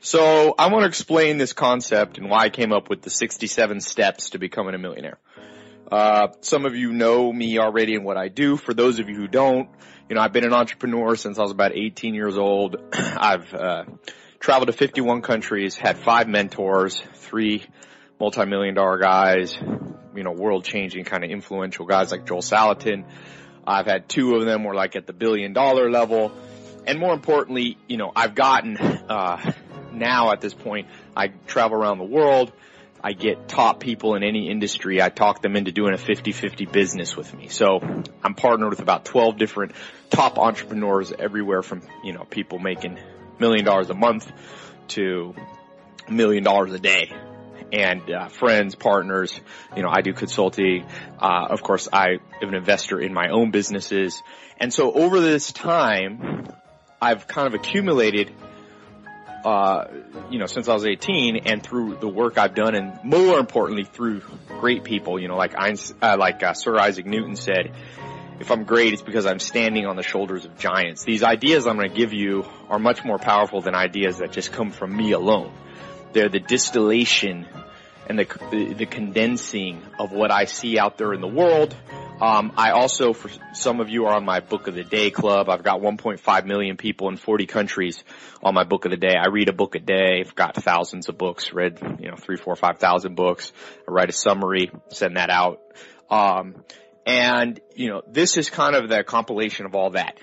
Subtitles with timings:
[0.00, 3.80] So I want to explain this concept and why I came up with the 67
[3.80, 5.18] steps to becoming a millionaire.
[5.90, 8.56] Uh, some of you know me already and what I do.
[8.56, 9.68] For those of you who don't,
[10.08, 12.76] you know, I've been an entrepreneur since I was about 18 years old.
[12.92, 13.84] I've, uh,
[14.38, 17.64] traveled to 51 countries, had five mentors, three
[18.20, 19.56] multi-million dollar guys,
[20.14, 23.04] you know, world changing kind of influential guys like Joel Salatin.
[23.66, 26.32] I've had two of them were like at the billion dollar level.
[26.86, 29.52] And more importantly, you know, I've gotten, uh,
[29.96, 32.52] now at this point, I travel around the world.
[33.02, 35.00] I get top people in any industry.
[35.00, 37.48] I talk them into doing a 50-50 business with me.
[37.48, 37.80] So
[38.22, 39.72] I'm partnered with about 12 different
[40.10, 42.98] top entrepreneurs everywhere from, you know, people making
[43.38, 44.30] million dollars a month
[44.88, 45.34] to
[46.08, 47.12] million dollars a day.
[47.72, 49.40] And uh, friends, partners,
[49.76, 50.86] you know, I do consulting.
[51.20, 54.22] Uh, of course, I am an investor in my own businesses.
[54.58, 56.48] And so over this time,
[57.00, 58.32] I've kind of accumulated
[59.46, 59.86] uh,
[60.28, 63.84] you know, since I was 18 and through the work I've done and more importantly
[63.84, 67.72] through great people, you know, like Einstein, uh, like uh, Sir Isaac Newton said,
[68.40, 71.04] if I'm great, it's because I'm standing on the shoulders of giants.
[71.04, 74.50] These ideas I'm going to give you are much more powerful than ideas that just
[74.50, 75.52] come from me alone.
[76.12, 77.46] They're the distillation
[78.08, 81.76] and the, the, the condensing of what I see out there in the world
[82.20, 85.50] um, I also, for some of you are on my book of the day club.
[85.50, 88.02] I've got 1.5 million people in 40 countries
[88.42, 89.14] on my book of the day.
[89.14, 90.22] I read a book a day.
[90.24, 93.52] I've got thousands of books, read, you know, three, four, five thousand books.
[93.86, 95.60] I write a summary, send that out.
[96.08, 96.64] Um,
[97.04, 100.18] and, you know, this is kind of the compilation of all that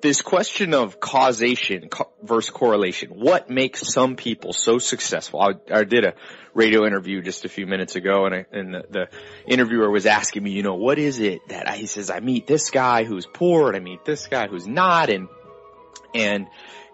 [0.00, 1.88] this question of causation
[2.22, 5.40] versus correlation, what makes some people so successful?
[5.40, 6.14] I, I did a
[6.54, 9.08] radio interview just a few minutes ago and, I, and the, the,
[9.46, 12.46] interviewer was asking me, you know, what is it that I, he says, I meet
[12.46, 15.28] this guy who's poor and I meet this guy who's not and,
[16.14, 16.48] and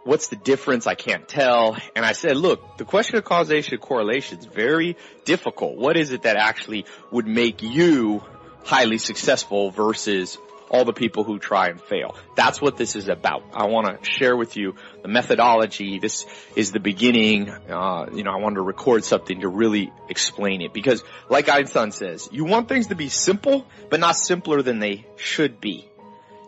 [0.05, 0.87] what's the difference?
[0.87, 1.77] I can't tell.
[1.97, 5.77] And I said, look, the question of causation and correlation is very difficult.
[5.77, 8.23] What is it that actually would make you
[8.65, 10.39] highly successful versus
[10.75, 12.17] all the people who try and fail.
[12.35, 13.45] That's what this is about.
[13.55, 16.01] I want to share with you the methodology.
[16.01, 16.27] This
[16.57, 17.49] is the beginning.
[17.49, 21.93] Uh, you know, I wanted to record something to really explain it because like Einstein
[21.93, 25.89] says, you want things to be simple, but not simpler than they should be.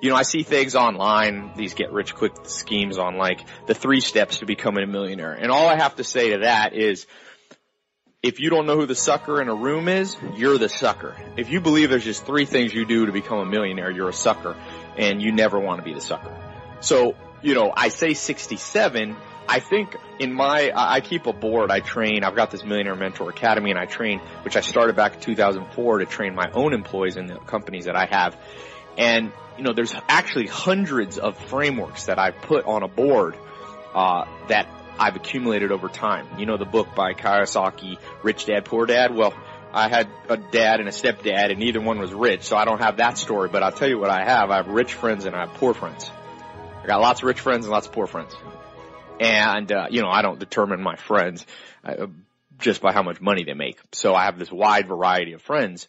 [0.03, 4.01] You know, I see things online, these get rich quick schemes on like the three
[4.01, 5.33] steps to becoming a millionaire.
[5.33, 7.07] And all I have to say to that is
[8.27, 11.15] if you don't know who the sucker in a room is, you're the sucker.
[11.37, 14.13] If you believe there's just three things you do to become a millionaire, you're a
[14.13, 14.57] sucker
[14.97, 16.37] and you never want to be the sucker.
[16.81, 19.17] So, you know, I say 67.
[19.49, 23.31] I think in my, I keep a board, I train, I've got this Millionaire Mentor
[23.31, 27.17] Academy and I train, which I started back in 2004 to train my own employees
[27.17, 28.37] in the companies that I have.
[28.99, 33.37] And, you know, there's actually hundreds of frameworks that I put on a board,
[33.95, 34.67] uh, that
[34.99, 36.27] I've accumulated over time.
[36.39, 39.15] You know the book by Kiyosaki, Rich Dad Poor Dad?
[39.15, 39.34] Well,
[39.73, 42.81] I had a dad and a stepdad and neither one was rich, so I don't
[42.81, 44.51] have that story, but I'll tell you what I have.
[44.51, 46.11] I have rich friends and I have poor friends.
[46.83, 48.34] I got lots of rich friends and lots of poor friends.
[49.21, 51.45] And, uh, you know, I don't determine my friends
[51.84, 52.07] uh,
[52.59, 53.78] just by how much money they make.
[53.93, 55.89] So I have this wide variety of friends.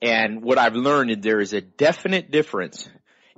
[0.00, 2.88] And what I've learned is there is a definite difference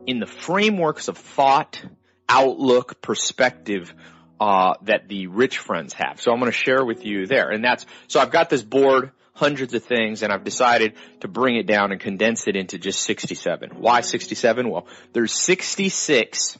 [0.06, 1.82] in the frameworks of thought,
[2.28, 3.92] outlook, perspective
[4.40, 6.20] uh, that the rich friends have.
[6.20, 7.50] So I'm going to share with you there.
[7.50, 11.56] And that's, so I've got this board, hundreds of things, and I've decided to bring
[11.56, 13.70] it down and condense it into just 67.
[13.76, 14.68] Why 67?
[14.68, 16.58] Well, there's 66,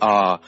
[0.00, 0.38] uh,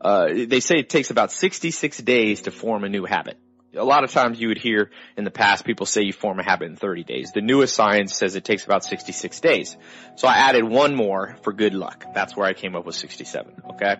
[0.00, 3.38] uh, they say it takes about 66 days to form a new habit.
[3.76, 6.42] A lot of times you would hear in the past people say you form a
[6.42, 7.32] habit in 30 days.
[7.32, 9.76] The newest science says it takes about 66 days.
[10.16, 12.04] So I added one more for good luck.
[12.14, 13.62] That's where I came up with 67.
[13.72, 13.96] Okay.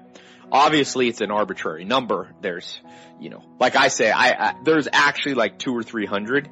[0.50, 2.30] Obviously, it's an arbitrary number.
[2.40, 2.80] There's,
[3.20, 6.48] you know, like I say, I, I there's actually like two or three hundred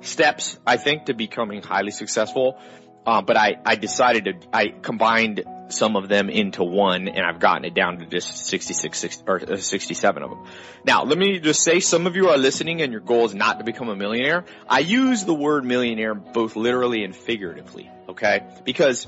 [0.00, 2.58] steps I think to becoming highly successful.
[3.06, 7.38] Uh, but I, I decided to, I combined some of them into one and I've
[7.40, 10.44] gotten it down to just 66, 60, or uh, 67 of them.
[10.84, 13.58] Now, let me just say some of you are listening and your goal is not
[13.58, 14.44] to become a millionaire.
[14.68, 18.46] I use the word millionaire both literally and figuratively, okay?
[18.64, 19.06] Because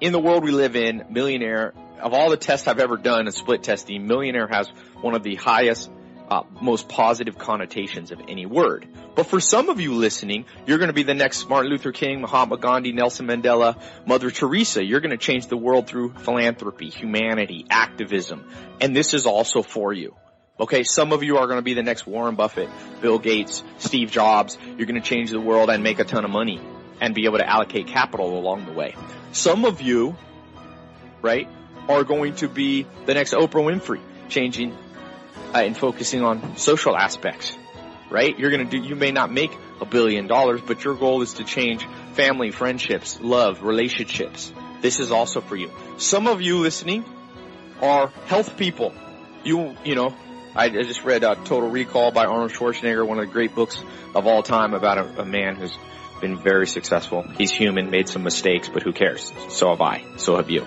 [0.00, 3.32] in the world we live in, millionaire of all the tests I've ever done in
[3.32, 4.68] split testing, millionaire has
[5.00, 5.90] one of the highest,
[6.28, 8.86] uh, most positive connotations of any word.
[9.14, 12.20] But for some of you listening, you're going to be the next Martin Luther King,
[12.20, 14.84] Mahatma Gandhi, Nelson Mandela, Mother Teresa.
[14.84, 18.48] You're going to change the world through philanthropy, humanity, activism.
[18.80, 20.14] And this is also for you.
[20.60, 22.68] Okay, some of you are going to be the next Warren Buffett,
[23.00, 24.58] Bill Gates, Steve Jobs.
[24.76, 26.60] You're going to change the world and make a ton of money
[27.00, 28.96] and be able to allocate capital along the way.
[29.30, 30.16] Some of you,
[31.22, 31.48] right,
[31.88, 34.76] are going to be the next Oprah Winfrey, changing
[35.54, 37.56] uh, in focusing on social aspects,
[38.10, 38.38] right?
[38.38, 41.34] You're going to do, you may not make a billion dollars, but your goal is
[41.34, 44.52] to change family, friendships, love, relationships.
[44.80, 45.70] This is also for you.
[45.98, 47.04] Some of you listening
[47.80, 48.92] are health people.
[49.44, 50.14] You, you know,
[50.54, 53.82] I, I just read uh, Total Recall by Arnold Schwarzenegger, one of the great books
[54.14, 55.76] of all time about a, a man who's
[56.20, 57.22] been very successful.
[57.22, 59.32] He's human, made some mistakes, but who cares?
[59.50, 60.04] So have I.
[60.16, 60.66] So have you.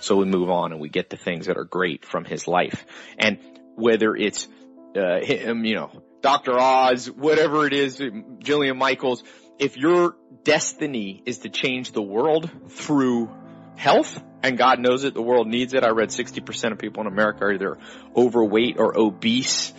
[0.00, 2.84] So we move on and we get the things that are great from his life.
[3.18, 3.38] And
[3.76, 4.48] whether it's,
[4.96, 5.90] uh, him, you know,
[6.20, 6.58] Dr.
[6.58, 9.24] Oz, whatever it is, Jillian Michaels,
[9.58, 13.30] if your destiny is to change the world through
[13.76, 15.84] health, and God knows it, the world needs it.
[15.84, 17.78] I read 60% of people in America are either
[18.16, 19.72] overweight or obese.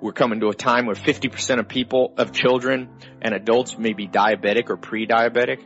[0.00, 2.88] We're coming to a time where 50% of people, of children
[3.20, 5.62] and adults may be diabetic or pre-diabetic.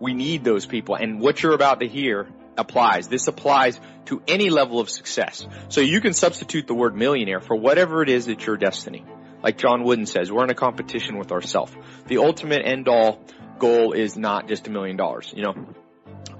[0.00, 0.96] We need those people.
[0.96, 3.08] And what you're about to hear applies.
[3.08, 5.46] This applies to any level of success.
[5.68, 9.04] So you can substitute the word millionaire for whatever it is that's your destiny.
[9.42, 11.72] Like John Wooden says, we're in a competition with ourselves.
[12.06, 13.20] The ultimate end all
[13.58, 15.32] goal is not just a million dollars.
[15.36, 15.54] You know,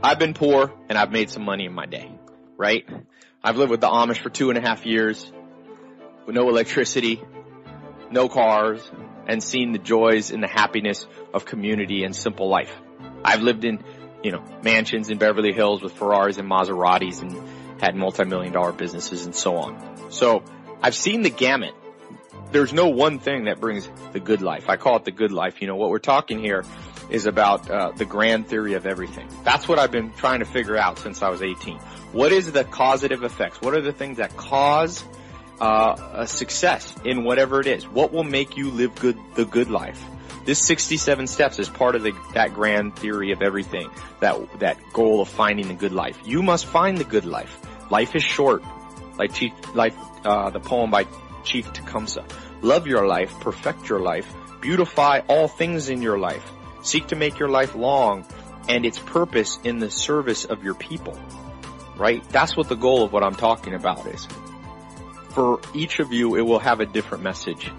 [0.03, 2.11] I've been poor and I've made some money in my day,
[2.57, 2.89] right?
[3.43, 5.31] I've lived with the Amish for two and a half years
[6.27, 7.23] with no electricity,
[8.11, 8.81] no cars,
[9.27, 12.75] and seen the joys and the happiness of community and simple life.
[13.25, 13.83] I've lived in,
[14.25, 19.27] you know, mansions in Beverly Hills with Ferraris and Maseratis and had multi-million dollar businesses
[19.27, 20.11] and so on.
[20.11, 20.43] So
[20.83, 21.75] I've seen the gamut.
[22.51, 24.69] There's no one thing that brings the good life.
[24.69, 25.61] I call it the good life.
[25.61, 26.65] You know, what we're talking here
[27.11, 29.29] is about uh, the grand theory of everything.
[29.45, 31.79] That's what I've been trying to figure out since I was 18.
[32.13, 33.61] What is the causative effects?
[33.61, 35.05] What are the things that cause
[35.61, 37.87] uh, a success in whatever it is?
[37.87, 40.03] What will make you live good the good life?
[40.45, 43.91] This 67 steps is part of the, that grand theory of everything.
[44.21, 46.19] That that goal of finding the good life.
[46.25, 47.59] You must find the good life.
[47.91, 48.63] Life is short.
[49.19, 49.95] Like Chief, like
[50.25, 51.07] uh, the poem by
[51.45, 52.25] Chief Tecumseh.
[52.63, 56.51] Love your life, perfect your life, beautify all things in your life.
[56.83, 58.27] Seek to make your life long
[58.69, 61.19] and its purpose in the service of your people.
[61.97, 62.27] Right?
[62.31, 64.27] That's what the goal of what I'm talking about is.
[65.31, 67.71] For each of you, it will have a different message.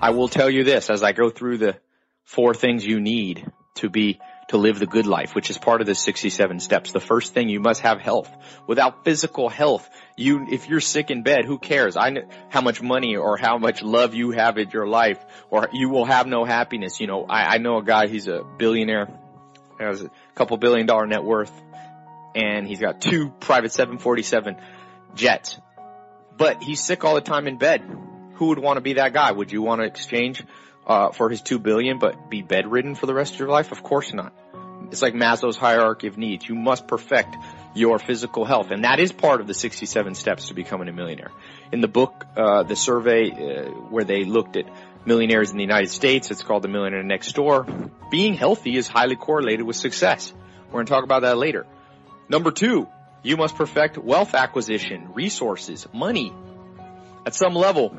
[0.00, 1.76] I will tell you this as I go through the
[2.24, 5.86] four things you need to be to live the good life, which is part of
[5.86, 6.92] the 67 steps.
[6.92, 8.30] The first thing you must have health.
[8.66, 11.96] Without physical health, you, if you're sick in bed, who cares?
[11.96, 15.18] I know how much money or how much love you have in your life
[15.50, 17.00] or you will have no happiness.
[17.00, 19.08] You know, I, I know a guy, he's a billionaire,
[19.80, 21.52] has a couple billion dollar net worth
[22.34, 24.56] and he's got two private 747
[25.14, 25.58] jets,
[26.36, 27.82] but he's sick all the time in bed.
[28.36, 29.32] Who would want to be that guy?
[29.32, 30.42] Would you want to exchange
[30.86, 33.72] uh, for his two billion, but be bedridden for the rest of your life?
[33.72, 34.32] Of course not.
[34.90, 36.48] It's like Maslow's hierarchy of needs.
[36.48, 37.36] You must perfect
[37.74, 41.32] your physical health, and that is part of the 67 steps to becoming a millionaire.
[41.72, 44.66] In the book, uh, the survey uh, where they looked at
[45.04, 47.66] millionaires in the United States, it's called the Millionaire Next Door.
[48.10, 50.32] Being healthy is highly correlated with success.
[50.66, 51.66] We're going to talk about that later.
[52.28, 52.88] Number two,
[53.22, 56.32] you must perfect wealth acquisition, resources, money.
[57.24, 57.96] At some level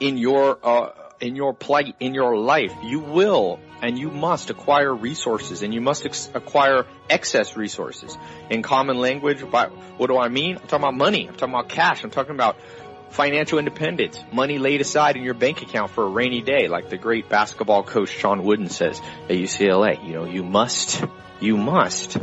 [0.00, 4.94] in your uh, in your plight, in your life, you will and you must acquire
[4.94, 8.16] resources and you must ex- acquire excess resources.
[8.50, 10.56] In common language, what do I mean?
[10.56, 11.28] I'm talking about money.
[11.28, 12.02] I'm talking about cash.
[12.02, 12.56] I'm talking about
[13.10, 16.98] financial independence, money laid aside in your bank account for a rainy day, like the
[16.98, 20.04] great basketball coach John Wooden says at UCLA.
[20.04, 21.04] You know, you must,
[21.40, 22.18] you must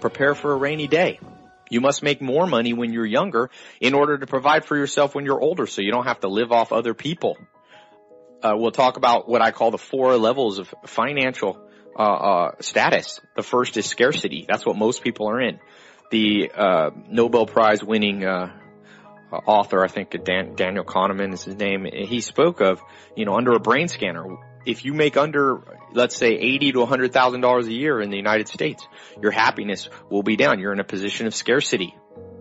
[0.00, 1.20] prepare for a rainy day.
[1.70, 5.24] You must make more money when you're younger in order to provide for yourself when
[5.24, 7.36] you're older so you don't have to live off other people
[8.42, 11.60] uh, we'll talk about what I call the four levels of financial
[11.98, 13.20] uh, uh, status.
[13.36, 14.46] The first is scarcity.
[14.48, 15.58] That's what most people are in.
[16.10, 18.52] The uh, Nobel Prize winning uh,
[19.32, 21.84] author, I think Dan- Daniel Kahneman is his name.
[21.84, 22.80] He spoke of,
[23.16, 24.24] you know, under a brain scanner.
[24.66, 25.60] If you make under,
[25.92, 28.86] let's say, eighty to hundred thousand dollars a year in the United States,
[29.22, 30.58] your happiness will be down.
[30.58, 31.94] You're in a position of scarcity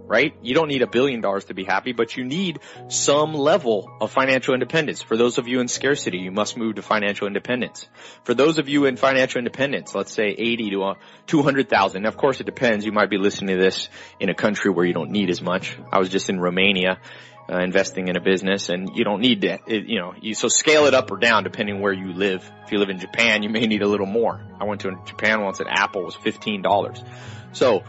[0.08, 0.34] right?
[0.42, 4.12] You don't need a billion dollars to be happy, but you need some level of
[4.12, 5.02] financial independence.
[5.02, 7.88] For those of you in scarcity, you must move to financial independence.
[8.24, 10.96] For those of you in financial independence, let's say 80 to
[11.28, 12.06] 200,000.
[12.06, 12.86] Of course, it depends.
[12.86, 15.78] You might be listening to this in a country where you don't need as much.
[15.92, 17.00] I was just in Romania.
[17.50, 20.50] Uh, investing in a business and you don't need to, it, you know, you, so
[20.50, 22.52] scale it up or down depending where you live.
[22.66, 24.42] If you live in Japan, you may need a little more.
[24.60, 27.08] I went to Japan once and Apple was $15.
[27.54, 27.84] So,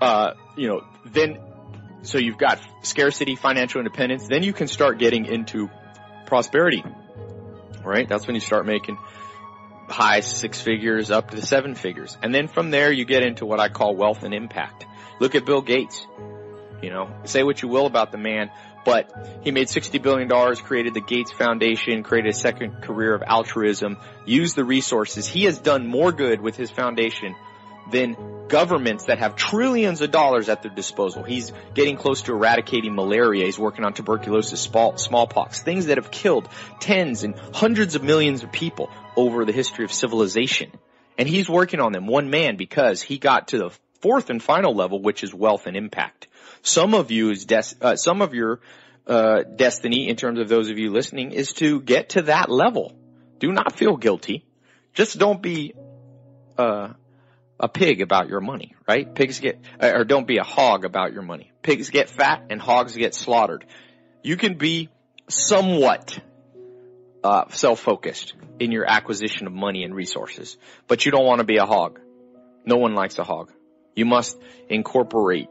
[0.00, 1.38] uh, you know, then,
[2.02, 5.68] so you've got scarcity, financial independence, then you can start getting into
[6.26, 6.84] prosperity,
[7.84, 8.08] right?
[8.08, 8.98] That's when you start making
[9.88, 12.16] high six figures up to the seven figures.
[12.22, 14.86] And then from there you get into what I call wealth and impact.
[15.20, 16.06] Look at Bill Gates.
[16.82, 18.50] You know, say what you will about the man,
[18.86, 19.10] but
[19.42, 24.54] he made $60 billion, created the Gates Foundation, created a second career of altruism, used
[24.54, 25.26] the resources.
[25.26, 27.34] He has done more good with his foundation
[27.90, 28.16] than
[28.46, 31.24] governments that have trillions of dollars at their disposal.
[31.24, 33.44] He's getting close to eradicating malaria.
[33.44, 38.52] He's working on tuberculosis, smallpox, things that have killed tens and hundreds of millions of
[38.52, 40.70] people over the history of civilization.
[41.18, 44.74] And he's working on them one man because he got to the fourth and final
[44.74, 46.28] level, which is wealth and impact.
[46.62, 48.60] Some of you is des- uh, some of your
[49.06, 52.96] uh, destiny in terms of those of you listening is to get to that level.
[53.38, 54.44] Do not feel guilty.
[54.94, 55.74] Just don't be
[56.58, 56.94] uh,
[57.60, 59.14] a pig about your money, right?
[59.14, 61.52] Pigs get, or don't be a hog about your money.
[61.62, 63.64] Pigs get fat and hogs get slaughtered.
[64.22, 64.88] You can be
[65.28, 66.18] somewhat
[67.22, 70.56] uh, self-focused in your acquisition of money and resources,
[70.88, 72.00] but you don't want to be a hog.
[72.64, 73.52] No one likes a hog.
[73.94, 74.38] You must
[74.68, 75.48] incorporate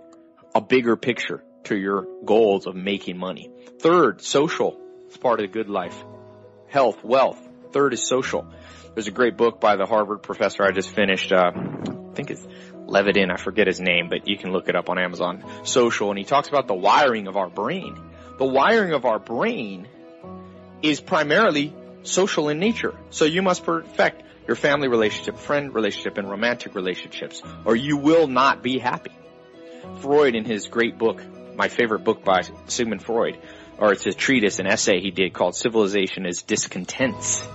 [0.56, 3.52] a bigger picture to your goals of making money.
[3.80, 4.80] Third, social.
[5.08, 6.02] It's part of the good life.
[6.70, 7.38] Health, wealth.
[7.74, 8.48] Third is social.
[8.94, 11.34] There's a great book by the Harvard professor I just finished.
[11.34, 12.48] Uh, I think it's
[12.88, 13.30] Levitin.
[13.30, 15.44] I forget his name, but you can look it up on Amazon.
[15.66, 18.00] Social, and he talks about the wiring of our brain.
[18.38, 19.90] The wiring of our brain
[20.82, 22.94] is primarily social in nature.
[23.10, 28.28] So you must perfect your family relationship, friend relationship, and romantic relationships, or you will
[28.28, 29.12] not be happy.
[30.00, 31.22] Freud in his great book,
[31.56, 33.38] my favorite book by Sigmund Freud,
[33.78, 37.46] or it's a treatise, an essay he did called Civilization is Discontents.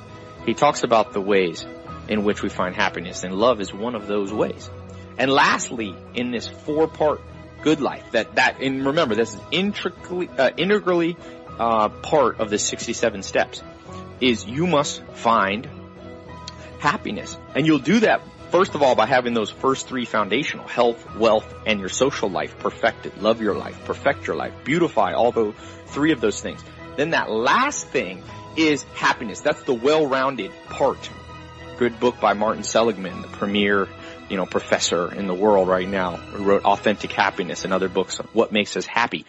[0.47, 1.65] He talks about the ways
[2.09, 4.71] in which we find happiness, and love is one of those ways.
[5.19, 7.21] And lastly, in this four-part
[7.63, 11.17] good life, that that and remember this is intricately, uh, integrally
[11.59, 13.63] uh, part of the 67 steps,
[14.21, 15.69] is you must find
[16.79, 21.17] happiness, and you'll do that first of all by having those first three foundational health,
[21.17, 23.17] wealth, and your social life perfected.
[23.19, 25.55] Love your life, perfect your life, beautify all those
[25.87, 26.63] three of those things.
[26.97, 28.23] Then that last thing
[28.57, 29.41] is happiness.
[29.41, 31.11] That's the well-rounded part.
[31.79, 33.89] Good book by Martin Seligman, the premier,
[34.29, 38.21] you know, professor in the world right now, who wrote Authentic Happiness and other books
[38.21, 39.25] on what makes us happy.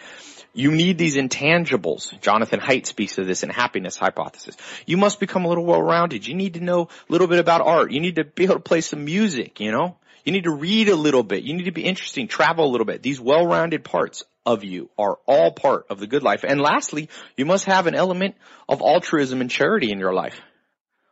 [0.54, 2.20] You need these intangibles.
[2.20, 4.56] Jonathan Haidt speaks of this in Happiness Hypothesis.
[4.84, 6.26] You must become a little well-rounded.
[6.26, 7.90] You need to know a little bit about art.
[7.90, 9.96] You need to be able to play some music, you know?
[10.24, 11.42] You need to read a little bit.
[11.42, 13.02] You need to be interesting, travel a little bit.
[13.02, 16.44] These well-rounded parts of you are all part of the good life.
[16.44, 18.36] And lastly, you must have an element
[18.68, 20.40] of altruism and charity in your life.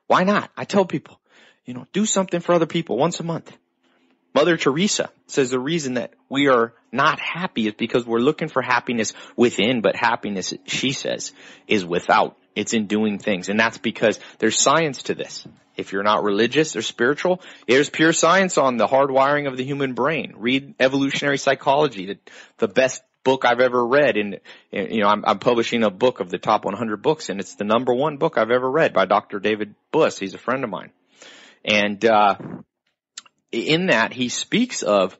[0.06, 0.50] Why not?
[0.56, 1.18] I tell people,
[1.64, 3.56] you know, do something for other people once a month.
[4.34, 8.62] Mother Teresa says the reason that we are not happy is because we're looking for
[8.62, 11.32] happiness within, but happiness, she says,
[11.66, 12.37] is without.
[12.54, 13.49] It's in doing things.
[13.49, 15.46] And that's because there's science to this.
[15.76, 19.94] If you're not religious or spiritual, there's pure science on the hardwiring of the human
[19.94, 20.34] brain.
[20.37, 22.18] Read evolutionary psychology, the,
[22.58, 24.16] the best book I've ever read.
[24.16, 24.40] And,
[24.72, 27.64] you know, I'm, I'm, publishing a book of the top 100 books and it's the
[27.64, 29.40] number one book I've ever read by Dr.
[29.40, 30.18] David Buss.
[30.18, 30.90] He's a friend of mine.
[31.64, 32.37] And, uh,
[33.52, 35.16] in that he speaks of,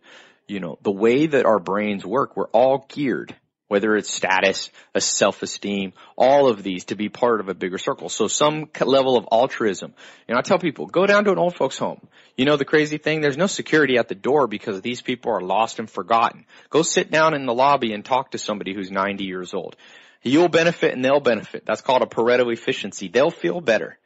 [0.47, 2.37] you know, the way that our brains work.
[2.37, 3.35] We're all geared
[3.71, 8.09] whether it's status, a self-esteem, all of these to be part of a bigger circle.
[8.09, 9.95] So some level of altruism.
[10.27, 12.01] And I tell people, go down to an old folks home.
[12.37, 13.21] You know the crazy thing?
[13.21, 16.47] There's no security at the door because these people are lost and forgotten.
[16.69, 19.77] Go sit down in the lobby and talk to somebody who's 90 years old.
[20.25, 21.65] You'll benefit and they'll benefit.
[21.65, 23.07] That's called a Pareto efficiency.
[23.07, 24.01] They'll feel better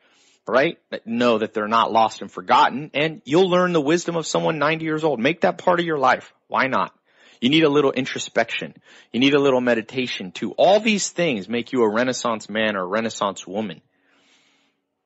[0.46, 0.78] right?
[1.04, 4.84] Know that they're not lost and forgotten and you'll learn the wisdom of someone 90
[4.84, 5.20] years old.
[5.20, 6.32] Make that part of your life.
[6.48, 6.92] Why not?
[7.40, 8.74] You need a little introspection.
[9.12, 10.52] You need a little meditation too.
[10.52, 13.80] All these things make you a renaissance man or a renaissance woman.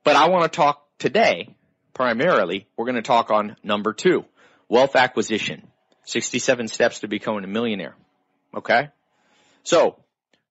[0.04, 1.54] But I want to talk today,
[1.94, 4.24] primarily, we're going to talk on number two,
[4.68, 5.66] wealth acquisition.
[6.04, 7.94] 67 steps to becoming a millionaire.
[8.54, 8.88] Okay?
[9.62, 9.96] So,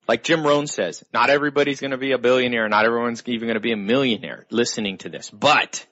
[0.08, 2.70] like Jim Rohn says, not everybody's going to be a billionaire.
[2.70, 5.30] Not everyone's even going to be a millionaire listening to this.
[5.30, 5.86] But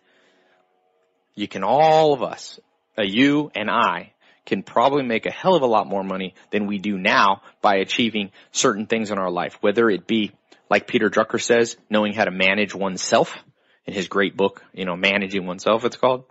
[1.35, 2.59] you can all of us,
[2.97, 4.13] uh, you and I,
[4.45, 7.77] can probably make a hell of a lot more money than we do now by
[7.77, 10.31] achieving certain things in our life, whether it be,
[10.69, 13.35] like Peter Drucker says, knowing how to manage oneself
[13.85, 16.25] in his great book, you know, managing oneself it's called,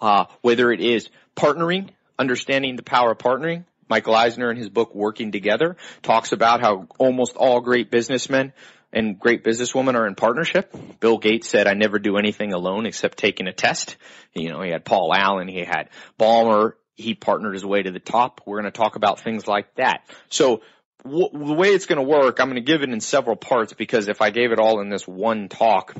[0.00, 4.94] uh, whether it is partnering, understanding the power of partnering, Michael Eisner in his book
[4.94, 8.52] Working Together talks about how almost all great businessmen
[8.92, 10.72] and great businesswomen are in partnership.
[11.00, 13.96] Bill Gates said, I never do anything alone except taking a test.
[14.32, 17.98] You know, he had Paul Allen, he had Ballmer, he partnered his way to the
[17.98, 18.42] top.
[18.46, 20.02] We're going to talk about things like that.
[20.28, 20.62] So
[21.04, 23.72] w- the way it's going to work, I'm going to give it in several parts
[23.72, 25.96] because if I gave it all in this one talk,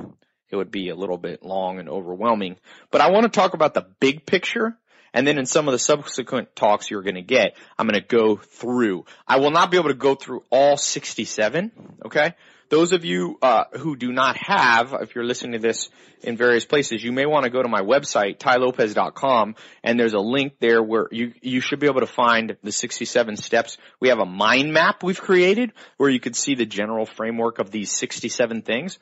[0.49, 2.57] it would be a little bit long and overwhelming.
[2.91, 4.77] But I want to talk about the big picture
[5.13, 8.07] And then in some of the subsequent talks you're going to get, I'm going to
[8.07, 9.07] go through.
[9.27, 11.73] I will not be able to go through all 67.
[12.07, 12.35] Okay.
[12.71, 15.91] Those of you uh, who do not have, if you're listening to this
[16.23, 20.21] in various places, you may want to go to my website, tylopez.com, and there's a
[20.21, 23.77] link there where you you should be able to find the 67 steps.
[23.99, 27.73] We have a mind map we've created where you could see the general framework of
[27.73, 29.01] these 67 things.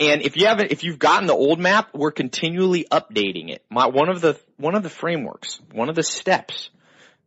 [0.00, 3.64] And if you haven't, if you've gotten the old map, we're continually updating it.
[3.70, 6.70] My, one of the, one of the frameworks, one of the steps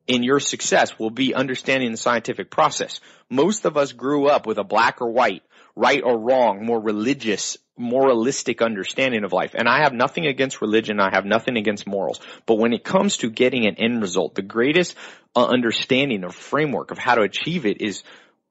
[0.05, 2.99] in your success will be understanding the scientific process.
[3.29, 5.43] Most of us grew up with a black or white
[5.77, 9.53] right or wrong, more religious, moralistic understanding of life.
[9.53, 10.99] And I have nothing against religion.
[10.99, 12.19] I have nothing against morals.
[12.45, 14.95] But when it comes to getting an end result, the greatest
[15.35, 18.03] uh, understanding or framework of how to achieve it is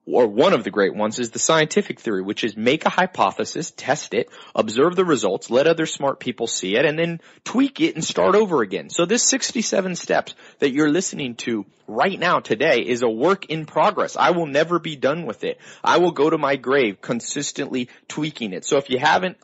[0.07, 3.73] or one of the great ones is the scientific theory, which is make a hypothesis,
[3.77, 7.97] test it, observe the results, let other smart people see it, and then tweak it
[7.97, 8.89] and start over again.
[8.89, 13.67] So this 67 steps that you're listening to right now today is a work in
[13.67, 14.17] progress.
[14.17, 15.59] I will never be done with it.
[15.83, 18.65] I will go to my grave consistently tweaking it.
[18.65, 19.39] So if you haven't,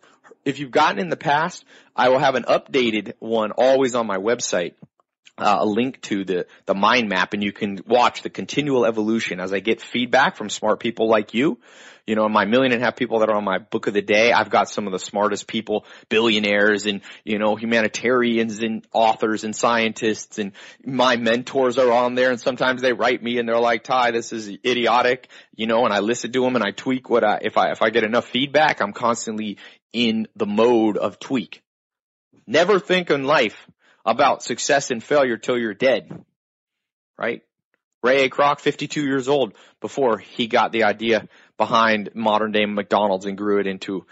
[0.45, 1.65] if you've gotten in the past,
[1.97, 4.75] I will have an updated one always on my website
[5.39, 9.41] uh, a link to the, the mind map and you can watch the continual evolution
[9.41, 11.59] as I get feedback from smart people like you.
[12.07, 14.03] You know, my million and a half people that are on my book of the
[14.03, 19.45] day, I've got some of the smartest people, billionaires and, you know, humanitarians and authors
[19.45, 20.53] and scientists and
[20.85, 24.33] my mentors are on there and sometimes they write me and they're like, Ty, this
[24.33, 27.57] is idiotic, you know, and I listen to them and I tweak what I, if
[27.57, 29.59] I, if I get enough feedback, I'm constantly
[29.93, 31.63] in the mode of tweak.
[32.47, 33.69] Never think in life
[34.05, 36.25] about success and failure till you're dead.
[37.19, 37.43] Right?
[38.03, 38.31] Ray A.
[38.31, 43.61] Kroc, 52 years old before he got the idea behind modern day McDonald's and grew
[43.61, 44.07] it into,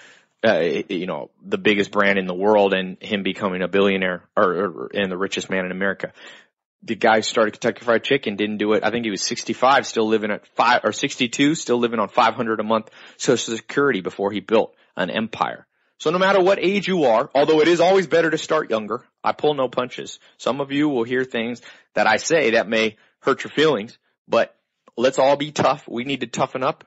[0.45, 4.45] uh, you know, the biggest brand in the world and him becoming a billionaire or,
[4.45, 6.13] or, and the richest man in America.
[6.83, 8.85] The guy who started Kentucky Fried Chicken, didn't do it.
[8.85, 12.61] I think he was 65, still living at five or 62, still living on 500
[12.61, 15.67] a month social security before he built an empire.
[15.99, 19.05] So no matter what age you are, although it is always better to start younger,
[19.23, 20.19] I pull no punches.
[20.39, 21.61] Some of you will hear things
[21.95, 24.57] that I say that may hurt your feelings, but
[24.97, 25.87] let's all be tough.
[25.89, 26.85] We need to toughen up.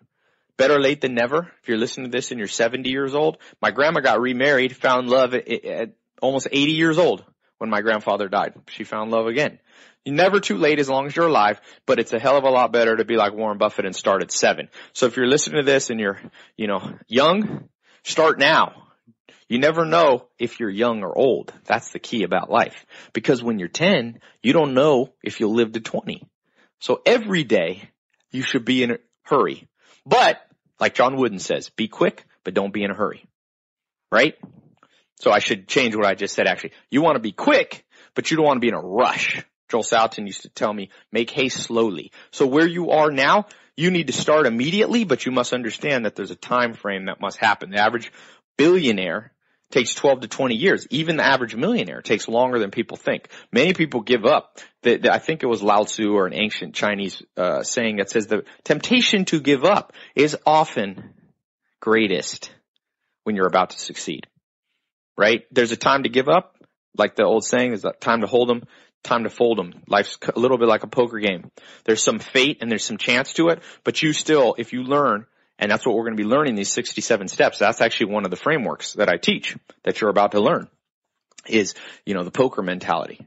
[0.55, 1.51] Better late than never.
[1.61, 5.09] If you're listening to this and you're 70 years old, my grandma got remarried, found
[5.09, 7.23] love at, almost 80 years old
[7.57, 8.53] when my grandfather died.
[8.69, 9.59] She found love again.
[10.05, 12.49] You're never too late as long as you're alive, but it's a hell of a
[12.49, 14.69] lot better to be like Warren Buffett and start at seven.
[14.93, 16.19] So if you're listening to this and you're,
[16.57, 17.69] you know, young,
[18.03, 18.82] start now.
[19.53, 21.53] You never know if you're young or old.
[21.65, 22.87] That's the key about life.
[23.13, 26.23] Because when you're 10, you don't know if you'll live to 20.
[26.79, 27.87] So every day
[28.31, 29.67] you should be in a hurry.
[30.07, 30.41] But,
[30.79, 33.27] like John Wooden says, be quick, but don't be in a hurry.
[34.11, 34.33] Right?
[35.19, 36.71] So I should change what I just said actually.
[36.89, 37.85] You want to be quick,
[38.15, 39.45] but you don't want to be in a rush.
[39.69, 42.11] Joel Salatin used to tell me, make haste slowly.
[42.31, 43.45] So where you are now,
[43.77, 47.21] you need to start immediately, but you must understand that there's a time frame that
[47.21, 47.69] must happen.
[47.69, 48.11] The average
[48.57, 49.29] billionaire
[49.73, 50.85] takes 12 to 20 years.
[50.91, 53.27] Even the average millionaire takes longer than people think.
[53.51, 54.59] Many people give up.
[54.83, 58.11] The, the, I think it was Lao Tzu or an ancient Chinese uh, saying that
[58.11, 61.15] says the temptation to give up is often
[61.81, 62.51] greatest
[63.23, 64.27] when you're about to succeed.
[65.17, 65.41] Right?
[65.51, 66.55] There's a time to give up,
[66.95, 68.63] like the old saying, is that time to hold them,
[69.03, 69.73] time to fold them.
[69.87, 71.49] Life's a little bit like a poker game.
[71.85, 75.25] There's some fate and there's some chance to it, but you still, if you learn
[75.59, 77.59] and that's what we're going to be learning these 67 steps.
[77.59, 80.67] That's actually one of the frameworks that I teach that you're about to learn
[81.47, 83.25] is, you know, the poker mentality.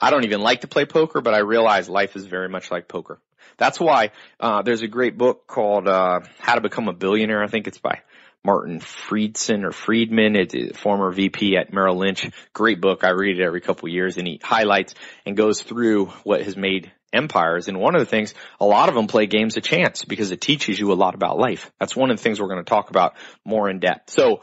[0.00, 2.88] I don't even like to play poker, but I realize life is very much like
[2.88, 3.20] poker.
[3.56, 7.42] That's why, uh, there's a great book called, uh, How to Become a Billionaire.
[7.42, 8.00] I think it's by
[8.44, 12.30] Martin Fridson or Friedman, it's former VP at Merrill Lynch.
[12.52, 13.02] Great book.
[13.02, 16.92] I read it every couple years and he highlights and goes through what has made
[17.14, 17.68] empires.
[17.68, 20.40] And one of the things, a lot of them play games of chance because it
[20.40, 21.70] teaches you a lot about life.
[21.78, 24.10] That's one of the things we're going to talk about more in depth.
[24.10, 24.40] So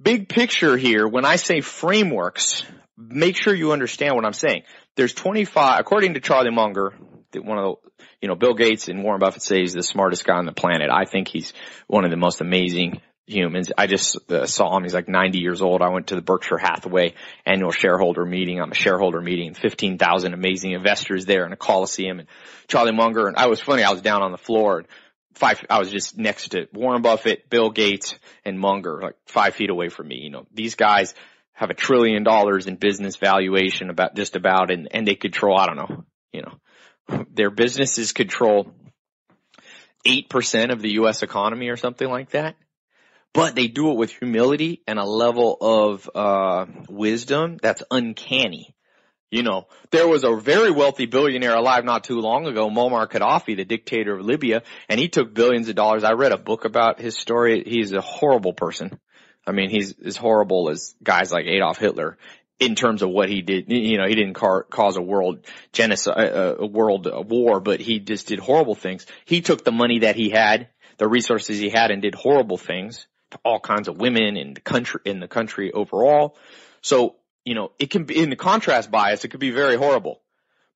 [0.00, 2.64] big picture here, when I say frameworks,
[2.96, 4.62] make sure you understand what I'm saying.
[4.96, 6.94] There's 25, according to Charlie Munger,
[7.34, 7.90] one of the,
[8.22, 10.88] you know, Bill Gates and Warren Buffett say he's the smartest guy on the planet.
[10.90, 11.52] I think he's
[11.86, 13.72] one of the most amazing humans.
[13.76, 14.84] I just uh, saw him.
[14.84, 15.82] He's like 90 years old.
[15.82, 18.60] I went to the Berkshire Hathaway annual shareholder meeting.
[18.60, 22.28] I'm a shareholder meeting, 15,000 amazing investors there in a coliseum and
[22.68, 23.26] Charlie Munger.
[23.26, 23.82] And I was funny.
[23.82, 24.88] I was down on the floor and
[25.34, 29.70] five, I was just next to Warren Buffett, Bill Gates and Munger, like five feet
[29.70, 30.20] away from me.
[30.20, 31.14] You know, these guys
[31.52, 35.66] have a trillion dollars in business valuation about just about and, and they control, I
[35.66, 38.72] don't know, you know, their businesses control
[40.06, 41.22] 8% of the U.S.
[41.22, 42.56] economy or something like that
[43.36, 48.74] but they do it with humility and a level of uh, wisdom that's uncanny.
[49.30, 53.54] You know, there was a very wealthy billionaire alive not too long ago, Muammar Gaddafi,
[53.54, 56.02] the dictator of Libya, and he took billions of dollars.
[56.02, 57.62] I read a book about his story.
[57.66, 58.98] He's a horrible person.
[59.46, 62.16] I mean, he's as horrible as guys like Adolf Hitler
[62.58, 63.66] in terms of what he did.
[63.68, 67.98] You know, he didn't car- cause a world genocide, uh, a world war, but he
[67.98, 69.04] just did horrible things.
[69.26, 73.06] He took the money that he had, the resources he had and did horrible things
[73.30, 76.36] to all kinds of women in the country, in the country overall.
[76.80, 80.20] So, you know, it can be in the contrast bias, it could be very horrible.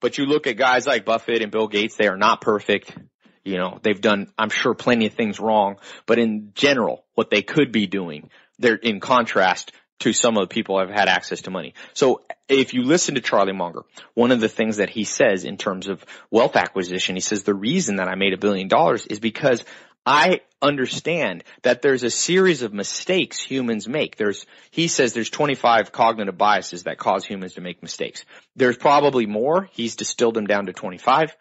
[0.01, 2.97] But you look at guys like Buffett and Bill Gates, they are not perfect.
[3.45, 7.43] You know, they've done, I'm sure, plenty of things wrong, but in general, what they
[7.43, 11.43] could be doing, they're in contrast to some of the people who have had access
[11.43, 11.75] to money.
[11.95, 13.83] So if you listen to Charlie Munger,
[14.15, 17.55] one of the things that he says in terms of wealth acquisition, he says the
[17.55, 19.65] reason that I made a billion dollars is because
[20.07, 24.17] I understand that there's a series of mistakes humans make.
[24.17, 28.25] There's, he says there's 25 cognitive biases that cause humans to make mistakes.
[28.57, 29.69] There's probably more.
[29.73, 31.37] He's distilled them down to 25.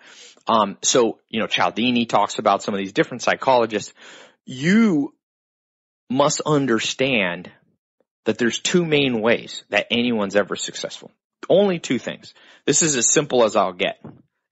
[0.47, 3.93] Um, so, you know, Cialdini talks about some of these different psychologists.
[4.45, 5.13] You
[6.09, 7.51] must understand
[8.25, 11.11] that there's two main ways that anyone's ever successful.
[11.49, 12.33] Only two things.
[12.65, 14.03] This is as simple as I'll get.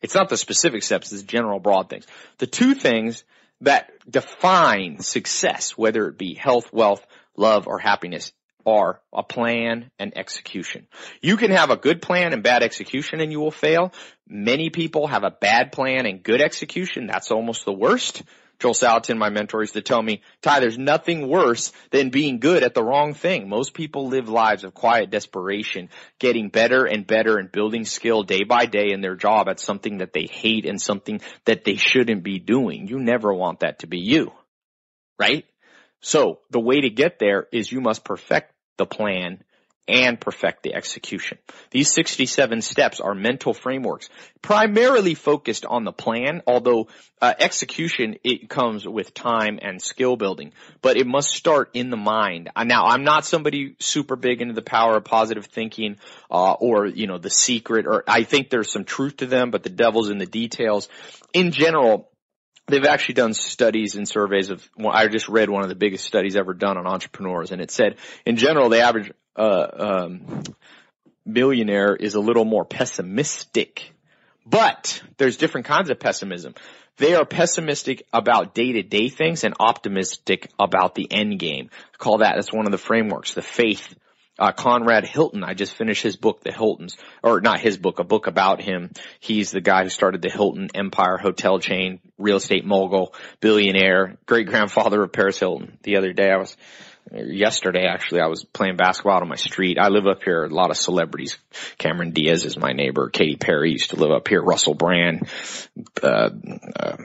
[0.01, 2.05] It's not the specific steps, it's general broad things.
[2.37, 3.23] The two things
[3.61, 8.31] that define success, whether it be health, wealth, love, or happiness,
[8.65, 10.87] are a plan and execution.
[11.21, 13.93] You can have a good plan and bad execution and you will fail.
[14.27, 17.07] Many people have a bad plan and good execution.
[17.07, 18.23] That's almost the worst.
[18.59, 22.63] Joel Salatin, my mentor, used to tell me, Ty, there's nothing worse than being good
[22.63, 23.49] at the wrong thing.
[23.49, 25.89] Most people live lives of quiet desperation,
[26.19, 29.99] getting better and better and building skill day by day in their job at something
[29.99, 32.87] that they hate and something that they shouldn't be doing.
[32.87, 34.31] You never want that to be you.
[35.19, 35.45] Right?
[36.01, 39.43] So the way to get there is you must perfect the plan
[39.87, 41.37] and perfect the execution.
[41.71, 44.09] These 67 steps are mental frameworks
[44.41, 46.87] primarily focused on the plan, although
[47.21, 51.97] uh, execution it comes with time and skill building, but it must start in the
[51.97, 52.49] mind.
[52.55, 55.97] Uh, now, I'm not somebody super big into the power of positive thinking
[56.29, 59.63] uh, or you know the secret or I think there's some truth to them, but
[59.63, 60.89] the devil's in the details.
[61.33, 62.09] In general,
[62.67, 66.05] they've actually done studies and surveys of, well, I just read one of the biggest
[66.05, 67.95] studies ever done on entrepreneurs and it said
[68.25, 69.11] in general the average
[69.43, 70.43] um,
[71.25, 73.91] millionaire is a little more pessimistic.
[74.45, 76.55] But there's different kinds of pessimism.
[76.97, 81.69] They are pessimistic about day to day things and optimistic about the end game.
[81.93, 83.95] I call that, that's one of the frameworks, the faith.
[84.39, 88.03] Uh, Conrad Hilton, I just finished his book, The Hiltons, or not his book, a
[88.03, 88.91] book about him.
[89.19, 94.45] He's the guy who started the Hilton Empire hotel chain, real estate mogul, billionaire, great
[94.45, 95.79] grandfather of Paris Hilton.
[95.81, 96.55] The other day I was
[97.11, 99.77] yesterday actually I was playing basketball out on my street.
[99.79, 101.37] I live up here, a lot of celebrities.
[101.77, 103.09] Cameron Diaz is my neighbor.
[103.09, 104.41] Katy Perry used to live up here.
[104.41, 105.27] Russell Brand,
[106.01, 106.29] uh,
[106.75, 106.97] uh,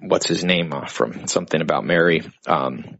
[0.00, 2.22] what's his name uh, from something about Mary?
[2.46, 2.98] Um,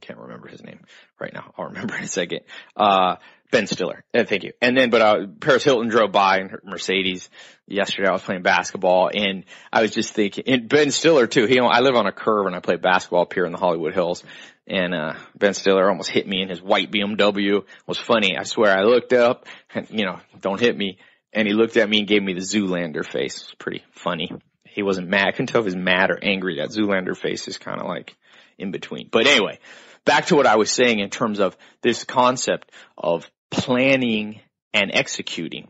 [0.00, 0.80] can't remember his name
[1.20, 1.52] right now.
[1.56, 2.40] I'll remember in a second.
[2.76, 3.16] Uh,
[3.52, 4.04] Ben Stiller.
[4.14, 4.52] Uh, thank you.
[4.60, 7.28] And then, but, uh, Paris Hilton drove by in her Mercedes
[7.70, 8.08] yesterday.
[8.08, 11.46] I was playing basketball and I was just thinking, and Ben Stiller too.
[11.46, 13.94] He, I live on a curve and I play basketball up here in the Hollywood
[13.94, 14.24] Hills
[14.66, 17.58] and uh, Ben Stiller almost hit me in his white BMW.
[17.58, 18.36] It was funny.
[18.38, 20.98] I swear I looked up and, you know, don't hit me.
[21.32, 23.36] And he looked at me and gave me the Zoolander face.
[23.36, 24.30] It was pretty funny.
[24.64, 25.26] He wasn't mad.
[25.26, 26.58] I couldn't tell if he was mad or angry.
[26.58, 28.16] That Zoolander face is kind of like
[28.58, 29.08] in between.
[29.10, 29.58] But anyway,
[30.04, 34.40] back to what I was saying in terms of this concept of planning
[34.72, 35.68] and executing,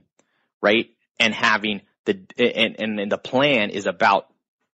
[0.62, 0.90] right?
[1.18, 1.80] And having
[2.12, 4.26] the, and, and, and the plan is about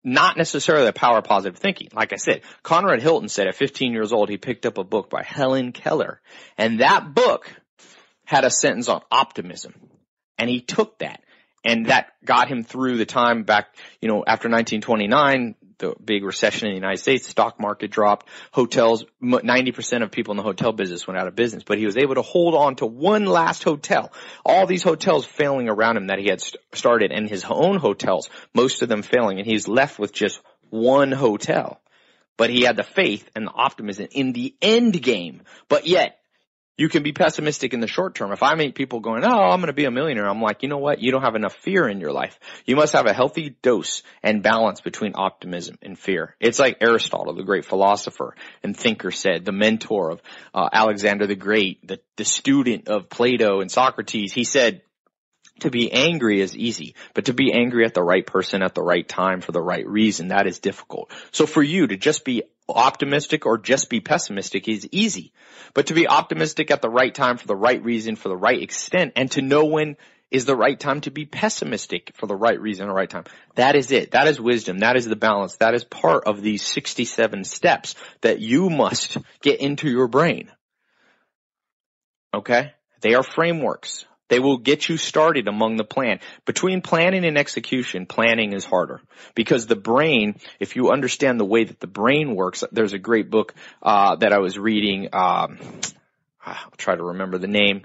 [0.02, 1.88] not necessarily the power of positive thinking.
[1.92, 5.10] Like I said, Conrad Hilton said at 15 years old, he picked up a book
[5.10, 6.20] by Helen Keller.
[6.56, 7.52] And that book
[8.24, 9.74] had a sentence on optimism.
[10.38, 11.22] And he took that.
[11.64, 16.68] And that got him through the time back, you know, after 1929, the big recession
[16.68, 21.06] in the United States, stock market dropped, hotels, 90% of people in the hotel business
[21.06, 24.12] went out of business, but he was able to hold on to one last hotel.
[24.44, 28.30] All these hotels failing around him that he had st- started and his own hotels,
[28.54, 31.80] most of them failing, and he's left with just one hotel.
[32.36, 36.19] But he had the faith and the optimism in the end game, but yet
[36.80, 38.32] you can be pessimistic in the short term.
[38.32, 40.68] If I meet people going, oh, I'm going to be a millionaire, I'm like, you
[40.70, 41.02] know what?
[41.02, 42.40] You don't have enough fear in your life.
[42.64, 46.36] You must have a healthy dose and balance between optimism and fear.
[46.40, 50.22] It's like Aristotle, the great philosopher and thinker said, the mentor of
[50.54, 54.32] uh, Alexander the Great, the, the student of Plato and Socrates.
[54.32, 54.80] He said,
[55.58, 58.82] to be angry is easy, but to be angry at the right person at the
[58.82, 61.12] right time for the right reason, that is difficult.
[61.30, 65.33] So for you to just be optimistic or just be pessimistic is easy.
[65.74, 68.61] But to be optimistic at the right time for the right reason, for the right
[68.61, 69.96] extent, and to know when
[70.30, 73.24] is the right time to be pessimistic for the right reason, the right time.
[73.56, 74.12] That is it.
[74.12, 74.78] That is wisdom.
[74.78, 75.56] That is the balance.
[75.56, 80.50] That is part of these 67 steps that you must get into your brain.
[82.33, 82.72] Okay?
[83.00, 84.04] They are frameworks.
[84.30, 86.20] They will get you started among the plan.
[86.46, 89.02] Between planning and execution, planning is harder
[89.34, 93.28] because the brain, if you understand the way that the brain works, there's a great
[93.28, 95.08] book uh, that I was reading.
[95.12, 95.58] Um,
[96.46, 97.82] I'll try to remember the name.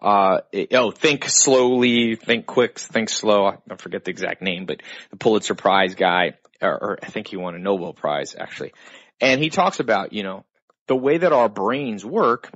[0.00, 3.46] Uh, it, oh, think slowly, think quick, think slow.
[3.46, 7.36] I forget the exact name, but the Pulitzer Prize guy, or, or I think he
[7.36, 8.72] won a Nobel Prize actually.
[9.20, 10.46] And he talks about, you know,
[10.86, 12.50] the way that our brains work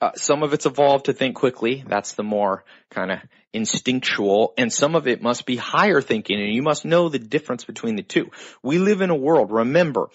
[0.00, 1.84] uh, some of it's evolved to think quickly.
[1.86, 3.18] That's the more kind of
[3.52, 7.64] instinctual and some of it must be higher thinking and you must know the difference
[7.64, 8.30] between the two.
[8.62, 10.08] We live in a world, remember,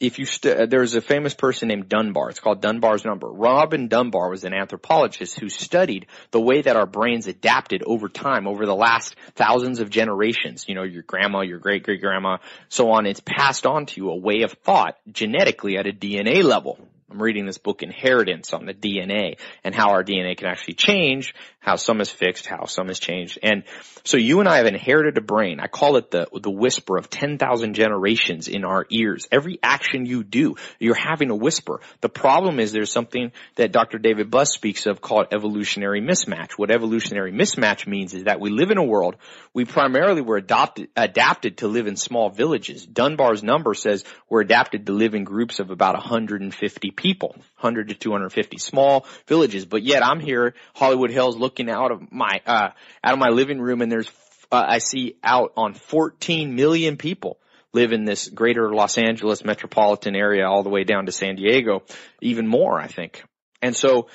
[0.00, 2.30] if you st- uh, there's a famous person named Dunbar.
[2.30, 3.30] It's called Dunbar's number.
[3.30, 8.48] Robin Dunbar was an anthropologist who studied the way that our brains adapted over time,
[8.48, 10.64] over the last thousands of generations.
[10.66, 12.38] You know, your grandma, your great great grandma,
[12.70, 13.06] so on.
[13.06, 16.78] It's passed on to you a way of thought genetically at a DNA level.
[17.10, 21.34] I'm reading this book Inheritance on the DNA and how our DNA can actually change,
[21.58, 23.38] how some is fixed, how some is changed.
[23.42, 23.64] And
[24.04, 25.58] so you and I have inherited a brain.
[25.58, 29.26] I call it the, the whisper of 10,000 generations in our ears.
[29.32, 31.80] Every action you do, you're having a whisper.
[32.00, 33.98] The problem is there's something that Dr.
[33.98, 36.52] David Buss speaks of called evolutionary mismatch.
[36.52, 39.16] What evolutionary mismatch means is that we live in a world,
[39.52, 42.86] we primarily were adopted, adapted to live in small villages.
[42.86, 47.94] Dunbar's number says we're adapted to live in groups of about 150 people, 100 to
[47.94, 49.64] 250 small villages.
[49.64, 52.70] But yet I'm here, Hollywood Hills, looking out of my, uh,
[53.02, 54.10] out of my living room and there's,
[54.52, 57.38] uh, I see out on 14 million people
[57.72, 61.82] live in this greater Los Angeles metropolitan area all the way down to San Diego,
[62.20, 63.22] even more, I think.
[63.62, 64.08] And so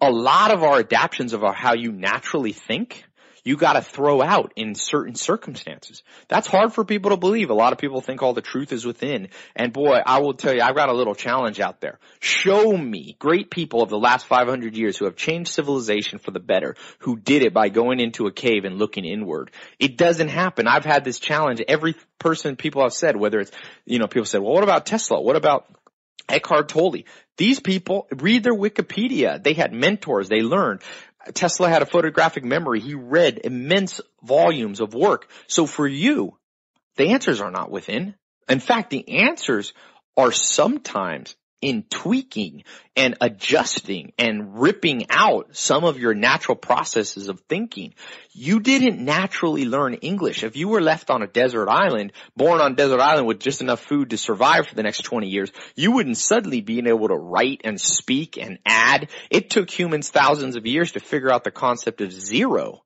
[0.00, 3.04] a lot of our adaptations of our, how you naturally think
[3.44, 6.02] you gotta throw out in certain circumstances.
[6.28, 7.50] That's hard for people to believe.
[7.50, 9.28] A lot of people think all the truth is within.
[9.54, 11.98] And boy, I will tell you, I've got a little challenge out there.
[12.20, 16.40] Show me great people of the last 500 years who have changed civilization for the
[16.40, 19.50] better, who did it by going into a cave and looking inward.
[19.78, 20.66] It doesn't happen.
[20.66, 21.62] I've had this challenge.
[21.68, 23.52] Every person people have said, whether it's,
[23.84, 25.20] you know, people said, well, what about Tesla?
[25.20, 25.66] What about
[26.28, 27.04] Eckhart Tolle.
[27.36, 29.42] These people read their Wikipedia.
[29.42, 30.28] They had mentors.
[30.28, 30.80] They learned.
[31.32, 32.80] Tesla had a photographic memory.
[32.80, 35.30] He read immense volumes of work.
[35.46, 36.36] So for you,
[36.96, 38.14] the answers are not within.
[38.48, 39.72] In fact, the answers
[40.16, 41.34] are sometimes
[41.64, 42.62] in tweaking
[42.94, 47.94] and adjusting and ripping out some of your natural processes of thinking.
[48.32, 50.44] You didn't naturally learn English.
[50.44, 53.80] If you were left on a desert island, born on desert island with just enough
[53.80, 57.62] food to survive for the next 20 years, you wouldn't suddenly be able to write
[57.64, 59.08] and speak and add.
[59.30, 62.84] It took humans thousands of years to figure out the concept of zero.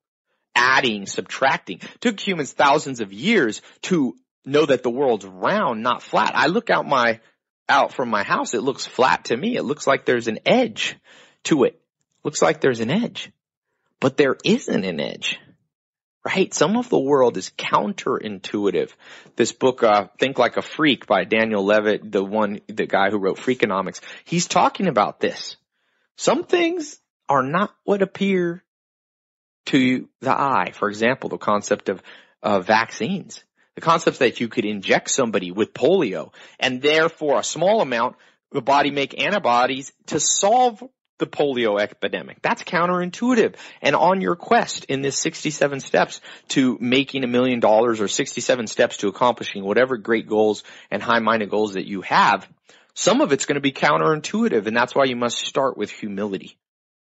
[0.55, 1.79] Adding, subtracting.
[1.81, 4.15] It took humans thousands of years to
[4.45, 6.31] know that the world's round, not flat.
[6.33, 7.19] I look out my
[7.69, 9.55] out from my house, it looks flat to me.
[9.55, 10.97] It looks like there's an edge
[11.43, 11.79] to it.
[12.23, 13.31] Looks like there's an edge,
[13.99, 15.39] but there isn't an edge.
[16.25, 16.53] Right?
[16.53, 18.91] Some of the world is counterintuitive.
[19.37, 23.17] This book, uh, Think Like a Freak by Daniel Levitt, the one, the guy who
[23.17, 25.55] wrote Freakonomics, he's talking about this.
[26.17, 28.63] Some things are not what appear
[29.67, 30.71] to the eye.
[30.73, 32.03] For example, the concept of,
[32.43, 33.43] uh, vaccines.
[33.79, 38.17] The concept that you could inject somebody with polio and therefore a small amount,
[38.51, 40.83] the body make antibodies to solve
[41.17, 42.41] the polio epidemic.
[42.41, 43.55] That's counterintuitive.
[43.81, 48.67] And on your quest in this 67 steps to making a million dollars or 67
[48.67, 52.49] steps to accomplishing whatever great goals and high-minded goals that you have,
[52.95, 56.57] some of it's going to be counterintuitive and that's why you must start with humility.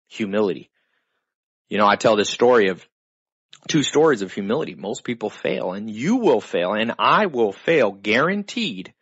[0.09, 0.71] Humility.
[1.69, 2.83] You know, I tell this story of
[3.69, 4.75] two stories of humility.
[4.75, 8.93] Most people fail and you will fail and I will fail guaranteed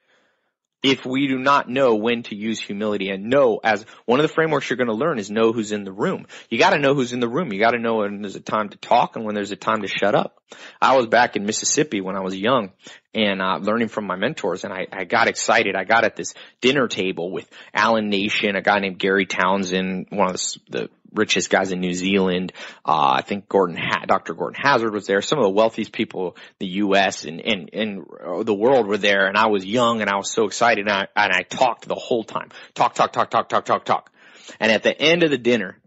[0.82, 4.32] if we do not know when to use humility and know as one of the
[4.32, 6.26] frameworks you're going to learn is know who's in the room.
[6.48, 7.52] You got to know who's in the room.
[7.52, 9.82] You got to know when there's a time to talk and when there's a time
[9.82, 10.42] to shut up.
[10.80, 12.70] I was back in Mississippi when I was young
[13.14, 15.76] and uh, learning from my mentors and I, I got excited.
[15.76, 20.30] I got at this dinner table with Allan Nation, a guy named Gary Townsend, one
[20.30, 22.52] of the, the richest guys in New Zealand.
[22.84, 24.34] Uh, I think Gordon, ha- Dr.
[24.34, 25.22] Gordon Hazard was there.
[25.22, 27.24] Some of the wealthiest people in the U.S.
[27.24, 28.06] and, and, and
[28.44, 29.26] the world were there.
[29.26, 31.94] And I was young and I was so excited and I, and I talked the
[31.94, 32.50] whole time.
[32.74, 34.12] Talk, talk, talk, talk, talk, talk, talk.
[34.58, 35.78] And at the end of the dinner,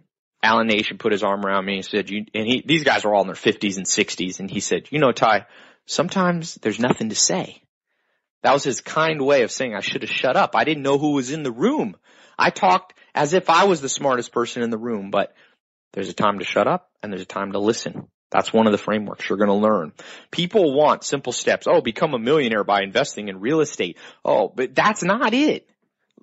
[0.41, 3.13] Allan Nation put his arm around me and said, you, and he, these guys are
[3.13, 4.39] all in their fifties and sixties.
[4.39, 5.45] And he said, you know, Ty,
[5.85, 7.61] sometimes there's nothing to say.
[8.43, 10.55] That was his kind way of saying I should have shut up.
[10.55, 11.95] I didn't know who was in the room.
[12.37, 15.33] I talked as if I was the smartest person in the room, but
[15.93, 18.07] There's a time to shut up and there's a time to listen.
[18.31, 19.93] That's one of the frameworks you're going to learn.
[20.31, 21.67] People want simple steps.
[21.69, 23.97] Oh, become a millionaire by investing in real estate.
[24.25, 25.69] Oh, but that's not it.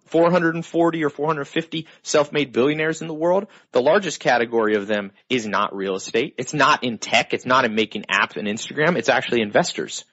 [0.06, 3.46] 440 or 450 self-made billionaires in the world.
[3.70, 6.34] The largest category of them is not real estate.
[6.36, 7.32] It's not in tech.
[7.32, 8.96] It's not in making apps and Instagram.
[8.96, 10.04] It's actually investors.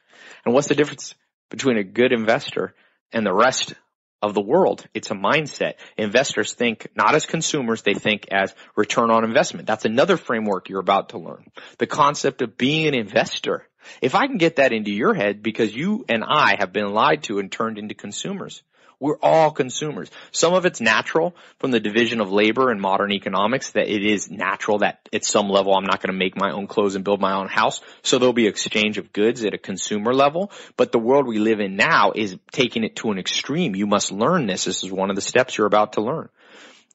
[0.46, 1.16] And what's the difference
[1.50, 2.76] between a good investor
[3.12, 3.74] and the rest
[4.22, 4.86] of the world.
[4.94, 5.76] It's a mindset.
[5.98, 9.68] Investors think not as consumers, they think as return on investment.
[9.68, 11.46] That's another framework you're about to learn.
[11.78, 13.68] The concept of being an investor.
[14.02, 17.24] If I can get that into your head because you and I have been lied
[17.24, 18.64] to and turned into consumers.
[19.00, 20.10] We're all consumers.
[20.32, 24.32] Some of it's natural from the division of labor and modern economics that it is
[24.32, 27.22] natural that at some level I'm not going to make my own clothes and build
[27.22, 27.80] my own house.
[28.02, 30.52] So there'll be exchange of goods at a consumer level.
[30.78, 33.76] But the world we live in now is taking it to an extreme.
[33.76, 34.66] You must learn this.
[34.66, 36.30] This is one of the steps you're about to learn.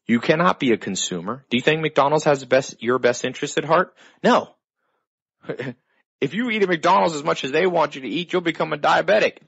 [0.05, 1.45] You cannot be a consumer.
[1.51, 3.95] Do you think McDonald's has best, your best interest at heart?
[4.25, 4.57] No.
[6.21, 8.73] if you eat at McDonald's as much as they want you to eat, you'll become
[8.73, 9.39] a diabetic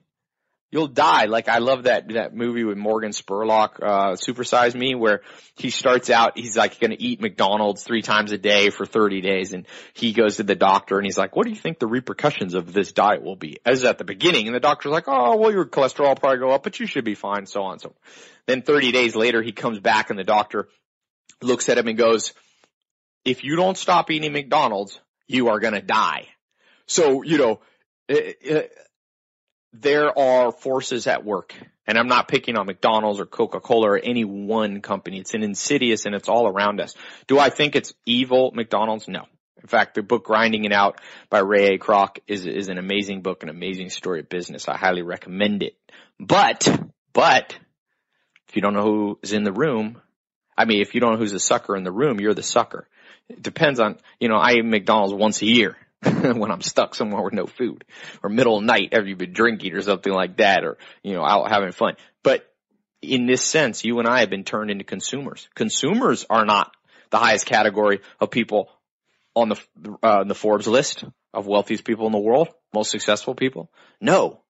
[0.70, 1.26] you'll die.
[1.26, 5.22] Like I love that that movie with Morgan Spurlock, uh, Supersize Me, where
[5.56, 9.20] he starts out, he's like going to eat McDonald's three times a day for 30
[9.20, 11.86] days, and he goes to the doctor and he's like, "What do you think the
[11.86, 15.36] repercussions of this diet will be?" As at the beginning, and the doctor's like, "Oh,
[15.36, 17.78] well, your cholesterol will probably go up, but you should be fine." So on.
[17.78, 17.94] So
[18.46, 20.68] then 30 days later, he comes back and the doctor
[21.40, 22.32] looks at him and goes,
[23.24, 26.28] "If you don't stop eating McDonald's, you are going to die."
[26.86, 27.60] So you know.
[28.06, 28.78] It, it,
[29.74, 31.54] there are forces at work.
[31.86, 35.18] And I'm not picking on McDonald's or Coca-Cola or any one company.
[35.18, 36.94] It's an insidious and it's all around us.
[37.26, 39.06] Do I think it's evil, McDonald's?
[39.06, 39.26] No.
[39.60, 41.78] In fact, the book Grinding It Out by Ray A.
[41.78, 44.68] Kroc is, is an amazing book, an amazing story of business.
[44.68, 45.76] I highly recommend it.
[46.18, 46.68] But,
[47.12, 47.58] but,
[48.48, 50.00] if you don't know who is in the room,
[50.56, 52.86] I mean, if you don't know who's the sucker in the room, you're the sucker.
[53.28, 55.76] It depends on, you know, I eat McDonald's once a year.
[56.36, 57.84] when I'm stuck somewhere with no food
[58.22, 61.24] or middle of night after you've been drinking or something like that or, you know,
[61.24, 61.96] out having fun.
[62.22, 62.46] But
[63.02, 65.48] in this sense, you and I have been turned into consumers.
[65.54, 66.72] Consumers are not
[67.10, 68.70] the highest category of people
[69.34, 69.60] on the,
[70.02, 73.70] uh, the Forbes list of wealthiest people in the world, most successful people.
[74.00, 74.40] No.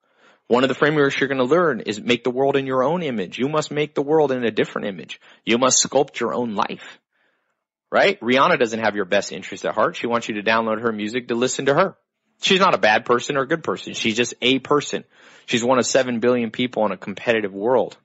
[0.47, 3.03] One of the frameworks you're going to learn is make the world in your own
[3.03, 3.39] image.
[3.39, 5.21] You must make the world in a different image.
[5.45, 7.01] You must sculpt your own life
[7.95, 8.19] right?
[8.19, 9.95] Rihanna doesn't have your best interest at heart.
[9.95, 11.97] She wants you to download her music to listen to her.
[12.43, 13.95] She's not a bad person or a good person.
[13.95, 15.05] She's just a person.
[15.47, 17.97] She's one of seven billion people in a competitive world.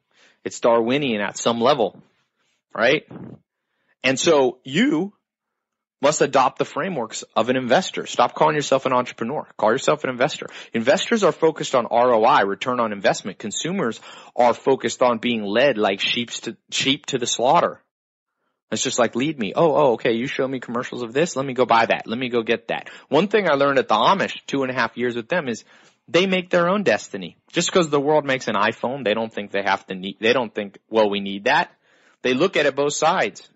[0.43, 1.99] It's Darwinian at some level,
[2.71, 3.01] right?
[4.03, 5.13] And so you
[6.03, 8.05] must adopt the frameworks of an investor.
[8.05, 9.47] Stop calling yourself an entrepreneur.
[9.57, 10.45] Call yourself an investor.
[10.71, 13.39] Investors are focused on ROI, return on investment.
[13.39, 13.99] Consumers
[14.35, 17.81] are focused on being led like sheep to, sheep to the slaughter.
[18.71, 19.53] It's just like lead me.
[19.55, 20.13] Oh, oh, okay.
[20.13, 21.35] You show me commercials of this.
[21.35, 22.05] Let me go buy that.
[22.05, 22.89] Let me go get that.
[23.07, 25.63] One thing I learned at the Amish two and a half years with them is
[26.07, 27.37] they make their own destiny.
[27.51, 30.33] Just because the world makes an iPhone, they don't think they have to need, they
[30.33, 31.71] don't think, well, we need that.
[32.21, 33.47] They look at it both sides.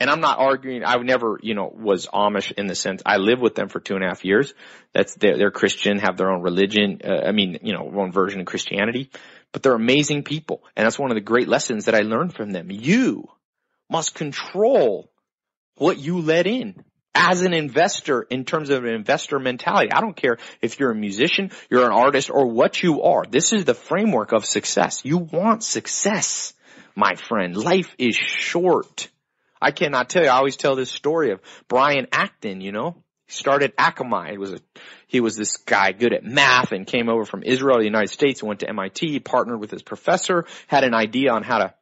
[0.00, 3.40] And I'm not arguing, I never, you know, was Amish in the sense, I lived
[3.40, 4.52] with them for two and a half years.
[4.92, 8.40] That's, they're, they're Christian, have their own religion, uh, I mean, you know, own version
[8.40, 9.10] of Christianity.
[9.52, 10.64] But they're amazing people.
[10.76, 12.72] And that's one of the great lessons that I learned from them.
[12.72, 13.28] You
[13.90, 15.10] must control
[15.76, 19.90] what you let in as an investor in terms of an investor mentality.
[19.92, 23.24] I don't care if you're a musician, you're an artist, or what you are.
[23.28, 25.02] This is the framework of success.
[25.04, 26.54] You want success,
[26.96, 27.56] my friend.
[27.56, 29.08] Life is short.
[29.62, 30.28] I cannot tell you.
[30.28, 32.96] I always tell this story of Brian Acton, you know.
[33.26, 34.32] He started Akamai.
[34.32, 34.60] He was a,
[35.06, 38.10] he was this guy good at math and came over from Israel to the United
[38.10, 41.74] States, and went to MIT, partnered with his professor, had an idea on how to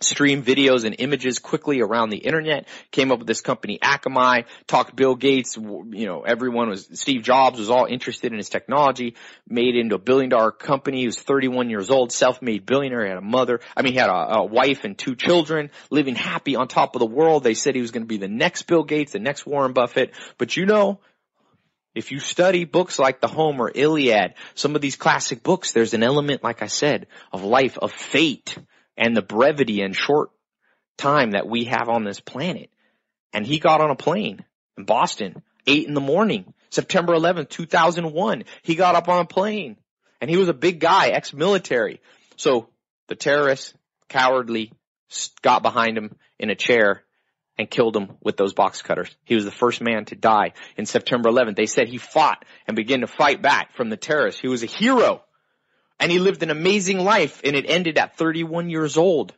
[0.00, 4.94] stream videos and images quickly around the internet, came up with this company Akamai, talked
[4.94, 9.16] Bill Gates, you know, everyone was, Steve Jobs was all interested in his technology,
[9.48, 11.00] made into a billion dollar company.
[11.00, 14.10] He was 31 years old, self-made billionaire, he had a mother, I mean, he had
[14.10, 17.42] a, a wife and two children, living happy on top of the world.
[17.42, 20.12] They said he was going to be the next Bill Gates, the next Warren Buffett,
[20.38, 21.00] but you know,
[21.94, 26.04] if you study books like the Homer, Iliad, some of these classic books, there's an
[26.04, 28.56] element, like I said, of life, of fate
[28.98, 30.30] and the brevity and short
[30.98, 32.68] time that we have on this planet.
[33.32, 34.44] And he got on a plane
[34.76, 38.44] in Boston, eight in the morning, September 11th, 2001.
[38.62, 39.76] He got up on a plane
[40.20, 42.00] and he was a big guy, ex-military.
[42.36, 42.68] So
[43.06, 43.72] the terrorists
[44.08, 44.72] cowardly
[45.42, 47.04] got behind him in a chair
[47.56, 49.14] and killed him with those box cutters.
[49.24, 51.56] He was the first man to die in September 11th.
[51.56, 54.40] They said he fought and began to fight back from the terrorists.
[54.40, 55.22] He was a hero.
[56.00, 59.34] And he lived an amazing life and it ended at 31 years old.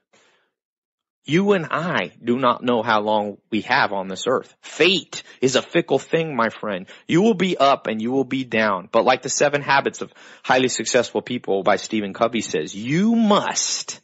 [1.24, 4.54] You and I do not know how long we have on this earth.
[4.62, 6.86] Fate is a fickle thing, my friend.
[7.06, 8.88] You will be up and you will be down.
[8.90, 14.00] But like the seven habits of highly successful people by Stephen Covey says, you must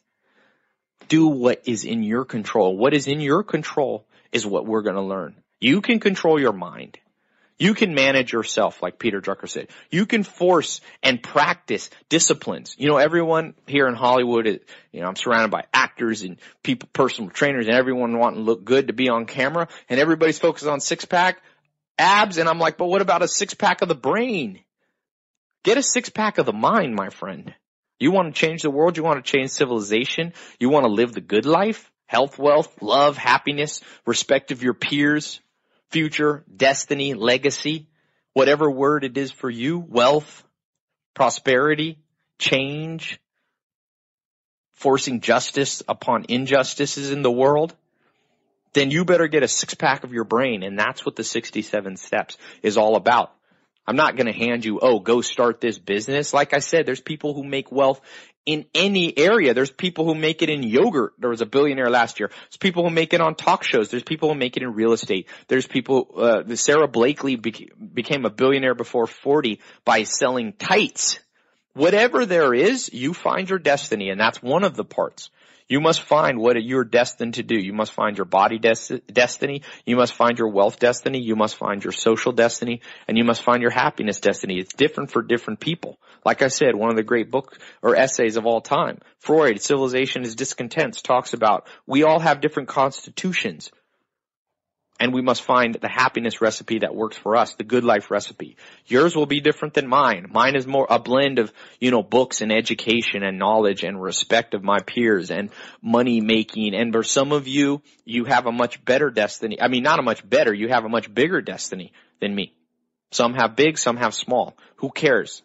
[1.09, 2.77] do what is in your control.
[2.77, 5.37] What is in your control is what we're going to learn.
[5.61, 6.99] You can control your mind.
[7.59, 9.69] You can manage yourself, like Peter Drucker said.
[9.91, 12.77] You can force and practice disciplines.
[12.79, 14.59] You know, everyone here in Hollywood, is,
[14.93, 18.65] you know, I'm surrounded by actors and people, personal trainers and everyone wanting to look
[18.65, 21.41] good to be on camera and everybody's focused on six pack
[21.99, 22.37] abs.
[22.37, 24.61] And I'm like, but what about a six pack of the brain?
[25.65, 27.55] Get a six pack of the mind, my friend.
[27.99, 28.99] You want to change the world?
[28.99, 30.35] You want to change civilization?
[30.61, 31.91] You want to live the good life?
[32.07, 35.41] Health, wealth, love, happiness, respect of your peers,
[35.91, 37.87] future, destiny, legacy,
[38.33, 40.45] whatever word it is for you, wealth,
[41.15, 41.99] prosperity,
[42.39, 43.19] change,
[44.75, 47.75] forcing justice upon injustices in the world,
[48.75, 50.63] then you better get a six pack of your brain.
[50.63, 53.33] And that's what the 67 steps is all about.
[53.87, 56.35] I'm not going to hand you, oh, go start this business.
[56.35, 58.01] Like I said, there's people who make wealth
[58.47, 59.53] in any area.
[59.53, 61.15] There's people who make it in yogurt.
[61.19, 62.29] There was a billionaire last year.
[62.29, 63.91] There's people who make it on talk shows.
[63.91, 65.29] There's people who make it in real estate.
[65.49, 71.19] There's people, uh, Sara Blakely beca- became a billionaire before 40 by selling tights.
[71.75, 75.31] Whatever there is, you find your destiny and that's one of the parts.
[75.69, 77.57] You must find what you're destined to do.
[77.57, 79.63] You must find your body des- destiny.
[79.85, 81.21] You must find your wealth destiny.
[81.21, 84.61] You must find your social destiny and you must find your happiness destiny.
[84.61, 85.99] It's different for different people.
[86.25, 90.23] Like I said, one of the great books or essays of all time, Freud, Civilization
[90.23, 93.71] is Discontents, talks about we all have different constitutions
[94.99, 98.57] and we must find the happiness recipe that works for us, the good life recipe.
[98.87, 100.27] Yours will be different than mine.
[100.31, 104.55] Mine is more a blend of, you know, books and education and knowledge and respect
[104.55, 105.51] of my peers and
[105.83, 106.75] money making.
[106.75, 109.61] And for some of you, you have a much better destiny.
[109.61, 112.55] I mean, not a much better, you have a much bigger destiny than me.
[113.13, 114.57] Some have big, some have small.
[114.77, 115.43] Who cares?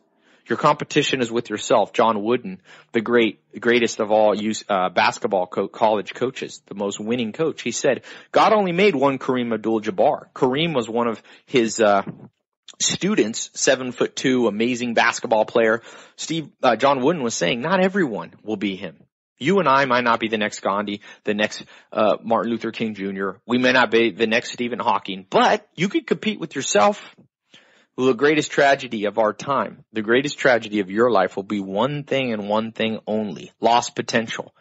[0.48, 1.94] Your competition is with yourself.
[1.94, 2.62] John Wooden,
[2.92, 7.62] the great, greatest of all use, uh, basketball co- college coaches, the most winning coach.
[7.62, 10.32] He said, God only made one Kareem Abdul-Jabbar.
[10.34, 12.04] Kareem was one of his, uh,
[12.80, 15.82] students, seven foot two, amazing basketball player.
[16.16, 18.98] Steve, uh, John Wooden was saying, not everyone will be him.
[19.38, 22.94] You and I might not be the next Gandhi, the next uh, Martin Luther King
[22.94, 23.32] Jr.
[23.48, 27.16] We may not be the next Stephen Hawking, but you could compete with yourself
[27.98, 32.04] the greatest tragedy of our time, the greatest tragedy of your life will be one
[32.04, 34.54] thing and one thing only, lost potential.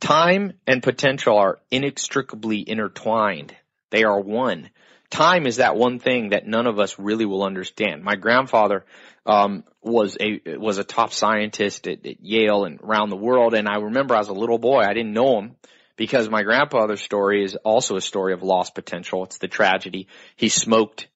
[0.00, 3.54] Time and potential are inextricably intertwined.
[3.90, 4.70] They are one.
[5.10, 8.04] Time is that one thing that none of us really will understand.
[8.04, 8.84] My grandfather
[9.26, 13.66] um, was a was a top scientist at, at Yale and around the world, and
[13.66, 15.56] I remember as a little boy, I didn't know him
[15.96, 19.24] because my grandfather's story is also a story of lost potential.
[19.24, 20.08] It's the tragedy.
[20.36, 21.08] He smoked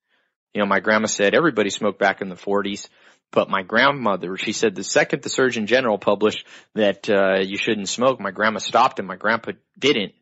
[0.54, 2.88] you know, my grandma said everybody smoked back in the 40s,
[3.30, 7.88] but my grandmother, she said the second the Surgeon General published that uh, you shouldn't
[7.88, 10.12] smoke, my grandma stopped and my grandpa didn't.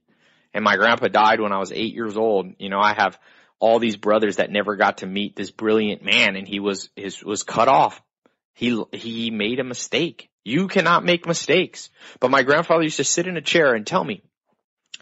[0.55, 2.55] And my grandpa died when I was eight years old.
[2.59, 3.19] You know, I have
[3.59, 7.23] all these brothers that never got to meet this brilliant man and he was, his,
[7.23, 8.01] was cut off.
[8.55, 10.29] He, he made a mistake.
[10.45, 11.91] You cannot make mistakes.
[12.21, 14.23] But my grandfather used to sit in a chair and tell me,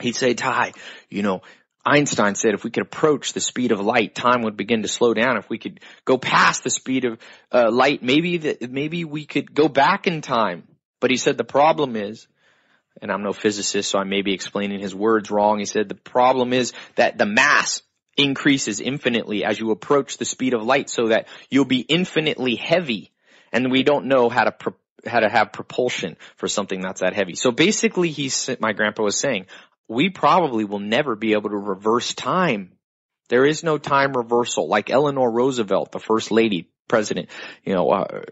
[0.01, 0.72] he'd say, Ty,
[1.09, 1.43] you know,
[1.89, 5.14] Einstein said if we could approach the speed of light, time would begin to slow
[5.14, 5.36] down.
[5.36, 7.18] If we could go past the speed of
[7.53, 10.64] uh, light, maybe the, maybe we could go back in time.
[11.01, 12.26] But he said the problem is,
[13.01, 15.59] and I'm no physicist, so I may be explaining his words wrong.
[15.61, 17.82] He said the problem is that the mass
[18.16, 23.12] increases infinitely as you approach the speed of light, so that you'll be infinitely heavy,
[23.53, 24.53] and we don't know how to.
[24.53, 24.74] Pro-
[25.07, 27.36] how to have propulsion for something that's that heavy.
[27.36, 29.47] So basically he's, my grandpa was saying,
[29.89, 32.72] we probably will never be able to reverse time.
[33.28, 37.28] There is no time reversal like Eleanor Roosevelt, the first lady president,
[37.64, 38.22] you know, uh,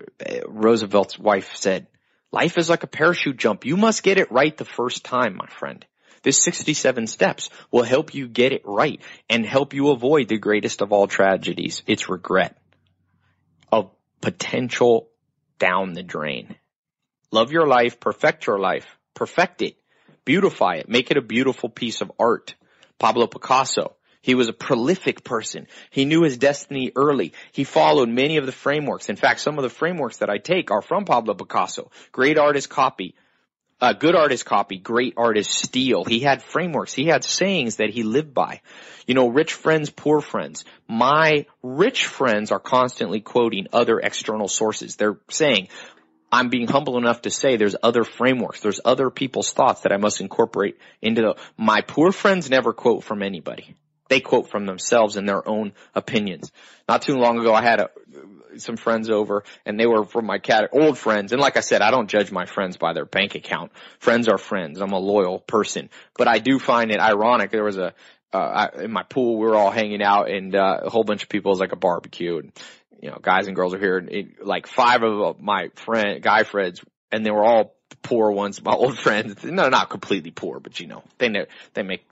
[0.47, 1.87] Roosevelt's wife said,
[2.33, 3.65] life is like a parachute jump.
[3.65, 5.85] You must get it right the first time, my friend.
[6.23, 10.83] This 67 steps will help you get it right and help you avoid the greatest
[10.83, 11.83] of all tragedies.
[11.87, 12.57] It's regret
[13.71, 13.91] of
[14.21, 15.09] potential
[15.59, 16.57] down the drain.
[17.31, 19.77] Love your life, perfect your life, perfect it
[20.27, 22.55] beautify it, make it a beautiful piece of art.
[22.99, 23.97] Pablo Picasso.
[24.21, 25.69] He was a prolific person.
[25.91, 27.33] He knew his destiny early.
[27.53, 29.09] He followed many of the frameworks.
[29.09, 31.93] In fact, some of the frameworks that I take are from Pablo Picasso.
[32.11, 33.15] Great artist copy.
[33.79, 36.03] Uh, good artist copy, great artist steal.
[36.03, 36.95] He had frameworks.
[36.95, 38.63] He had sayings that he lived by.
[39.07, 40.65] You know, rich friends, poor friends.
[40.89, 44.97] My rich friends are constantly quoting other external sources.
[44.97, 45.69] They're saying,
[46.31, 49.97] I'm being humble enough to say there's other frameworks, there's other people's thoughts that I
[49.97, 53.77] must incorporate into the, my poor friends never quote from anybody.
[54.09, 56.53] They quote from themselves and their own opinions.
[56.89, 57.91] Not too long ago I had a,
[58.57, 61.33] some friends over and they were from my cat, old friends.
[61.33, 63.73] And like I said, I don't judge my friends by their bank account.
[63.99, 64.81] Friends are friends.
[64.81, 67.51] I'm a loyal person, but I do find it ironic.
[67.51, 67.95] There was a,
[68.33, 71.23] uh, I, in my pool, we were all hanging out and, uh, a whole bunch
[71.23, 72.53] of people, was like a barbecue and,
[73.01, 76.45] you know, guys and girls are here and it, like five of my friend, guy
[76.45, 76.83] friends,
[77.13, 79.43] and they were all poor ones, my old friends.
[79.45, 82.09] No, not completely poor, but you know, they know, they make,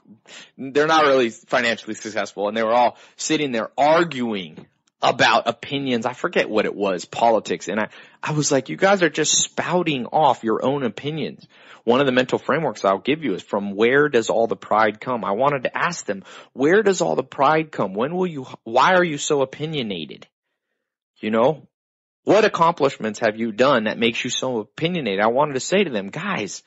[0.56, 4.66] they're not really financially successful and they were all sitting there arguing
[5.04, 6.06] about opinions.
[6.06, 7.68] I forget what it was, politics.
[7.68, 7.88] And I,
[8.22, 11.46] I was like, you guys are just spouting off your own opinions.
[11.84, 15.00] One of the mental frameworks I'll give you is from where does all the pride
[15.00, 15.22] come?
[15.22, 16.24] I wanted to ask them,
[16.54, 17.92] where does all the pride come?
[17.92, 20.26] When will you, why are you so opinionated?
[21.24, 21.68] You know,
[22.24, 25.20] what accomplishments have you done that makes you so opinionated?
[25.20, 26.62] I wanted to say to them, guys,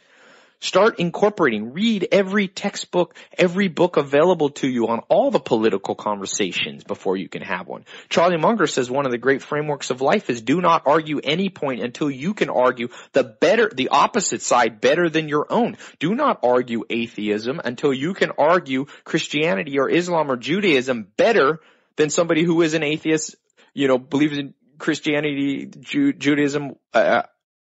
[0.60, 6.84] Start incorporating, read every textbook, every book available to you on all the political conversations
[6.84, 7.86] before you can have one.
[8.10, 11.50] Charlie Munger says one of the great frameworks of life is do not argue any
[11.50, 15.78] point until you can argue the better, the opposite side better than your own.
[16.00, 21.60] Do not argue atheism until you can argue Christianity or Islam or Judaism better
[21.98, 23.36] than somebody who is an atheist,
[23.78, 27.22] you know, believes in Christianity, Ju- Judaism, uh,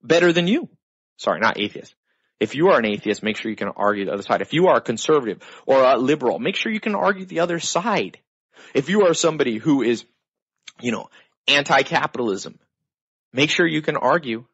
[0.03, 0.71] better than you.
[1.19, 1.95] Sorry, not atheist.
[2.41, 4.41] If you are an atheist, make sure you can argue the other side.
[4.41, 7.61] If you are a conservative or a liberal, make sure you can argue the other
[7.61, 8.19] side.
[8.73, 10.07] If you are somebody who is,
[10.81, 11.11] you know,
[11.47, 12.59] anti-capitalism,
[13.35, 14.47] make sure you can argue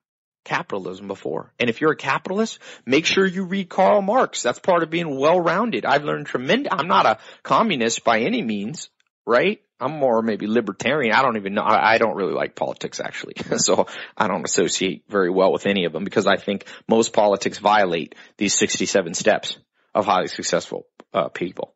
[0.42, 1.52] capitalism before.
[1.60, 4.42] And if you're a capitalist, make sure you read Karl Marx.
[4.42, 5.84] That's part of being well-rounded.
[5.84, 8.90] I've learned tremendous, I'm not a communist by any means,
[9.24, 9.60] right?
[9.78, 11.14] I'm more maybe libertarian.
[11.14, 11.62] I don't even know.
[11.64, 13.34] I, don't really like politics actually.
[13.58, 17.58] so I don't associate very well with any of them because I think most politics
[17.58, 19.58] violate these 67 steps
[19.94, 21.74] of highly successful uh, people.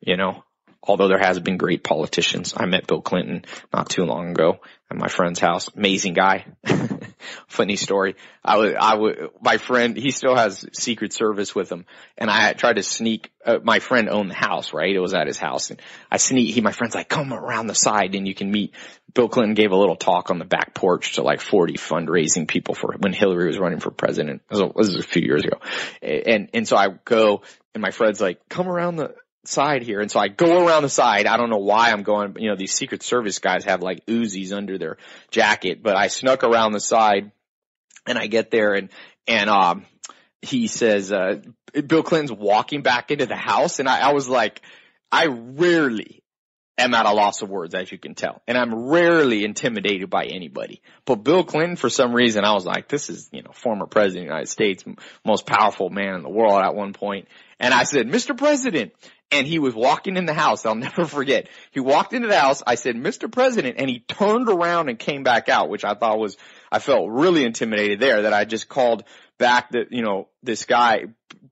[0.00, 0.44] You know,
[0.82, 2.54] although there has been great politicians.
[2.56, 4.60] I met Bill Clinton not too long ago
[4.90, 5.68] at my friend's house.
[5.76, 6.46] Amazing guy.
[7.46, 8.16] Funny story.
[8.44, 12.52] I was, I was, my friend, he still has secret service with him and I
[12.52, 14.94] tried to sneak, uh, my friend owned the house, right?
[14.94, 17.74] It was at his house and I sneak, he, my friend's like, come around the
[17.74, 18.74] side and you can meet.
[19.14, 22.74] Bill Clinton gave a little talk on the back porch to like 40 fundraising people
[22.74, 24.42] for when Hillary was running for president.
[24.50, 25.58] This was a few years ago.
[26.02, 27.42] And, and so I go
[27.74, 29.14] and my friend's like, come around the,
[29.48, 30.00] side here.
[30.00, 31.26] And so I go around the side.
[31.26, 34.52] I don't know why I'm going, you know, these secret service guys have like Uzis
[34.52, 34.98] under their
[35.30, 37.32] jacket, but I snuck around the side
[38.06, 38.90] and I get there and,
[39.26, 39.86] and, um,
[40.40, 41.40] he says, uh,
[41.86, 44.62] Bill Clinton's walking back into the house and I, I was like,
[45.10, 46.22] I rarely
[46.78, 48.40] am at a loss of words, as you can tell.
[48.46, 50.80] And I'm rarely intimidated by anybody.
[51.04, 54.24] But Bill Clinton, for some reason, I was like, this is, you know, former president
[54.24, 54.84] of the United States,
[55.24, 57.26] most powerful man in the world at one point.
[57.60, 58.36] And I said, Mr.
[58.36, 58.92] President,
[59.30, 60.64] and he was walking in the house.
[60.64, 61.48] I'll never forget.
[61.70, 62.62] He walked into the house.
[62.66, 63.30] I said, Mr.
[63.30, 66.36] President, and he turned around and came back out, which I thought was,
[66.70, 69.04] I felt really intimidated there that I just called
[69.38, 71.06] back that, you know, this guy,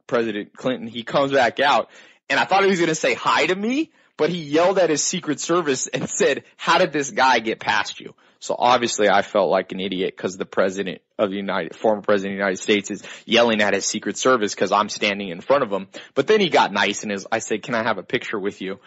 [0.07, 1.88] President Clinton, he comes back out
[2.28, 4.90] and I thought he was going to say hi to me, but he yelled at
[4.90, 8.14] his secret service and said, how did this guy get past you?
[8.39, 12.32] So obviously I felt like an idiot because the president of the United, former president
[12.32, 15.62] of the United States is yelling at his secret service because I'm standing in front
[15.62, 15.89] of him.
[16.14, 18.61] But then he got nice and is, I said, can I have a picture with
[18.61, 18.78] you?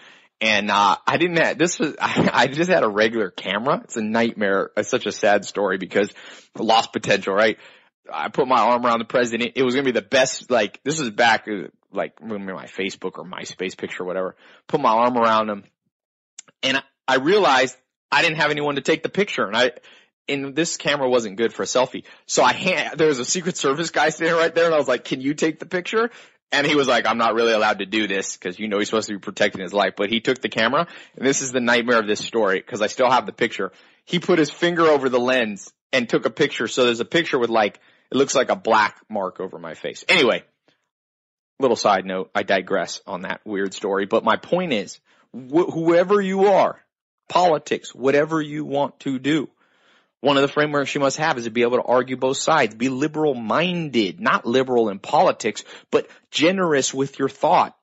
[0.41, 3.81] And, uh, I didn't have, this was, I, I just had a regular camera.
[3.83, 4.71] It's a nightmare.
[4.77, 6.13] It's such a sad story because
[6.57, 7.57] lost potential, right?
[8.11, 9.53] I put my arm around the president.
[9.55, 13.17] It was going to be the best, like, this was back, uh, like, my Facebook
[13.17, 14.35] or MySpace picture or whatever.
[14.67, 15.63] Put my arm around him
[16.63, 17.75] and I realized
[18.11, 19.71] I didn't have anyone to take the picture and I,
[20.27, 22.03] and this camera wasn't good for a selfie.
[22.25, 24.87] So I hand, there was a secret service guy standing right there and I was
[24.87, 26.09] like, can you take the picture?
[26.51, 28.87] And he was like, I'm not really allowed to do this because you know he's
[28.87, 31.59] supposed to be protecting his life, but he took the camera and this is the
[31.59, 33.71] nightmare of this story because I still have the picture.
[34.05, 36.67] He put his finger over the lens and took a picture.
[36.67, 37.79] So there's a picture with like,
[38.11, 40.03] it looks like a black mark over my face.
[40.09, 40.43] Anyway,
[41.59, 44.99] little side note, I digress on that weird story, but my point is,
[45.33, 46.79] wh- whoever you are,
[47.29, 49.47] politics, whatever you want to do.
[50.21, 52.75] One of the frameworks you must have is to be able to argue both sides.
[52.75, 57.77] Be liberal minded, not liberal in politics, but generous with your thought.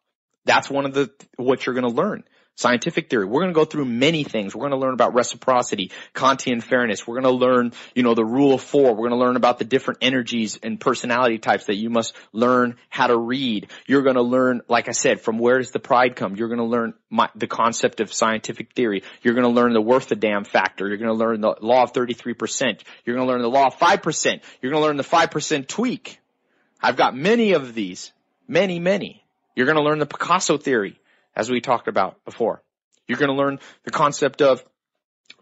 [0.45, 2.25] That's one of the, what you're going to learn.
[2.59, 3.27] Scientific theory.
[3.27, 4.55] We're going to go through many things.
[4.55, 7.07] We're going to learn about reciprocity, Kantian fairness.
[7.07, 8.95] We're going to learn, you know, the rule of four.
[8.95, 12.77] We're going to learn about the different energies and personality types that you must learn
[12.89, 13.71] how to read.
[13.87, 16.35] You're going to learn, like I said, from where does the pride come?
[16.35, 19.03] You're going to learn my, the concept of scientific theory.
[19.21, 20.89] You're going to learn the worth the damn factor.
[20.89, 22.81] You're going to learn the law of 33%.
[23.05, 24.41] You're going to learn the law of 5%.
[24.63, 26.21] You're going to learn the 5% tweak.
[26.81, 28.13] I've got many of these.
[28.49, 29.23] Many, many.
[29.55, 30.99] You're going to learn the Picasso theory
[31.37, 32.63] as we talked about before.
[33.07, 34.65] You're going to learn the concept of,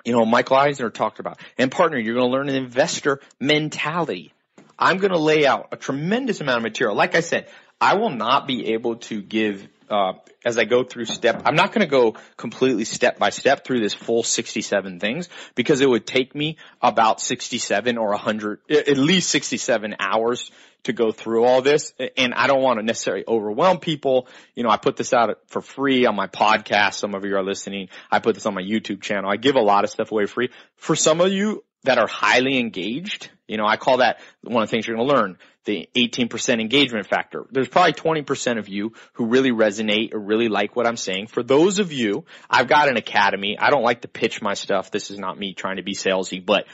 [0.04, 1.38] you know, Michael Eisner talked about.
[1.56, 4.32] And partner, you're going to learn an investor mentality.
[4.78, 6.96] I'm going to lay out a tremendous amount of material.
[6.96, 7.48] Like I said,
[7.80, 10.14] I will not be able to give, uh,
[10.44, 13.80] as I go through step, I'm not going to go completely step by step through
[13.80, 19.30] this full 67 things because it would take me about 67 or 100, at least
[19.30, 20.50] 67 hours
[20.84, 24.28] to go through all this and I don't want to necessarily overwhelm people.
[24.54, 26.94] You know, I put this out for free on my podcast.
[26.94, 27.88] Some of you are listening.
[28.10, 29.30] I put this on my YouTube channel.
[29.30, 30.50] I give a lot of stuff away free.
[30.76, 34.68] For some of you that are highly engaged, you know, I call that one of
[34.68, 37.46] the things you're going to learn, the 18% engagement factor.
[37.50, 41.28] There's probably 20% of you who really resonate or really like what I'm saying.
[41.28, 43.58] For those of you, I've got an academy.
[43.58, 44.90] I don't like to pitch my stuff.
[44.90, 46.66] This is not me trying to be salesy, but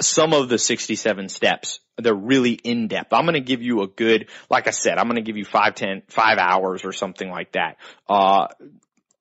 [0.00, 3.12] some of the 67 steps, they're really in depth.
[3.12, 5.44] I'm going to give you a good, like I said, I'm going to give you
[5.44, 7.76] five, ten, five hours or something like that.
[8.08, 8.48] Uh,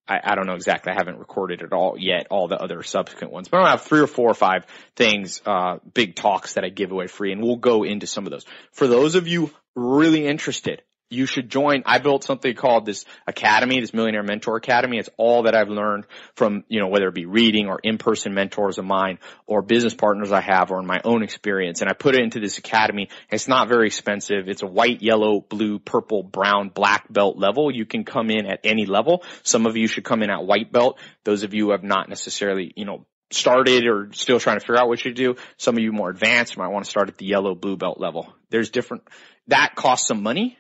[0.09, 0.91] I, I, don't know exactly.
[0.91, 4.01] I haven't recorded it all yet, all the other subsequent ones, but I have three
[4.01, 7.57] or four or five things, uh, big talks that I give away free and we'll
[7.57, 8.45] go into some of those.
[8.71, 11.83] For those of you really interested, you should join.
[11.85, 14.97] I built something called this academy, this millionaire mentor academy.
[14.99, 16.05] It's all that I've learned
[16.35, 20.31] from, you know, whether it be reading or in-person mentors of mine or business partners
[20.31, 21.81] I have or in my own experience.
[21.81, 23.09] And I put it into this academy.
[23.31, 24.47] It's not very expensive.
[24.47, 27.73] It's a white, yellow, blue, purple, brown, black belt level.
[27.73, 29.23] You can come in at any level.
[29.43, 30.99] Some of you should come in at white belt.
[31.23, 34.77] Those of you who have not necessarily, you know, started or still trying to figure
[34.77, 35.35] out what you do.
[35.57, 38.33] Some of you more advanced might want to start at the yellow, blue belt level.
[38.49, 39.03] There's different,
[39.47, 40.57] that costs some money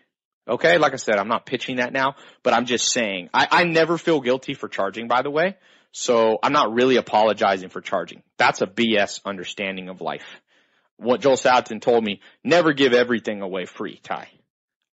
[0.49, 3.63] Okay, like I said, I'm not pitching that now, but I'm just saying, I, I
[3.65, 5.55] never feel guilty for charging, by the way.
[5.91, 8.23] So I'm not really apologizing for charging.
[8.37, 10.25] That's a BS understanding of life.
[10.97, 14.29] What Joel Salatin told me, never give everything away free, Ty.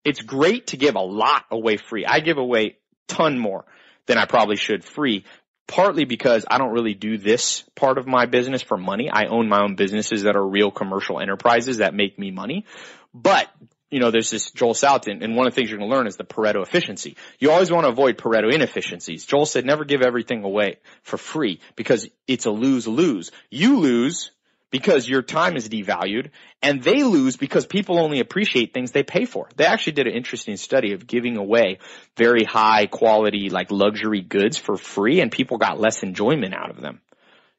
[0.04, 2.06] It's great to give a lot away free.
[2.06, 2.78] I give away
[3.08, 3.66] ton more
[4.06, 5.26] than I probably should free,
[5.68, 9.10] partly because I don't really do this part of my business for money.
[9.10, 12.66] I own my own businesses that are real commercial enterprises that make me money.
[13.14, 13.50] But
[13.96, 16.06] you know, there's this Joel Salatin, and one of the things you're going to learn
[16.06, 17.16] is the Pareto efficiency.
[17.40, 19.24] You always want to avoid Pareto inefficiencies.
[19.24, 23.32] Joel said never give everything away for free because it's a lose-lose.
[23.50, 24.32] You lose
[24.70, 26.32] because your time is devalued
[26.62, 29.48] and they lose because people only appreciate things they pay for.
[29.56, 31.80] They actually did an interesting study of giving away
[32.18, 36.82] very high quality, like luxury goods for free and people got less enjoyment out of
[36.82, 37.00] them.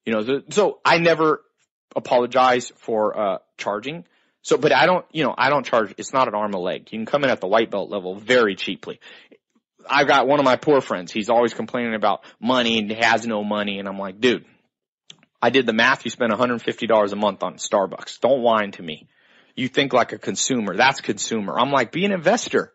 [0.05, 1.43] You know, so I never
[1.97, 4.05] apologize for, uh, charging
[4.47, 6.83] so, but I don't, you know, I don't charge, it's not an arm a leg.
[6.93, 9.01] You can come in at the white belt level very cheaply.
[9.91, 11.11] I've got one of my poor friends.
[11.11, 13.81] He's always complaining about money and he has no money.
[13.81, 14.45] And I'm like, dude,
[15.43, 16.05] I did the math.
[16.05, 18.21] You spend $150 a month on Starbucks.
[18.21, 19.09] Don't whine to me.
[19.57, 20.77] You think like a consumer.
[20.77, 21.59] That's consumer.
[21.59, 22.73] I'm like, be an investor.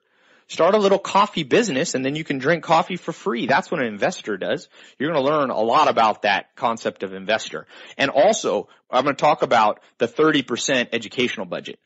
[0.52, 3.48] Start a little coffee business and then you can drink coffee for free.
[3.48, 4.68] That's what an investor does.
[5.00, 7.68] You're going to learn a lot about that concept of investor.
[7.98, 11.80] And also, I'm going to talk about the 30% educational budget.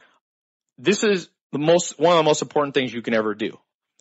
[0.80, 3.52] This is the most, one of the most important things you can ever do.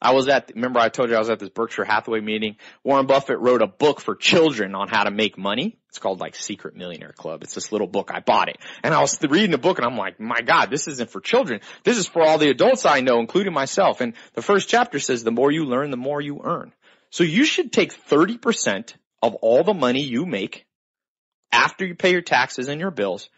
[0.01, 2.57] I was at, remember I told you I was at this Berkshire Hathaway meeting.
[2.83, 5.77] Warren Buffett wrote a book for children on how to make money.
[5.95, 7.43] It's called like Secret Millionaire Club.
[7.45, 8.11] It's this little book.
[8.13, 10.89] I bought it and I was reading the book and I'm like, my God, this
[10.89, 11.61] isn't for children.
[11.85, 14.01] This is for all the adults I know, including myself.
[14.01, 16.73] And the first chapter says the more you learn, the more you earn.
[17.11, 20.67] So you should take 30% of all the money you make
[21.53, 23.31] after you pay your taxes and your bills.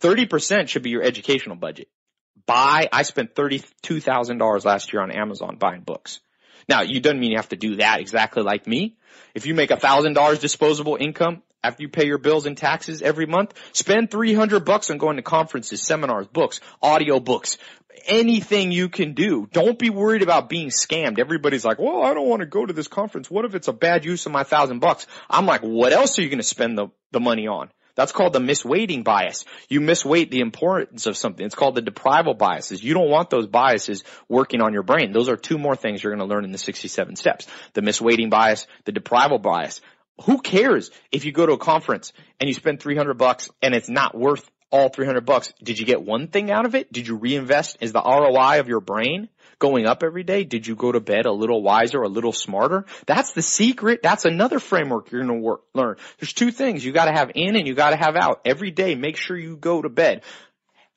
[0.00, 1.88] 30% should be your educational budget
[2.46, 6.20] buy, I spent $32,000 last year on Amazon buying books.
[6.68, 8.96] Now, you doesn't mean you have to do that exactly like me.
[9.34, 13.26] If you make a $1,000 disposable income after you pay your bills and taxes every
[13.26, 17.58] month, spend 300 bucks on going to conferences, seminars, books, audio books,
[18.06, 19.48] anything you can do.
[19.52, 21.18] Don't be worried about being scammed.
[21.18, 23.30] Everybody's like, well, I don't want to go to this conference.
[23.30, 25.06] What if it's a bad use of my thousand bucks?
[25.28, 27.70] I'm like, what else are you going to spend the, the money on?
[27.96, 29.44] That's called the misweighting bias.
[29.68, 31.44] You misweight the importance of something.
[31.44, 32.84] It's called the deprival biases.
[32.84, 35.12] You don't want those biases working on your brain.
[35.12, 37.46] Those are two more things you're going to learn in the 67 steps.
[37.72, 39.80] The misweighting bias, the deprival bias.
[40.24, 43.88] Who cares if you go to a conference and you spend 300 bucks and it's
[43.88, 45.52] not worth all 300 bucks?
[45.62, 46.92] Did you get one thing out of it?
[46.92, 47.78] Did you reinvest?
[47.80, 49.28] Is the ROI of your brain
[49.58, 50.44] going up every day?
[50.44, 52.86] Did you go to bed a little wiser, a little smarter?
[53.06, 54.00] That's the secret.
[54.02, 55.96] That's another framework you're going to work, learn.
[56.18, 56.84] There's two things.
[56.84, 58.40] You got to have in and you got to have out.
[58.44, 60.22] Every day, make sure you go to bed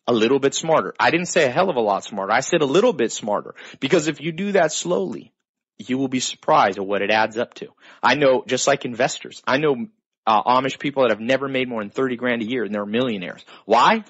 [0.07, 0.93] a little bit smarter.
[0.99, 2.34] I didn't say a hell of a lot smarter.
[2.34, 5.34] I said a little bit smarter because if you do that slowly,
[5.78, 7.68] you will be surprised at what it adds up to.
[8.03, 9.88] I know, just like investors, I know
[10.26, 12.86] uh, Amish people that have never made more than 30 grand a year and they're
[12.86, 13.45] millionaires.
[13.66, 14.03] Why?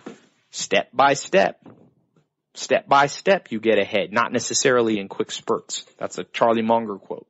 [0.52, 1.60] Step by step.
[2.56, 5.86] Step by step you get ahead, not necessarily in quick spurts.
[5.97, 7.28] That's a Charlie Munger quote.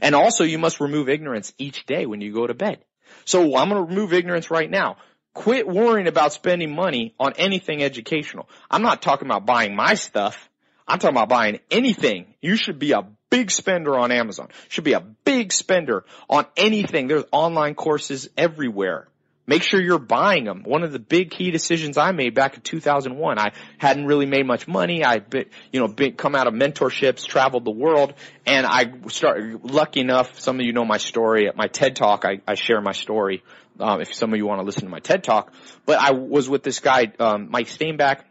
[0.00, 2.78] And also you must remove ignorance each day when you go to bed.
[3.24, 4.96] So I'm going to remove ignorance right now.
[5.34, 8.48] Quit worrying about spending money on anything educational.
[8.70, 10.48] I'm not talking about buying my stuff.
[10.86, 12.34] I'm talking about buying anything.
[12.40, 14.48] You should be a big spender on Amazon.
[14.68, 17.06] Should be a big spender on anything.
[17.06, 19.08] There's online courses everywhere.
[19.44, 20.62] Make sure you're buying them.
[20.62, 24.46] One of the big key decisions I made back in 2001, I hadn't really made
[24.46, 25.04] much money.
[25.04, 28.14] I been, you know, been, come out of mentorships, traveled the world,
[28.46, 32.24] and I started, lucky enough, some of you know my story at my TED talk,
[32.24, 33.42] I, I share my story,
[33.80, 35.52] um, if some of you want to listen to my TED talk,
[35.86, 38.24] but I was with this guy, um, Mike Steinbach,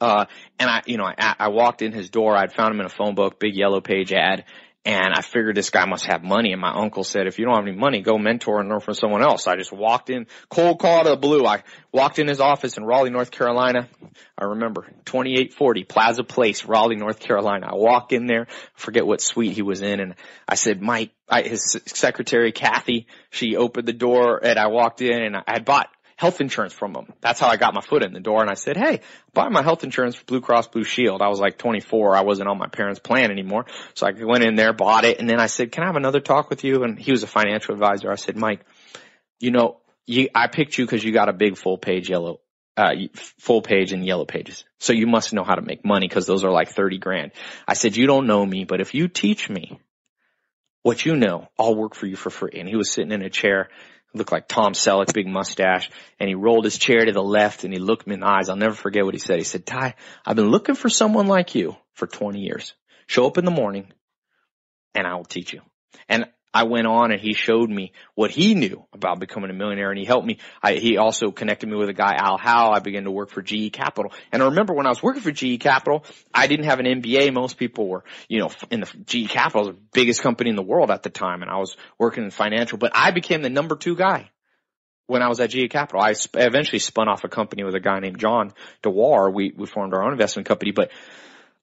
[0.00, 0.26] uh,
[0.58, 2.36] and I, you know, I, I walked in his door.
[2.36, 4.44] I'd found him in a phone book, big yellow page ad.
[4.84, 6.50] And I figured this guy must have money.
[6.50, 8.94] And my uncle said, if you don't have any money, go mentor and learn from
[8.94, 9.46] someone else.
[9.46, 11.46] I just walked in, cold call out of the blue.
[11.46, 11.62] I
[11.92, 13.88] walked in his office in Raleigh, North Carolina.
[14.36, 17.68] I remember 2840 Plaza Place, Raleigh, North Carolina.
[17.70, 20.00] I walk in there, forget what suite he was in.
[20.00, 20.16] And
[20.48, 25.22] I said, Mike, I, his secretary, Kathy, she opened the door and I walked in
[25.22, 25.90] and I had bought
[26.22, 27.12] health insurance from them.
[27.20, 28.42] That's how I got my foot in the door.
[28.42, 29.00] And I said, Hey,
[29.34, 31.20] buy my health insurance for Blue Cross Blue Shield.
[31.20, 32.16] I was like 24.
[32.16, 33.66] I wasn't on my parents' plan anymore.
[33.94, 35.18] So I went in there, bought it.
[35.18, 36.84] And then I said, can I have another talk with you?
[36.84, 38.08] And he was a financial advisor.
[38.08, 38.60] I said, Mike,
[39.40, 42.38] you know, you, I picked you because you got a big full page yellow,
[42.76, 42.92] uh,
[43.40, 44.64] full page and yellow pages.
[44.78, 47.32] So you must know how to make money because those are like 30 grand.
[47.66, 49.80] I said, you don't know me, but if you teach me
[50.84, 52.60] what you know, I'll work for you for free.
[52.60, 53.70] And he was sitting in a chair
[54.14, 55.90] looked like Tom Selleck, big mustache,
[56.20, 58.48] and he rolled his chair to the left and he looked me in the eyes.
[58.48, 59.38] I'll never forget what he said.
[59.38, 59.94] He said, Ty,
[60.24, 62.74] I've been looking for someone like you for 20 years.
[63.06, 63.92] Show up in the morning
[64.94, 65.62] and I will teach you.
[66.08, 69.90] And I went on and he showed me what he knew about becoming a millionaire
[69.90, 70.38] and he helped me.
[70.62, 72.70] I, he also connected me with a guy, Al Howe.
[72.70, 74.12] I began to work for GE Capital.
[74.30, 77.32] And I remember when I was working for GE Capital, I didn't have an MBA.
[77.32, 80.90] Most people were, you know, in the GE Capital, the biggest company in the world
[80.90, 81.40] at the time.
[81.40, 84.30] And I was working in financial, but I became the number two guy
[85.06, 86.02] when I was at GE Capital.
[86.02, 89.32] I eventually spun off a company with a guy named John DeWar.
[89.32, 90.90] We, we formed our own investment company, but,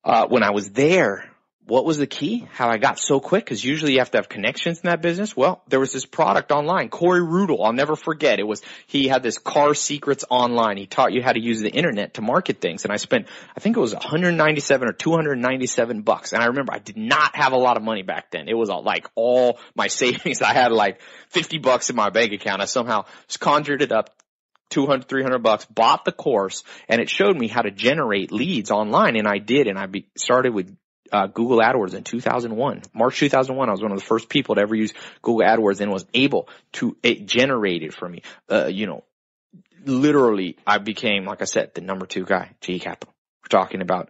[0.04, 1.29] uh, when I was there,
[1.70, 2.48] what was the key?
[2.52, 3.46] How I got so quick?
[3.46, 5.38] Cause usually you have to have connections in that business.
[5.38, 7.64] Well, there was this product online, Corey Rudl.
[7.64, 8.40] I'll never forget.
[8.40, 10.78] It was, he had this car secrets online.
[10.78, 12.84] He taught you how to use the internet to market things.
[12.84, 16.34] And I spent, I think it was 197 or 297 bucks.
[16.34, 18.50] And I remember I did not have a lot of money back then.
[18.50, 20.42] It was all, like all my savings.
[20.42, 22.62] I had like 50 bucks in my bank account.
[22.62, 23.06] I somehow
[23.40, 24.10] conjured it up,
[24.70, 29.16] 200, 300 bucks, bought the course, and it showed me how to generate leads online,
[29.16, 30.76] and I did, and I be, started with
[31.12, 32.84] uh, Google AdWords in 2001.
[32.94, 35.92] March 2001, I was one of the first people to ever use Google AdWords and
[35.92, 39.04] was able to, it generated for me, uh, you know,
[39.86, 43.14] literally I became, like I said, the number two guy, GE Capital.
[43.44, 44.10] We're talking about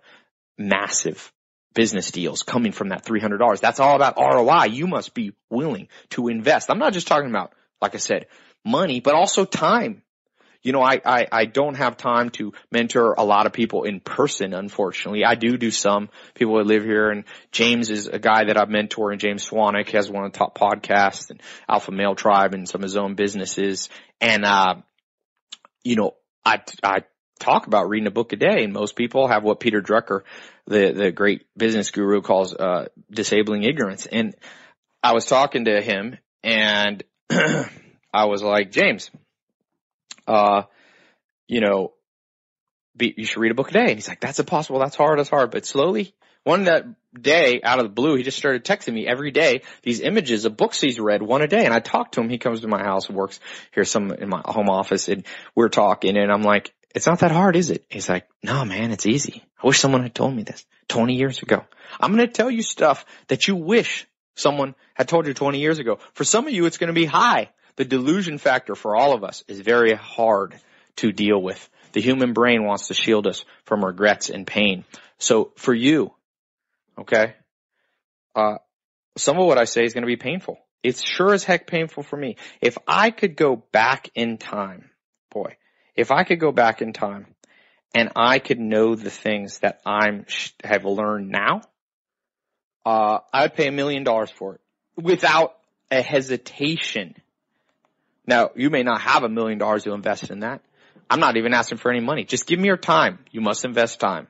[0.58, 1.32] massive
[1.74, 3.60] business deals coming from that $300.
[3.60, 4.66] That's all about ROI.
[4.66, 6.70] You must be willing to invest.
[6.70, 8.28] I'm not just talking about, like I said,
[8.66, 10.02] money, but also time
[10.62, 14.02] you know, I, I, I don't have time to mentor a lot of people in
[14.02, 15.24] person, unfortunately.
[15.24, 18.68] I do do some people that live here and James is a guy that I've
[18.68, 22.68] mentored and James Swanwick has one of the top podcasts and Alpha Male Tribe and
[22.68, 23.90] some of his own businesses.
[24.20, 24.76] And, uh,
[25.84, 27.04] you know, I, I
[27.40, 30.24] talk about reading a book a day and most people have what Peter Drucker,
[30.68, 34.08] the, the great business guru calls, uh, disabling ignorance.
[34.08, 34.36] And
[35.02, 39.10] I was talking to him and I was like, James,
[40.30, 40.64] uh,
[41.48, 41.94] you know,
[42.96, 43.88] be, you should read a book a day.
[43.88, 44.80] And he's like, that's impossible.
[44.80, 45.18] That's hard.
[45.18, 45.50] That's hard.
[45.50, 46.14] But slowly,
[46.44, 46.86] one that
[47.20, 50.56] day out of the blue, he just started texting me every day these images of
[50.56, 51.66] books he's read one a day.
[51.66, 52.30] And I talked to him.
[52.30, 53.40] He comes to my house works
[53.74, 55.26] here some in my home office and
[55.56, 57.86] we're talking and I'm like, it's not that hard, is it?
[57.90, 59.44] He's like, no, man, it's easy.
[59.62, 61.66] I wish someone had told me this 20 years ago.
[62.00, 65.78] I'm going to tell you stuff that you wish someone had told you 20 years
[65.78, 66.00] ago.
[66.14, 67.50] For some of you, it's going to be high
[67.80, 70.54] the delusion factor for all of us is very hard
[70.98, 71.70] to deal with.
[71.94, 74.84] The human brain wants to shield us from regrets and pain.
[75.18, 76.14] So for you,
[77.00, 77.36] okay,
[78.36, 78.58] uh,
[79.18, 80.60] some of what I say is going to be painful.
[80.84, 82.36] It's sure as heck painful for me.
[82.60, 84.90] If I could go back in time,
[85.32, 85.56] boy,
[85.96, 87.28] if I could go back in time
[87.96, 90.26] and I could know the things that I'm
[90.66, 91.62] have learned now,
[92.86, 94.62] uh, I'd pay a million dollars for it
[95.02, 95.56] without
[95.90, 97.16] a hesitation.
[98.30, 100.62] Now, you may not have a million dollars to invest in that.
[101.10, 102.26] I'm not even asking for any money.
[102.26, 103.18] Just give me your time.
[103.32, 104.28] You must invest time.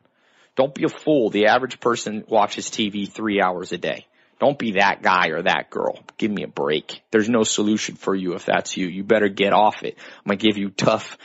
[0.56, 1.30] Don't be a fool.
[1.30, 4.08] The average person watches TV three hours a day.
[4.40, 6.00] Don't be that guy or that girl.
[6.18, 7.02] Give me a break.
[7.12, 8.88] There's no solution for you if that's you.
[8.88, 9.98] You better get off it.
[10.20, 11.18] I'm gonna give you tough,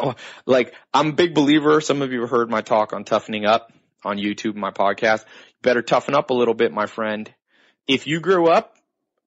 [0.46, 1.82] like, I'm a big believer.
[1.82, 3.70] Some of you have heard my talk on toughening up
[4.06, 5.20] on YouTube, my podcast.
[5.26, 7.30] You better toughen up a little bit, my friend.
[7.86, 8.74] If you grew up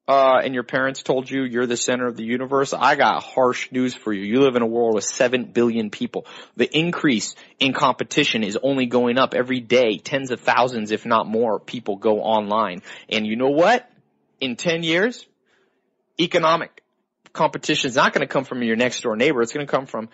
[0.08, 3.72] uh, and your parents told you you're the center of the universe, I got harsh
[3.72, 4.22] news for you.
[4.22, 6.28] You live in a world with 7 billion people.
[6.56, 9.98] The increase in competition is only going up every day.
[9.98, 12.84] Tens of thousands, if not more, people go online.
[13.10, 13.90] And you know what?
[14.40, 15.26] In 10 years,
[16.20, 16.84] economic
[17.34, 19.42] competition is not going to come from your next door neighbor.
[19.42, 20.10] It's going to come from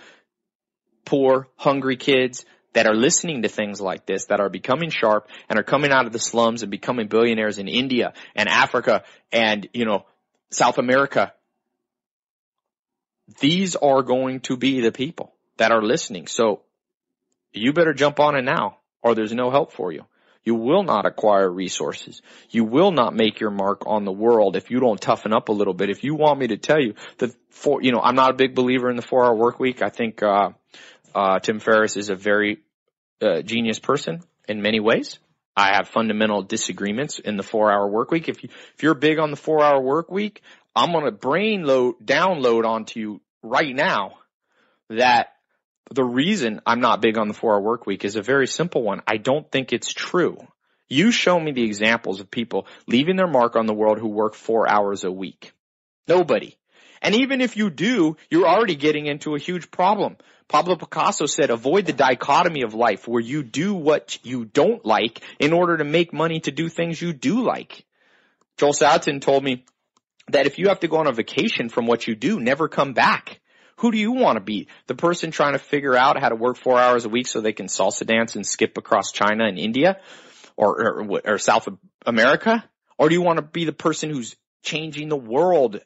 [1.03, 5.59] poor, hungry kids that are listening to things like this, that are becoming sharp and
[5.59, 9.85] are coming out of the slums and becoming billionaires in India and Africa and, you
[9.85, 10.05] know,
[10.49, 11.33] South America.
[13.39, 16.27] These are going to be the people that are listening.
[16.27, 16.61] So
[17.53, 20.05] you better jump on it now or there's no help for you.
[20.43, 22.21] You will not acquire resources.
[22.49, 25.51] You will not make your mark on the world if you don't toughen up a
[25.51, 25.91] little bit.
[25.91, 28.55] If you want me to tell you that for, you know, I'm not a big
[28.55, 29.83] believer in the four hour work week.
[29.83, 30.51] I think, uh,
[31.13, 32.59] uh, Tim Ferriss is a very
[33.21, 35.19] uh, genius person in many ways.
[35.55, 38.29] I have fundamental disagreements in the four hour work week.
[38.29, 40.41] If you, if you're big on the four hour work week,
[40.75, 44.13] I'm going to brain load, download onto you right now
[44.89, 45.27] that
[45.93, 48.81] the reason I'm not big on the four hour work week is a very simple
[48.81, 49.01] one.
[49.05, 50.37] I don't think it's true.
[50.87, 54.35] You show me the examples of people leaving their mark on the world who work
[54.35, 55.53] four hours a week.
[56.07, 56.55] Nobody.
[57.01, 60.17] And even if you do, you're already getting into a huge problem.
[60.51, 65.21] Pablo Picasso said, avoid the dichotomy of life where you do what you don't like
[65.39, 67.85] in order to make money to do things you do like.
[68.57, 69.63] Joel Salatin told me
[70.27, 72.91] that if you have to go on a vacation from what you do, never come
[72.91, 73.39] back.
[73.77, 74.67] Who do you want to be?
[74.87, 77.53] The person trying to figure out how to work four hours a week so they
[77.53, 80.01] can salsa dance and skip across China and India
[80.57, 81.69] or, or, or South
[82.05, 82.69] America?
[82.97, 85.79] Or do you want to be the person who's changing the world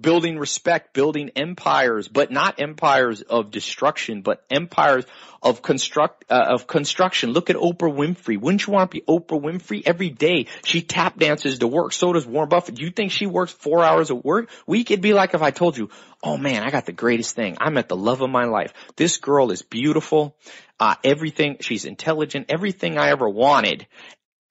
[0.00, 5.04] building respect, building empires, but not empires of destruction, but empires
[5.42, 7.32] of construct uh, of construction.
[7.32, 8.40] Look at Oprah Winfrey.
[8.40, 10.46] Wouldn't you want to be Oprah Winfrey every day?
[10.64, 11.92] She tap dances to work.
[11.92, 12.76] So does Warren Buffett.
[12.76, 14.90] Do you think she works four hours a work week?
[14.90, 15.90] It'd be like if I told you,
[16.22, 17.56] "Oh man, I got the greatest thing.
[17.60, 18.72] I met the love of my life.
[18.96, 20.36] This girl is beautiful.
[20.78, 21.58] Uh, everything.
[21.60, 22.46] She's intelligent.
[22.48, 23.86] Everything I ever wanted."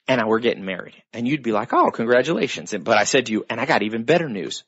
[0.07, 1.01] And we're getting married.
[1.13, 2.73] And you'd be like, oh, congratulations.
[2.77, 4.65] But I said to you, and I got even better news.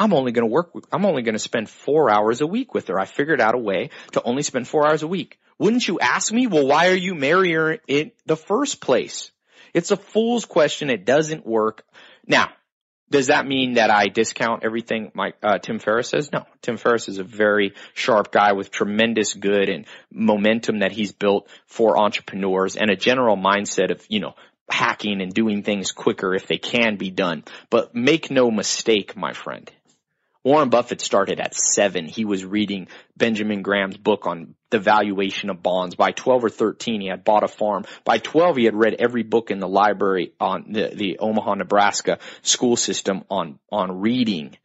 [0.00, 2.72] I'm only going to work, with, I'm only going to spend four hours a week
[2.72, 2.98] with her.
[2.98, 5.38] I figured out a way to only spend four hours a week.
[5.58, 9.30] Wouldn't you ask me, well, why are you marrying her in the first place?
[9.74, 10.88] It's a fool's question.
[10.88, 11.84] It doesn't work.
[12.26, 12.48] Now,
[13.10, 16.32] does that mean that I discount everything Mike, uh, Tim Ferriss says?
[16.32, 16.46] No.
[16.62, 21.46] Tim Ferriss is a very sharp guy with tremendous good and momentum that he's built
[21.66, 24.32] for entrepreneurs and a general mindset of, you know,
[24.70, 27.44] hacking and doing things quicker if they can be done.
[27.68, 29.70] But make no mistake, my friend.
[30.42, 32.06] Warren Buffett started at seven.
[32.06, 35.94] He was reading Benjamin Graham's book on the valuation of bonds.
[35.96, 37.84] By 12 or 13, he had bought a farm.
[38.04, 42.18] By 12, he had read every book in the library on the, the Omaha, Nebraska
[42.40, 44.56] school system on, on reading.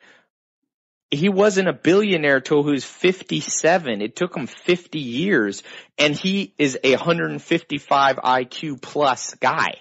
[1.12, 4.02] He wasn't a billionaire till he was 57.
[4.02, 5.62] It took him 50 years
[5.98, 9.76] and he is a 155 IQ plus guy.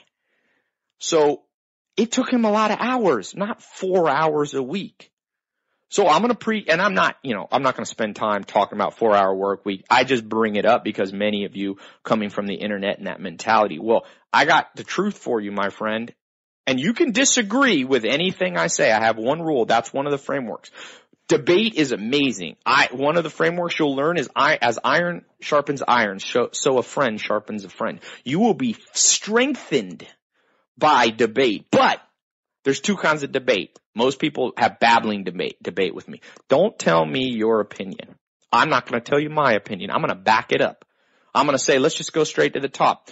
[0.98, 1.42] So
[1.96, 5.12] it took him a lot of hours, not four hours a week.
[5.90, 8.16] So I'm going to pre, and I'm not, you know, I'm not going to spend
[8.16, 9.84] time talking about four hour work week.
[9.88, 13.20] I just bring it up because many of you coming from the internet and that
[13.20, 13.78] mentality.
[13.78, 16.12] Well, I got the truth for you, my friend.
[16.66, 18.90] And you can disagree with anything I say.
[18.90, 19.66] I have one rule.
[19.66, 20.70] That's one of the frameworks.
[21.28, 22.56] Debate is amazing.
[22.66, 26.78] I, one of the frameworks you'll learn is I, as iron sharpens iron, so, so
[26.78, 28.00] a friend sharpens a friend.
[28.24, 30.06] You will be strengthened
[30.76, 32.00] by debate, but
[32.64, 33.78] there's two kinds of debate.
[33.94, 36.20] Most people have babbling debate, debate with me.
[36.48, 38.16] Don't tell me your opinion.
[38.50, 39.90] I'm not going to tell you my opinion.
[39.90, 40.84] I'm going to back it up.
[41.34, 43.10] I'm going to say, let's just go straight to the top.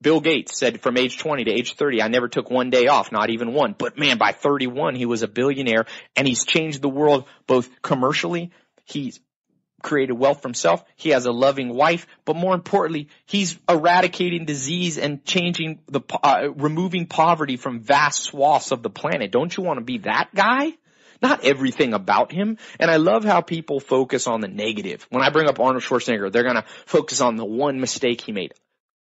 [0.00, 3.10] Bill Gates said from age 20 to age 30, I never took one day off,
[3.10, 3.74] not even one.
[3.76, 8.52] But man, by 31, he was a billionaire and he's changed the world both commercially.
[8.84, 9.18] He's
[9.82, 10.84] created wealth for himself.
[10.96, 16.48] He has a loving wife, but more importantly, he's eradicating disease and changing the, uh,
[16.56, 19.30] removing poverty from vast swaths of the planet.
[19.30, 20.72] Don't you want to be that guy?
[21.20, 22.58] not everything about him.
[22.78, 25.06] And I love how people focus on the negative.
[25.10, 28.32] When I bring up Arnold Schwarzenegger, they're going to focus on the one mistake he
[28.32, 28.54] made.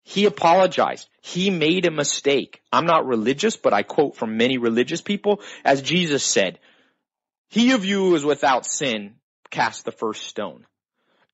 [0.03, 1.07] He apologized.
[1.21, 2.61] He made a mistake.
[2.71, 6.59] I'm not religious, but I quote from many religious people, as Jesus said,
[7.49, 9.15] he of you is without sin
[9.49, 10.65] cast the first stone.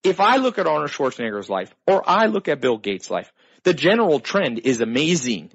[0.04, 3.32] If I look at Arnold Schwarzenegger's life, or I look at Bill Gates' life,
[3.64, 5.52] the general trend is amazing.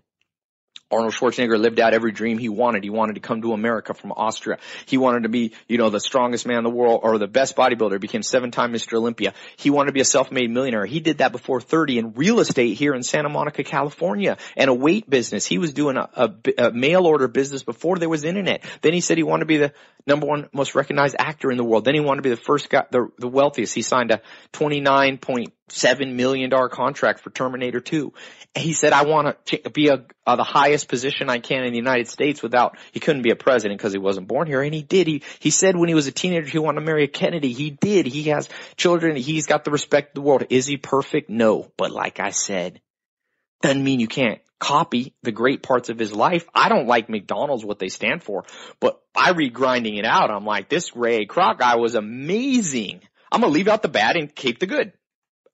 [0.90, 2.82] Arnold Schwarzenegger lived out every dream he wanted.
[2.82, 4.58] He wanted to come to America from Austria.
[4.86, 7.56] He wanted to be, you know, the strongest man in the world or the best
[7.56, 7.92] bodybuilder.
[7.92, 8.94] He became seven-time Mr.
[8.94, 9.34] Olympia.
[9.56, 10.86] He wanted to be a self-made millionaire.
[10.86, 14.74] He did that before 30 in real estate here in Santa Monica, California and a
[14.74, 15.46] weight business.
[15.46, 18.64] He was doing a, a, a mail order business before there was internet.
[18.80, 19.72] Then he said he wanted to be the
[20.06, 21.84] number one most recognized actor in the world.
[21.84, 23.74] Then he wanted to be the first guy, the, the wealthiest.
[23.74, 24.22] He signed a
[24.52, 28.12] 29 point seven million dollar contract for Terminator 2.
[28.56, 31.78] He said, I want to be a, uh, the highest position I can in the
[31.78, 34.62] United States without, he couldn't be a president because he wasn't born here.
[34.62, 35.06] And he did.
[35.06, 37.52] He, he said when he was a teenager, he wanted to marry a Kennedy.
[37.52, 38.06] He did.
[38.06, 39.16] He has children.
[39.16, 40.44] He's got the respect of the world.
[40.50, 41.30] Is he perfect?
[41.30, 41.70] No.
[41.76, 42.80] But like I said,
[43.62, 46.46] doesn't mean you can't copy the great parts of his life.
[46.54, 48.44] I don't like McDonald's, what they stand for,
[48.80, 50.30] but I read grinding it out.
[50.30, 53.00] I'm like, this Ray Kroc guy was amazing.
[53.30, 54.92] I'm going to leave out the bad and keep the good.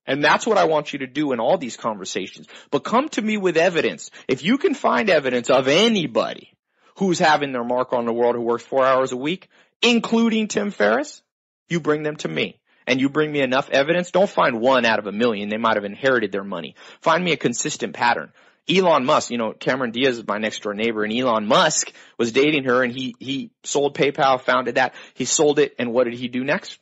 [0.07, 2.47] And that's what I want you to do in all these conversations.
[2.69, 4.11] But come to me with evidence.
[4.27, 6.53] If you can find evidence of anybody
[6.97, 9.49] who's having their mark on the world who works four hours a week,
[9.81, 11.21] including Tim Ferriss,
[11.69, 12.59] you bring them to me.
[12.87, 14.11] And you bring me enough evidence.
[14.11, 15.49] Don't find one out of a million.
[15.49, 16.75] They might have inherited their money.
[17.01, 18.31] Find me a consistent pattern.
[18.69, 22.31] Elon Musk, you know, Cameron Diaz is my next door neighbor and Elon Musk was
[22.31, 24.93] dating her and he, he sold PayPal, founded that.
[25.13, 26.79] He sold it and what did he do next?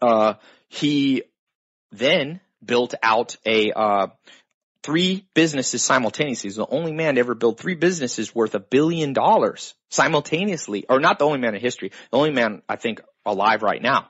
[0.00, 0.34] Uh,
[0.68, 1.22] he
[1.92, 4.06] then built out a uh,
[4.82, 6.48] three businesses simultaneously.
[6.48, 10.98] He's the only man to ever build three businesses worth a billion dollars simultaneously, or
[10.98, 14.08] not the only man in history, the only man I think alive right now.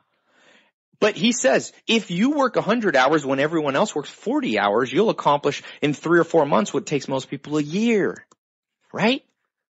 [1.01, 5.11] But he says, if you work 100 hours when everyone else works 40 hours, you'll
[5.11, 8.24] accomplish in three or four months what takes most people a year.
[8.93, 9.24] Right?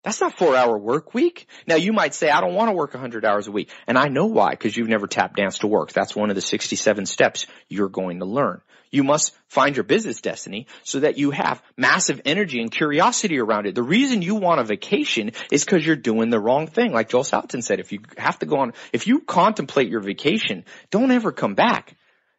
[0.04, 1.48] That's not four hour work week.
[1.68, 3.70] Now you might say, I don't want to work 100 hours a week.
[3.86, 5.92] And I know why, because you've never tap danced to work.
[5.92, 8.62] That's one of the 67 steps you're going to learn.
[8.92, 13.68] You must find your business destiny so that you have massive energy and curiosity around
[13.68, 13.76] it.
[13.76, 16.92] The reason you want a vacation is because you're doing the wrong thing.
[16.92, 20.66] Like Joel Salatin said, if you have to go on, if you contemplate your vacation,
[20.90, 21.96] don't ever come back.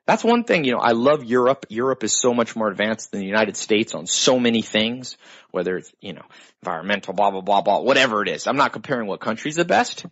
[0.06, 1.66] That's one thing, you know, I love Europe.
[1.68, 5.16] Europe is so much more advanced than the United States on so many things,
[5.50, 6.24] whether it's, you know,
[6.62, 8.46] environmental, blah, blah, blah, blah, whatever it is.
[8.46, 10.06] I'm not comparing what country's the best,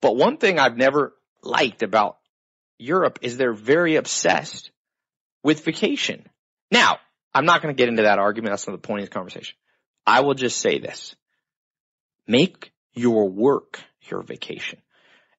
[0.00, 2.18] but one thing I've never liked about
[2.78, 4.70] Europe is they're very obsessed
[5.42, 6.26] with vacation.
[6.70, 6.98] Now,
[7.34, 8.52] I'm not going to get into that argument.
[8.52, 9.56] That's not the point of this conversation.
[10.06, 11.14] I will just say this.
[12.26, 14.80] Make your work your vacation.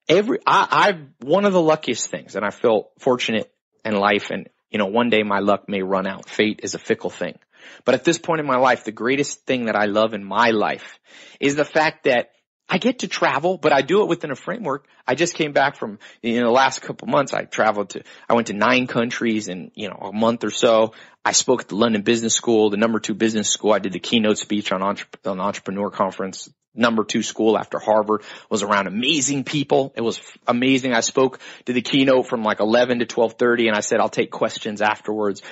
[0.08, 3.52] Every, I, I, one of the luckiest things, and I feel fortunate
[3.84, 6.28] in life and, you know, one day my luck may run out.
[6.28, 7.38] Fate is a fickle thing.
[7.84, 10.50] But at this point in my life, the greatest thing that I love in my
[10.50, 10.98] life
[11.40, 12.30] is the fact that
[12.68, 14.86] I get to travel, but I do it within a framework.
[15.06, 18.48] I just came back from, in the last couple months, I traveled to, I went
[18.48, 20.92] to nine countries in, you know, a month or so.
[21.24, 23.72] I spoke at the London Business School, the number two business school.
[23.72, 28.22] I did the keynote speech on, entre- on entrepreneur conference number two school after Harvard,
[28.50, 29.92] was around amazing people.
[29.96, 30.94] It was amazing.
[30.94, 34.30] I spoke to the keynote from like 11 to 1230 and I said, I'll take
[34.30, 35.42] questions afterwards.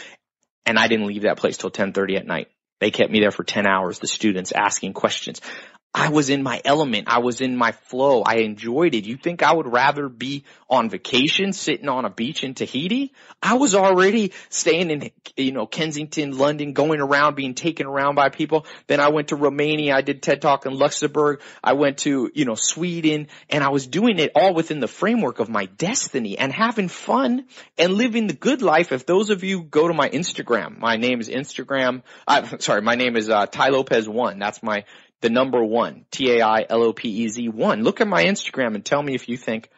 [0.65, 2.49] And I didn't leave that place till 1030 at night.
[2.81, 5.41] They kept me there for 10 hours, the students asking questions.
[5.99, 7.09] I was in my element.
[7.09, 8.21] I was in my flow.
[8.21, 9.07] I enjoyed it.
[9.07, 13.15] You think I would rather be on vacation sitting on a beach in Tahiti?
[13.43, 18.29] I was already staying in, you know, Kensington, London, going around, being taken around by
[18.29, 18.67] people.
[18.89, 19.97] Then I went to Romania.
[19.97, 21.41] I did TED Talk in Luxembourg.
[21.65, 25.39] I went to, you know, Sweden and I was doing it all within the framework
[25.39, 27.47] of my destiny and having fun
[27.79, 28.93] and living the good life.
[28.93, 32.97] If those of you go to my Instagram, my name is Instagram, uh, sorry, my
[32.97, 34.39] name is, uh, Tai Lopez one.
[34.39, 34.85] That's my
[35.23, 37.83] the number one, T-A-I-L-O-P-E-Z one.
[37.83, 39.71] Look at my Instagram and tell me if you think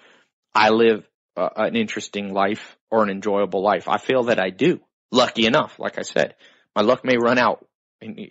[0.55, 3.89] I live uh, an interesting life or an enjoyable life.
[3.89, 4.80] I feel that I do.
[5.11, 6.34] Lucky enough, like I said,
[6.74, 7.64] my luck may run out.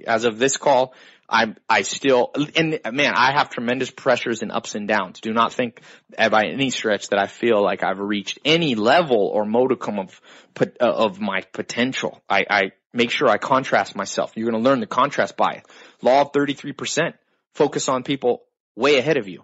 [0.05, 0.93] As of this call,
[1.30, 5.20] I I still and man, I have tremendous pressures and ups and downs.
[5.20, 5.82] Do not think
[6.18, 10.22] by any stretch that I feel like I've reached any level or modicum of
[10.60, 12.22] uh, of my potential.
[12.30, 14.34] I, I make sure I contrast myself.
[14.36, 15.64] You're going to learn the contrast by
[16.02, 17.14] Law of 33%.
[17.54, 18.44] Focus on people
[18.76, 19.44] way ahead of you,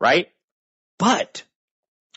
[0.00, 0.28] right?
[0.98, 1.42] But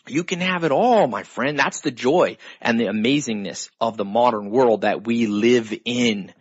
[0.08, 1.58] you can have it all, my friend.
[1.58, 6.34] That's the joy and the amazingness of the modern world that we live in.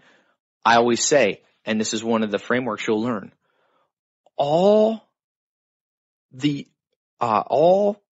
[0.65, 3.33] I always say, and this is one of the frameworks you'll learn,
[4.37, 5.09] all
[6.33, 6.67] the
[7.21, 8.03] uh, all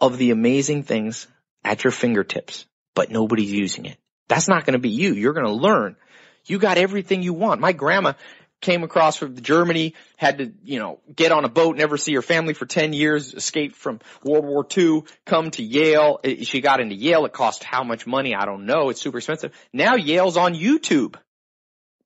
[0.00, 1.26] of the amazing things
[1.64, 3.98] at your fingertips, but nobody's using it.
[4.28, 5.14] That's not going to be you.
[5.14, 5.96] You're going to learn.
[6.44, 7.60] You got everything you want.
[7.60, 8.12] My grandma
[8.60, 12.22] came across from Germany, had to, you know, get on a boat, never see her
[12.22, 16.20] family for 10 years, escaped from World War II, come to Yale.
[16.42, 17.24] She got into Yale.
[17.26, 18.34] It cost how much money?
[18.34, 18.88] I don't know.
[18.88, 19.52] It's super expensive.
[19.72, 21.16] Now Yale's on YouTube.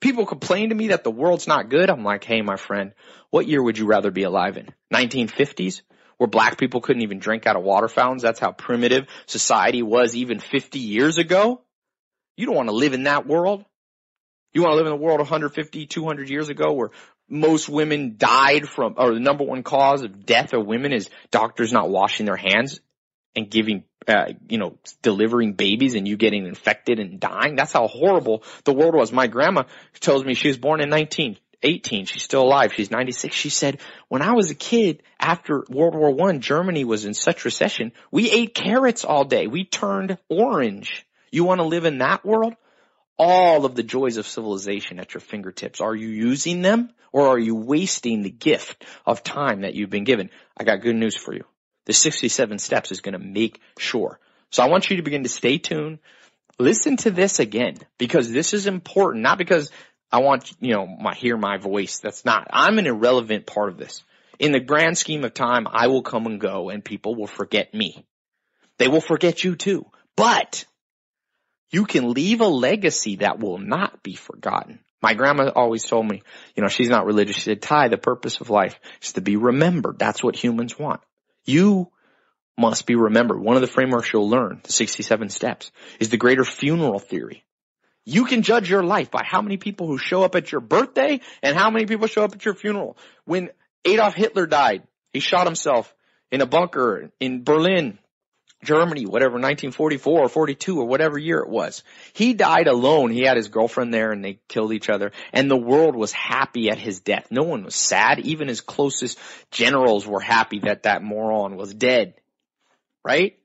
[0.02, 1.88] People complain to me that the world's not good.
[1.88, 2.92] I'm like, hey, my friend,
[3.30, 4.68] what year would you rather be alive in?
[4.92, 5.82] 1950s?
[6.18, 8.22] Where black people couldn't even drink out of water fountains.
[8.22, 11.62] That's how primitive society was even 50 years ago.
[12.36, 13.64] You don't want to live in that world.
[14.52, 16.90] You want to live in a world 150, 200 years ago where
[17.28, 21.72] most women died from, or the number one cause of death of women is doctors
[21.72, 22.80] not washing their hands
[23.34, 27.56] and giving, uh, you know, delivering babies and you getting infected and dying.
[27.56, 29.12] That's how horrible the world was.
[29.12, 29.64] My grandma
[30.00, 32.06] tells me she was born in 1918.
[32.06, 32.72] She's still alive.
[32.74, 33.34] She's 96.
[33.34, 37.44] She said, when I was a kid after World War One, Germany was in such
[37.44, 37.92] recession.
[38.10, 39.46] We ate carrots all day.
[39.46, 41.06] We turned orange.
[41.30, 42.54] You want to live in that world?
[43.18, 45.80] all of the joys of civilization at your fingertips.
[45.80, 50.02] Are you using them or are you wasting the gift of time that you've been
[50.04, 50.30] given?
[50.56, 51.44] I got good news for you.
[51.86, 54.18] The 67 steps is going to make sure.
[54.50, 55.98] So I want you to begin to stay tuned.
[56.58, 59.70] Listen to this again because this is important, not because
[60.10, 61.98] I want, you know, my, hear my voice.
[61.98, 64.04] That's not, I'm an irrelevant part of this.
[64.38, 67.72] In the grand scheme of time, I will come and go and people will forget
[67.72, 68.04] me.
[68.78, 69.86] They will forget you too.
[70.16, 70.66] But
[71.70, 74.80] you can leave a legacy that will not be forgotten.
[75.00, 76.22] My grandma always told me,
[76.54, 77.36] you know, she's not religious.
[77.36, 79.98] She said, Tai, the purpose of life is to be remembered.
[79.98, 81.00] That's what humans want.
[81.44, 81.90] You
[82.58, 83.40] must be remembered.
[83.40, 87.44] One of the frameworks you'll learn, the 67 steps, is the greater funeral theory.
[88.04, 91.20] You can judge your life by how many people who show up at your birthday
[91.42, 92.96] and how many people show up at your funeral.
[93.24, 93.50] When
[93.84, 94.82] Adolf Hitler died,
[95.12, 95.94] he shot himself
[96.30, 97.98] in a bunker in Berlin
[98.64, 101.82] Germany, whatever, 1944 or 42 or whatever year it was.
[102.12, 103.10] He died alone.
[103.10, 106.70] He had his girlfriend there and they killed each other and the world was happy
[106.70, 107.26] at his death.
[107.30, 108.20] No one was sad.
[108.20, 109.18] Even his closest
[109.50, 112.14] generals were happy that that moron was dead.
[113.04, 113.38] Right?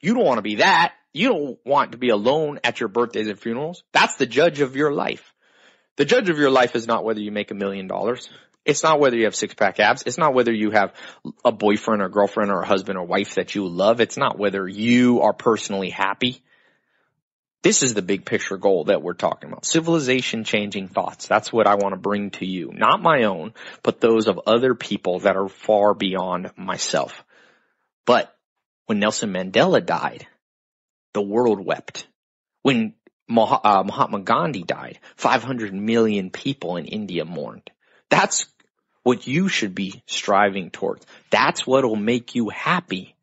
[0.00, 0.94] You don't want to be that.
[1.12, 3.82] You don't want to be alone at your birthdays and funerals.
[3.92, 5.32] That's the judge of your life.
[5.96, 8.28] The judge of your life is not whether you make a million dollars.
[8.66, 10.02] It's not whether you have six pack abs.
[10.04, 10.92] It's not whether you have
[11.44, 14.00] a boyfriend or girlfriend or a husband or wife that you love.
[14.00, 16.42] It's not whether you are personally happy.
[17.62, 19.64] This is the big picture goal that we're talking about.
[19.64, 21.28] Civilization changing thoughts.
[21.28, 22.72] That's what I want to bring to you.
[22.72, 27.24] Not my own, but those of other people that are far beyond myself.
[28.04, 28.36] But
[28.86, 30.26] when Nelson Mandela died,
[31.14, 32.06] the world wept.
[32.62, 32.94] When
[33.28, 37.70] uh, Mahatma Gandhi died, 500 million people in India mourned.
[38.10, 38.46] That's
[39.06, 41.06] what you should be striving towards.
[41.30, 43.14] That's what'll make you happy.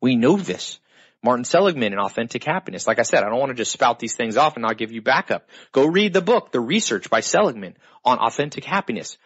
[0.00, 0.78] We know this.
[1.20, 2.86] Martin Seligman and Authentic Happiness.
[2.86, 4.92] Like I said, I don't want to just spout these things off and not give
[4.92, 5.48] you backup.
[5.72, 9.18] Go read the book, The Research by Seligman on Authentic Happiness.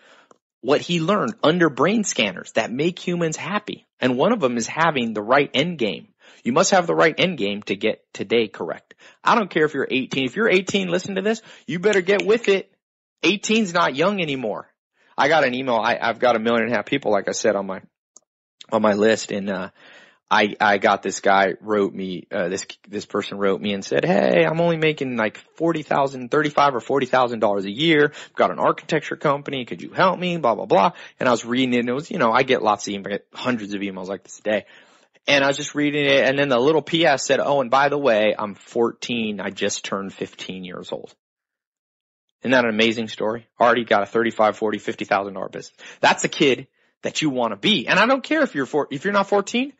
[0.63, 3.87] What he learned under brain scanners that make humans happy.
[4.01, 6.09] And one of them is having the right end game.
[6.43, 8.95] You must have the right end game to get today correct.
[9.23, 10.25] I don't care if you're 18.
[10.25, 11.43] If you're 18, listen to this.
[11.67, 12.73] You better get with it.
[13.23, 14.73] 18's not young anymore.
[15.17, 15.77] I got an email.
[15.77, 17.83] I, I've got a million and a half people, like I said, on my,
[18.71, 19.31] on my list.
[19.31, 19.71] And, uh,
[20.29, 24.05] I, I got this guy wrote me, uh, this, this person wrote me and said,
[24.05, 28.13] Hey, I'm only making like 40,000, 35 or $40,000 a year.
[28.13, 29.65] I've got an architecture company.
[29.65, 30.37] Could you help me?
[30.37, 30.93] Blah, blah, blah.
[31.21, 33.21] And I was reading it and it was, you know, I get lots of emails,
[33.33, 34.67] hundreds of emails like this a day.
[35.29, 37.89] And I was just reading it and then the little PS said, Oh, and by
[37.89, 39.41] the way, I'm 14.
[39.41, 41.15] I just turned 15 years old.
[42.43, 43.47] Isn't that an amazing story?
[43.61, 45.77] Already got a 35, 40, 50,000 dollar business.
[46.01, 46.69] That's a kid
[47.03, 47.87] that you want to be.
[47.87, 49.73] And I don't care if you're four, if you're not 14,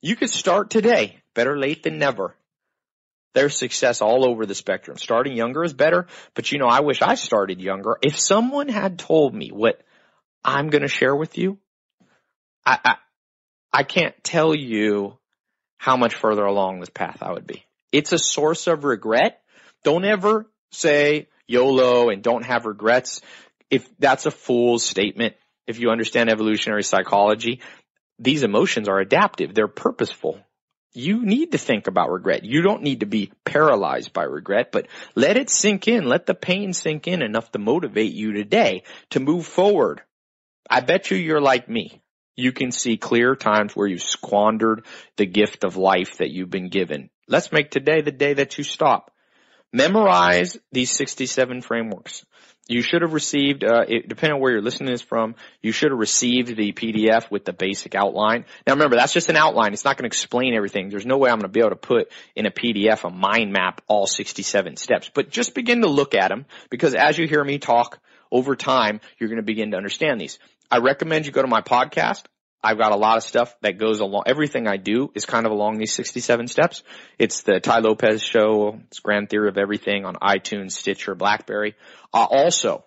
[0.00, 1.18] you could start today.
[1.34, 2.36] Better late than never.
[3.34, 4.96] There's success all over the spectrum.
[4.96, 7.98] Starting younger is better, but you know, I wish I started younger.
[8.00, 9.80] If someone had told me what
[10.44, 11.58] I'm going to share with you,
[12.64, 12.96] I, I,
[13.72, 15.18] I can't tell you
[15.78, 17.64] how much further along this path I would be.
[17.90, 19.40] It's a source of regret.
[19.82, 23.20] Don't ever say, YOLO and don't have regrets,
[23.70, 25.34] if that's a fool's statement,
[25.66, 27.60] if you understand evolutionary psychology,
[28.18, 29.54] these emotions are adaptive.
[29.54, 30.38] They're purposeful.
[30.92, 32.44] You need to think about regret.
[32.44, 36.04] You don't need to be paralyzed by regret, but let it sink in.
[36.04, 40.02] Let the pain sink in enough to motivate you today to move forward.
[40.70, 42.00] I bet you you're like me.
[42.36, 46.68] You can see clear times where you squandered the gift of life that you've been
[46.68, 47.10] given.
[47.28, 49.10] Let's make today the day that you stop.
[49.74, 52.24] Memorize these 67 frameworks.
[52.68, 55.90] you should have received, uh, it, depending on where you're listening this from, you should
[55.90, 58.44] have received the PDF with the basic outline.
[58.66, 59.72] Now remember, that's just an outline.
[59.72, 60.90] It's not going to explain everything.
[60.90, 63.52] There's no way I'm going to be able to put in a PDF a mind
[63.52, 67.42] map all 67 steps, but just begin to look at them because as you hear
[67.42, 67.98] me talk
[68.30, 70.38] over time, you're going to begin to understand these.
[70.70, 72.22] I recommend you go to my podcast.
[72.64, 74.24] I've got a lot of stuff that goes along.
[74.26, 76.82] Everything I do is kind of along these 67 steps.
[77.18, 78.80] It's the Tai Lopez show.
[78.86, 81.74] It's Grand Theory of Everything on iTunes, Stitcher, Blackberry.
[82.12, 82.84] Uh, also,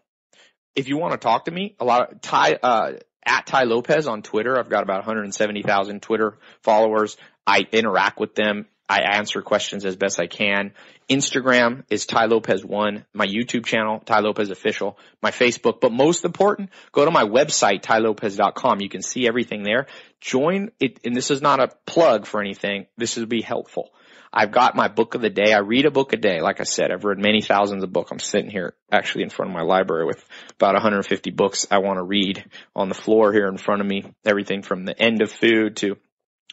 [0.76, 2.92] if you want to talk to me, a lot of Tai, uh,
[3.24, 4.58] at Tai Lopez on Twitter.
[4.58, 7.16] I've got about 170,000 Twitter followers.
[7.46, 8.66] I interact with them.
[8.90, 10.72] I answer questions as best I can.
[11.10, 16.24] Instagram is Tai Lopez one, my YouTube channel, Tai Lopez official, my Facebook, but most
[16.24, 18.80] important, go to my website, tailopez.com.
[18.80, 19.88] You can see everything there.
[20.22, 22.88] Join it, and this is not a plug for anything.
[22.98, 23.92] This will be helpful.
[24.32, 25.54] I've got my book of the day.
[25.54, 26.42] I read a book a day.
[26.42, 28.12] Like I said, I've read many thousands of books.
[28.12, 30.24] I'm sitting here actually in front of my library with
[30.56, 32.46] about 150 books I want to read
[32.76, 34.04] on the floor here in front of me.
[34.26, 35.98] Everything from the end of food to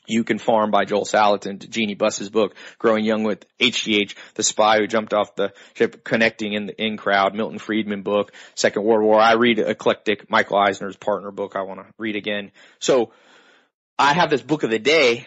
[0.06, 4.42] you Can Farm by Joel Salatin to Jeanie Buss's book, Growing Young with HGH, The
[4.42, 8.84] Spy Who Jumped Off the Ship, Connecting in the In Crowd, Milton Friedman book, Second
[8.84, 9.20] World War.
[9.20, 12.52] I read Eclectic, Michael Eisner's partner book I want to read again.
[12.80, 13.12] So
[13.98, 15.26] I have this book of the day,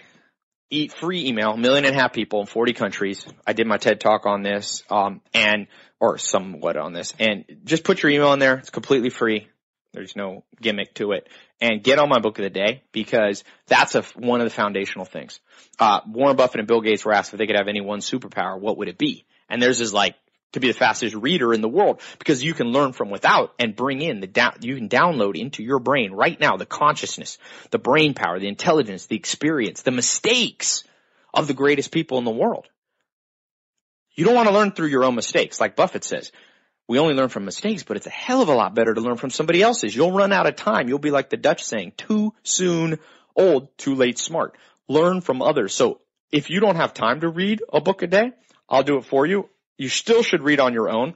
[0.69, 3.26] eat free email, million and a half people in 40 countries.
[3.45, 5.68] I did my TED talk on this, um, and,
[5.99, 8.56] or somewhat on this, and just put your email in there.
[8.56, 9.48] It's completely free.
[9.94, 11.27] There's no gimmick to it.
[11.59, 15.05] And get on my book of the day because that's a, one of the foundational
[15.05, 15.39] things.
[15.79, 18.59] Uh, Warren Buffett and Bill Gates were asked if they could have any one superpower,
[18.59, 19.25] what would it be?
[19.49, 20.15] And theirs is like
[20.53, 23.75] to be the fastest reader in the world because you can learn from without and
[23.75, 27.38] bring in the down, you can download into your brain right now the consciousness,
[27.71, 30.84] the brain power, the intelligence, the experience, the mistakes
[31.34, 32.67] of the greatest people in the world.
[34.15, 36.31] You don't want to learn through your own mistakes, like Buffett says
[36.88, 39.18] we only learn from mistakes, but it's a hell of a lot better to learn
[39.18, 39.95] from somebody else's.
[39.95, 40.88] You'll run out of time.
[40.88, 42.99] You'll be like the Dutch saying, too soon
[43.35, 44.57] old, too late smart.
[44.88, 45.73] Learn from others.
[45.73, 45.99] So
[46.31, 48.31] if you don't have time to read a book a day,
[48.69, 49.49] I'll do it for you.
[49.77, 51.15] You still should read on your own,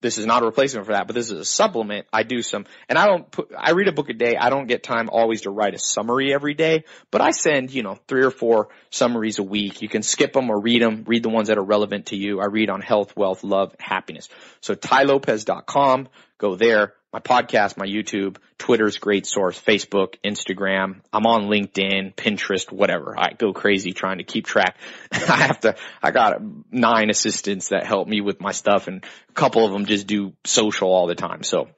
[0.00, 2.06] this is not a replacement for that, but this is a supplement.
[2.12, 4.36] I do some, and I don't put, I read a book a day.
[4.36, 7.82] I don't get time always to write a summary every day, but I send, you
[7.82, 9.82] know, three or four summaries a week.
[9.82, 12.40] You can skip them or read them, read the ones that are relevant to you.
[12.40, 14.28] I read on health, wealth, love, happiness.
[14.60, 16.08] So tailopez.com,
[16.38, 21.00] go there my podcast, my YouTube, Twitter's great source, Facebook, Instagram.
[21.12, 23.18] I'm on LinkedIn, Pinterest, whatever.
[23.18, 24.76] I go crazy trying to keep track.
[25.12, 29.32] I have to, I got nine assistants that help me with my stuff and a
[29.32, 31.42] couple of them just do social all the time.
[31.42, 31.68] So,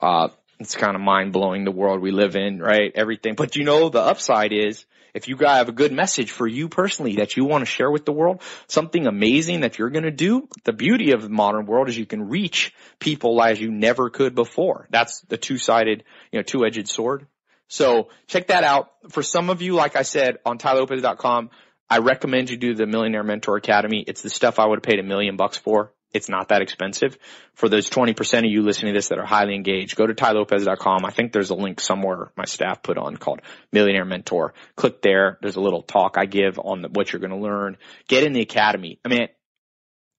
[0.00, 2.90] uh, it's kind of mind blowing the world we live in, right?
[2.94, 3.34] Everything.
[3.34, 4.86] But you know, the upside is
[5.16, 7.90] if you guys have a good message for you personally that you want to share
[7.90, 11.64] with the world, something amazing that you're going to do, the beauty of the modern
[11.64, 14.86] world is you can reach people as you never could before.
[14.90, 17.26] That's the two-sided, you know, two-edged sword.
[17.68, 18.90] So check that out.
[19.08, 21.50] For some of you, like I said, on tailopez.com,
[21.88, 24.04] I recommend you do the Millionaire Mentor Academy.
[24.06, 25.92] It's the stuff I would have paid a million bucks for.
[26.12, 27.18] It's not that expensive.
[27.54, 31.04] For those 20% of you listening to this that are highly engaged, go to tailopez.com.
[31.04, 33.40] I think there's a link somewhere my staff put on called
[33.72, 34.54] Millionaire Mentor.
[34.76, 35.38] Click there.
[35.42, 37.76] There's a little talk I give on the, what you're going to learn.
[38.08, 38.98] Get in the academy.
[39.04, 39.28] I mean,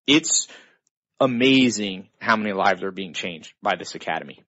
[0.06, 0.48] it's
[1.20, 4.44] amazing how many lives are being changed by this academy.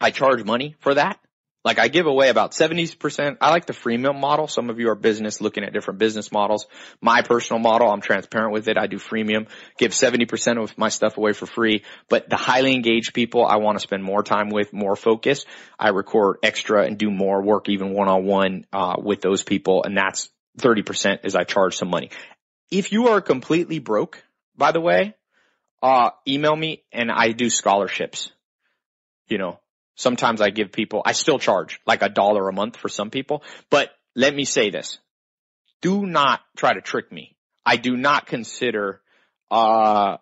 [0.00, 1.18] I charge money for that.
[1.64, 3.38] Like I give away about 70%.
[3.40, 4.46] I like the freemium model.
[4.46, 6.66] Some of you are business looking at different business models.
[7.02, 8.78] My personal model, I'm transparent with it.
[8.78, 11.82] I do freemium, give 70% of my stuff away for free.
[12.08, 15.44] But the highly engaged people I want to spend more time with, more focus.
[15.78, 19.82] I record extra and do more work even one on one, uh, with those people.
[19.82, 22.10] And that's 30% as I charge some money.
[22.70, 24.22] If you are completely broke,
[24.56, 25.14] by the way,
[25.82, 28.30] uh, email me and I do scholarships.
[29.28, 29.60] You know,
[29.98, 33.42] Sometimes I give people, I still charge like a dollar a month for some people,
[33.68, 34.98] but let me say this.
[35.82, 37.36] Do not try to trick me.
[37.66, 39.00] I do not consider,
[39.50, 40.18] uh,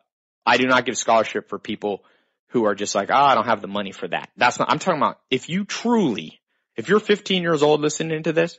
[0.46, 2.02] I do not give scholarship for people
[2.48, 4.30] who are just like, oh, I don't have the money for that.
[4.38, 6.40] That's not, I'm talking about if you truly,
[6.74, 8.58] if you're 15 years old listening to this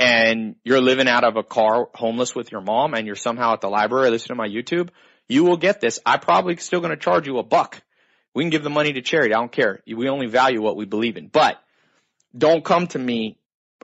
[0.00, 3.60] and you're living out of a car homeless with your mom and you're somehow at
[3.60, 4.88] the library listening to my YouTube,
[5.28, 6.00] you will get this.
[6.04, 7.80] I probably still going to charge you a buck
[8.34, 9.34] we can give the money to charity.
[9.34, 9.82] I don't care.
[9.86, 11.28] We only value what we believe in.
[11.28, 11.58] But
[12.36, 13.38] don't come to me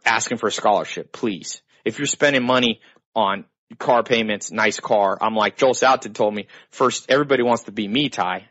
[0.04, 1.60] asking for a scholarship, please.
[1.84, 2.80] If you're spending money
[3.14, 3.44] on
[3.78, 7.86] car payments, nice car, I'm like Joel Salatin told me first, everybody wants to be
[7.86, 8.46] me, Tai.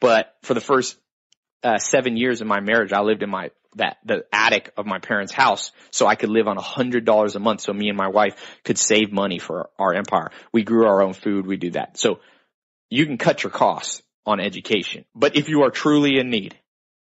[0.00, 0.96] But for the first
[1.62, 4.98] uh, seven years of my marriage, I lived in my that the attic of my
[4.98, 7.96] parents' house, so I could live on a hundred dollars a month, so me and
[7.96, 8.34] my wife
[8.64, 10.30] could save money for our empire.
[10.50, 11.46] We grew our own food.
[11.46, 12.20] We do that, so
[12.88, 15.04] you can cut your costs on education.
[15.14, 16.58] But if you are truly in need,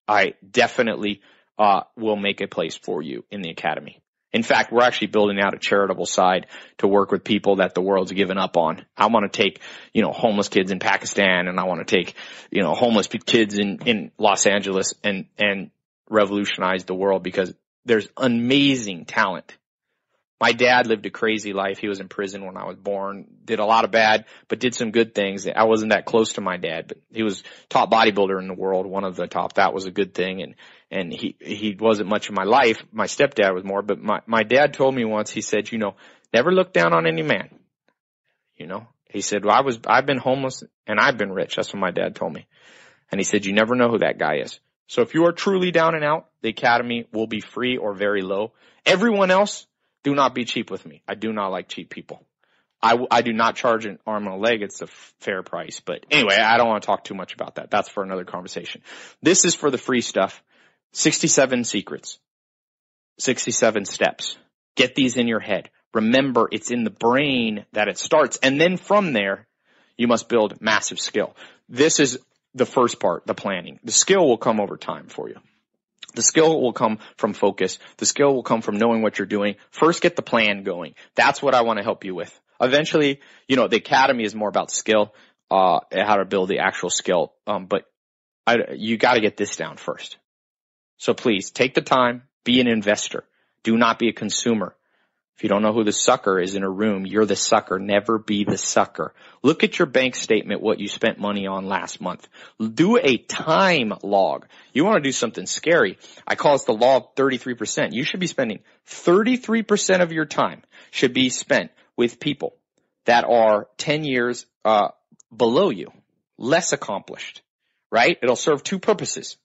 [0.07, 1.23] I definitely
[1.59, 4.03] uh, will make a place for you in the academy.
[4.33, 6.47] In fact, we're actually building out a charitable side
[6.79, 8.85] to work with people that the world's given up on.
[8.97, 9.63] I want to take,
[9.95, 12.15] you know, homeless kids in Pakistan and I want to take,
[12.51, 15.71] you know, homeless kids in, in Los Angeles and, and
[16.11, 17.55] revolutionize the world because
[17.87, 19.57] there's amazing talent
[20.41, 21.79] my dad lived a crazy life.
[21.79, 24.75] He was in prison when I was born, did a lot of bad, but did
[24.75, 25.47] some good things.
[25.47, 28.87] I wasn't that close to my dad, but he was top bodybuilder in the world,
[28.87, 29.55] one of the top.
[29.55, 30.43] That was a good thing.
[30.43, 30.55] And,
[30.91, 32.85] and he, he wasn't much of my life.
[32.93, 35.97] My stepdad was more, but my, my dad told me once, he said, you know,
[36.35, 37.49] never look down on any man.
[38.57, 41.57] You know, he said, well, I was, I've been homeless and I've been rich.
[41.57, 42.47] That's what my dad told me.
[43.11, 44.61] And he said, you never know who that guy is.
[44.89, 48.23] So if you are truly down and out, the academy will be free or very
[48.23, 48.53] low.
[48.85, 49.67] Everyone else,
[50.07, 51.03] do not be cheap with me.
[51.09, 52.23] I do not like cheap people.
[52.81, 54.63] I, I do not charge an arm and a leg.
[54.63, 54.87] It's a
[55.19, 55.83] fair price.
[55.85, 57.73] But anyway, I don't want to talk too much about that.
[57.73, 58.83] That's for another conversation.
[59.21, 60.45] This is for the free stuff.
[60.93, 62.21] 67 secrets.
[63.19, 64.39] 67 steps.
[64.77, 65.71] Get these in your head.
[65.93, 68.39] Remember, it's in the brain that it starts.
[68.45, 69.49] And then from there,
[69.97, 71.35] you must build massive skill.
[71.69, 72.17] This is
[72.55, 73.81] the first part, the planning.
[73.83, 75.41] The skill will come over time for you.
[76.17, 77.79] The skill will come from focus.
[77.99, 79.57] The skill will come from knowing what you're doing.
[79.71, 80.95] First get the plan going.
[81.15, 82.33] That's what I want to help you with.
[82.59, 85.15] Eventually, you know, the academy is more about skill,
[85.51, 87.35] uh, how to build the actual skill.
[87.47, 87.85] Um, but
[88.47, 90.17] I, you got to get this down first.
[90.97, 93.25] So please take the time, be an investor.
[93.63, 94.75] Do not be a consumer.
[95.37, 97.79] If you don't know who the sucker is in a room, you're the sucker.
[97.79, 99.13] Never be the sucker.
[99.43, 102.27] Look at your bank statement, what you spent money on last month.
[102.59, 104.47] Do a time log.
[104.73, 105.99] You want to do something scary.
[106.27, 107.93] I call it the law of 33%.
[107.93, 112.55] You should be spending 33% of your time should be spent with people
[113.05, 114.89] that are 10 years, uh,
[115.37, 115.93] below you,
[116.39, 117.43] less accomplished,
[117.91, 118.19] right?
[118.23, 119.37] It'll serve two purposes.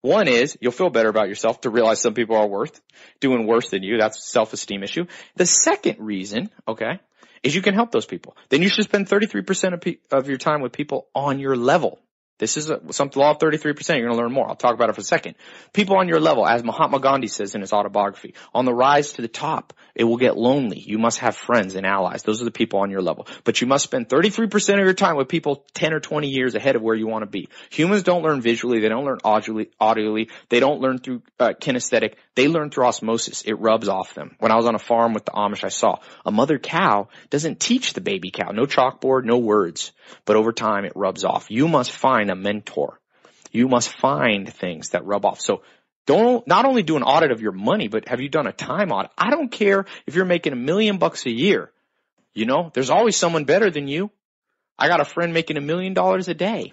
[0.00, 2.80] One is you'll feel better about yourself to realize some people are worth
[3.20, 3.98] doing worse than you.
[3.98, 5.06] That's self-esteem issue.
[5.36, 7.00] The second reason, okay,
[7.42, 8.36] is you can help those people.
[8.48, 12.00] Then you should spend 33% of, pe- of your time with people on your level.
[12.38, 13.64] This is a, some law of 33%.
[13.96, 14.48] You're going to learn more.
[14.48, 15.34] I'll talk about it for a second.
[15.72, 19.22] People on your level, as Mahatma Gandhi says in his autobiography, on the rise to
[19.22, 20.78] the top, it will get lonely.
[20.78, 22.22] You must have friends and allies.
[22.22, 23.26] Those are the people on your level.
[23.42, 26.76] But you must spend 33% of your time with people 10 or 20 years ahead
[26.76, 27.48] of where you want to be.
[27.70, 28.80] Humans don't learn visually.
[28.80, 30.28] They don't learn audibly.
[30.48, 32.14] they don't learn through uh, kinesthetic.
[32.36, 33.42] They learn through osmosis.
[33.42, 34.36] It rubs off them.
[34.38, 37.58] When I was on a farm with the Amish, I saw a mother cow doesn't
[37.58, 38.52] teach the baby cow.
[38.52, 39.92] No chalkboard, no words.
[40.24, 41.50] But over time, it rubs off.
[41.50, 43.00] You must find a mentor.
[43.52, 45.40] You must find things that rub off.
[45.40, 45.62] So
[46.06, 48.92] don't, not only do an audit of your money, but have you done a time
[48.92, 49.10] audit?
[49.16, 51.70] I don't care if you're making a million bucks a year.
[52.34, 54.10] You know, there's always someone better than you.
[54.78, 56.72] I got a friend making a million dollars a day.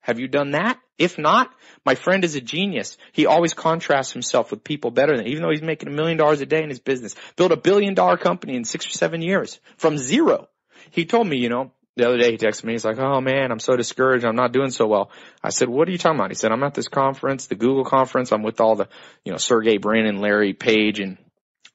[0.00, 0.78] Have you done that?
[0.98, 1.50] If not,
[1.84, 2.96] my friend is a genius.
[3.12, 6.40] He always contrasts himself with people better than, even though he's making a million dollars
[6.40, 7.14] a day in his business.
[7.36, 10.48] Built a billion dollar company in six or seven years from zero.
[10.90, 13.50] He told me, you know, the other day he texted me, he's like, oh man,
[13.50, 14.24] I'm so discouraged.
[14.24, 15.10] I'm not doing so well.
[15.42, 16.30] I said, what are you talking about?
[16.30, 18.32] He said, I'm at this conference, the Google conference.
[18.32, 18.88] I'm with all the,
[19.24, 21.16] you know, Sergey Brin and Larry Page and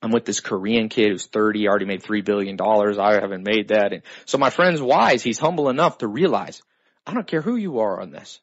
[0.02, 2.60] I'm with this Korean kid who's 30, already made $3 billion.
[2.60, 3.94] I haven't made that.
[3.94, 5.22] And so my friend's wise.
[5.22, 6.62] He's humble enough to realize,
[7.06, 8.40] I don't care who you are on this.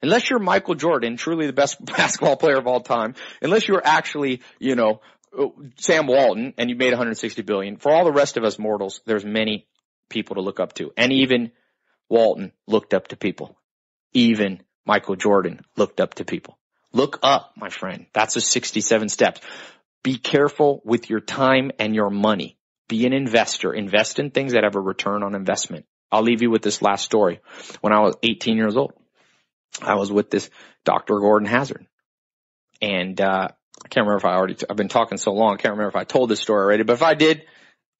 [0.00, 4.42] Unless you're Michael Jordan, truly the best basketball player of all time, unless you're actually,
[4.58, 5.00] you know,
[5.76, 7.76] Sam Walton and you made 160 billion.
[7.78, 9.66] For all the rest of us mortals, there's many
[10.12, 10.92] people to look up to.
[10.96, 11.50] And even
[12.08, 13.56] Walton looked up to people.
[14.12, 16.58] Even Michael Jordan looked up to people.
[16.92, 18.06] Look up, my friend.
[18.12, 19.40] That's a 67 steps.
[20.02, 22.58] Be careful with your time and your money.
[22.88, 23.72] Be an investor.
[23.72, 25.86] Invest in things that have a return on investment.
[26.10, 27.40] I'll leave you with this last story.
[27.80, 28.92] When I was 18 years old,
[29.80, 30.50] I was with this
[30.84, 31.18] Dr.
[31.18, 31.86] Gordon Hazard.
[32.82, 33.48] And, uh,
[33.84, 35.72] I can't remember if I already, i t- I've been talking so long, I can't
[35.72, 37.46] remember if I told this story already, but if I did,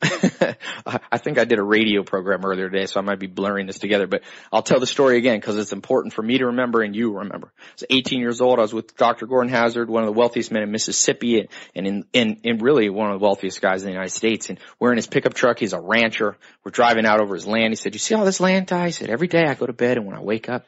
[1.12, 3.78] I think I did a radio program earlier today, so I might be blurring this
[3.78, 4.22] together, but
[4.52, 7.52] I'll tell the story again because it's important for me to remember and you remember.
[7.56, 8.58] I was 18 years old.
[8.58, 9.26] I was with Dr.
[9.26, 13.24] Gordon Hazard, one of the wealthiest men in Mississippi and in, really one of the
[13.24, 14.50] wealthiest guys in the United States.
[14.50, 15.60] And we're in his pickup truck.
[15.60, 16.36] He's a rancher.
[16.64, 17.70] We're driving out over his land.
[17.70, 18.70] He said, you see all this land?
[18.70, 20.66] He said, every day I go to bed and when I wake up,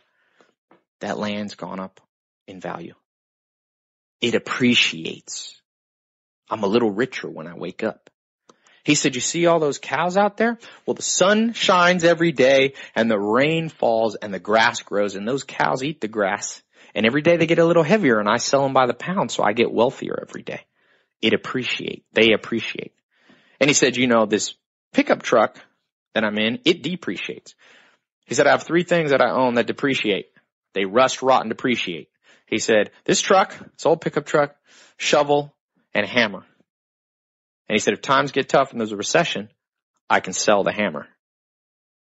[1.01, 2.01] that land's gone up
[2.47, 2.94] in value.
[4.20, 5.61] It appreciates.
[6.48, 8.11] I'm a little richer when I wake up.
[8.85, 10.59] He said, you see all those cows out there?
[10.85, 15.27] Well, the sun shines every day and the rain falls and the grass grows and
[15.27, 16.62] those cows eat the grass
[16.94, 19.31] and every day they get a little heavier and I sell them by the pound
[19.31, 20.61] so I get wealthier every day.
[21.20, 22.05] It appreciate.
[22.12, 22.93] They appreciate.
[23.59, 24.55] And he said, you know, this
[24.93, 25.59] pickup truck
[26.15, 27.55] that I'm in, it depreciates.
[28.27, 30.27] He said, I have three things that I own that depreciate.
[30.73, 32.09] They rust, rot, and depreciate.
[32.47, 34.56] He said, this truck, this old pickup truck,
[34.97, 35.55] shovel,
[35.93, 36.44] and hammer.
[37.69, 39.51] And he said, if times get tough and there's a recession,
[40.09, 41.07] I can sell the hammer.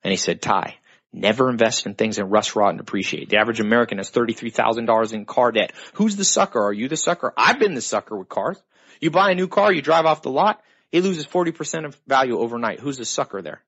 [0.02, 0.74] And he said, Tai,
[1.12, 3.28] never invest in things that rust, rot, and depreciate.
[3.28, 5.72] The average American has $33,000 in car debt.
[5.94, 6.60] Who's the sucker?
[6.60, 7.32] Are you the sucker?
[7.36, 8.60] I've been the sucker with cars.
[9.00, 10.62] You buy a new car, you drive off the lot,
[10.92, 12.80] it loses 40% of value overnight.
[12.80, 13.62] Who's the sucker there?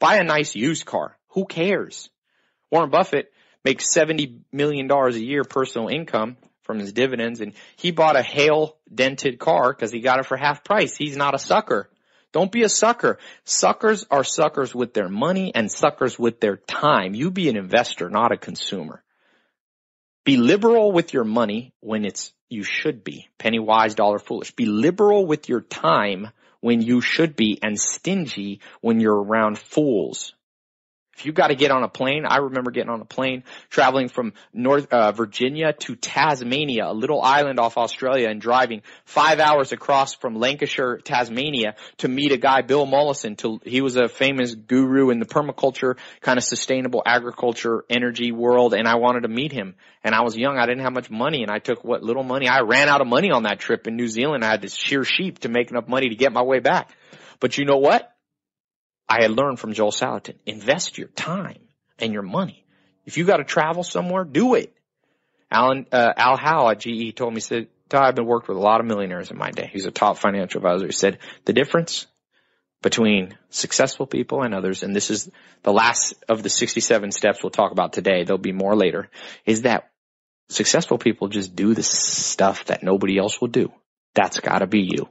[0.00, 1.16] Buy a nice used car.
[1.28, 2.10] Who cares?
[2.70, 3.32] Warren Buffett
[3.64, 6.36] makes $70 million a year personal income
[6.72, 10.38] from his dividends and he bought a hail dented car because he got it for
[10.38, 10.96] half price.
[10.96, 11.90] He's not a sucker.
[12.32, 13.18] Don't be a sucker.
[13.44, 17.14] Suckers are suckers with their money and suckers with their time.
[17.14, 19.02] You be an investor, not a consumer.
[20.24, 23.28] Be liberal with your money when it's, you should be.
[23.36, 24.52] Penny wise, dollar foolish.
[24.52, 26.28] Be liberal with your time
[26.60, 30.32] when you should be and stingy when you're around fools.
[31.16, 34.08] If you got to get on a plane, I remember getting on a plane traveling
[34.08, 39.72] from North uh, Virginia to Tasmania, a little island off Australia, and driving five hours
[39.72, 43.36] across from Lancashire, Tasmania, to meet a guy, Bill Mollison.
[43.36, 48.72] To he was a famous guru in the permaculture, kind of sustainable agriculture, energy world,
[48.72, 49.74] and I wanted to meet him.
[50.02, 52.48] And I was young, I didn't have much money, and I took what little money
[52.48, 54.44] I ran out of money on that trip in New Zealand.
[54.44, 56.90] I had to shear sheep to make enough money to get my way back.
[57.38, 58.11] But you know what?
[59.08, 61.58] I had learned from Joel Salatin, invest your time
[61.98, 62.64] and your money.
[63.04, 64.74] If you got to travel somewhere, do it.
[65.50, 68.80] Alan, uh, Al Howe at GE told me, said, I've been worked with a lot
[68.80, 69.68] of millionaires in my day.
[69.70, 70.86] He's a top financial advisor.
[70.86, 72.06] He said, the difference
[72.80, 75.30] between successful people and others, and this is
[75.62, 79.08] the last of the 67 steps we'll talk about today, there'll be more later,
[79.46, 79.90] is that
[80.48, 83.72] successful people just do the stuff that nobody else will do.
[84.14, 85.08] That's gotta be you.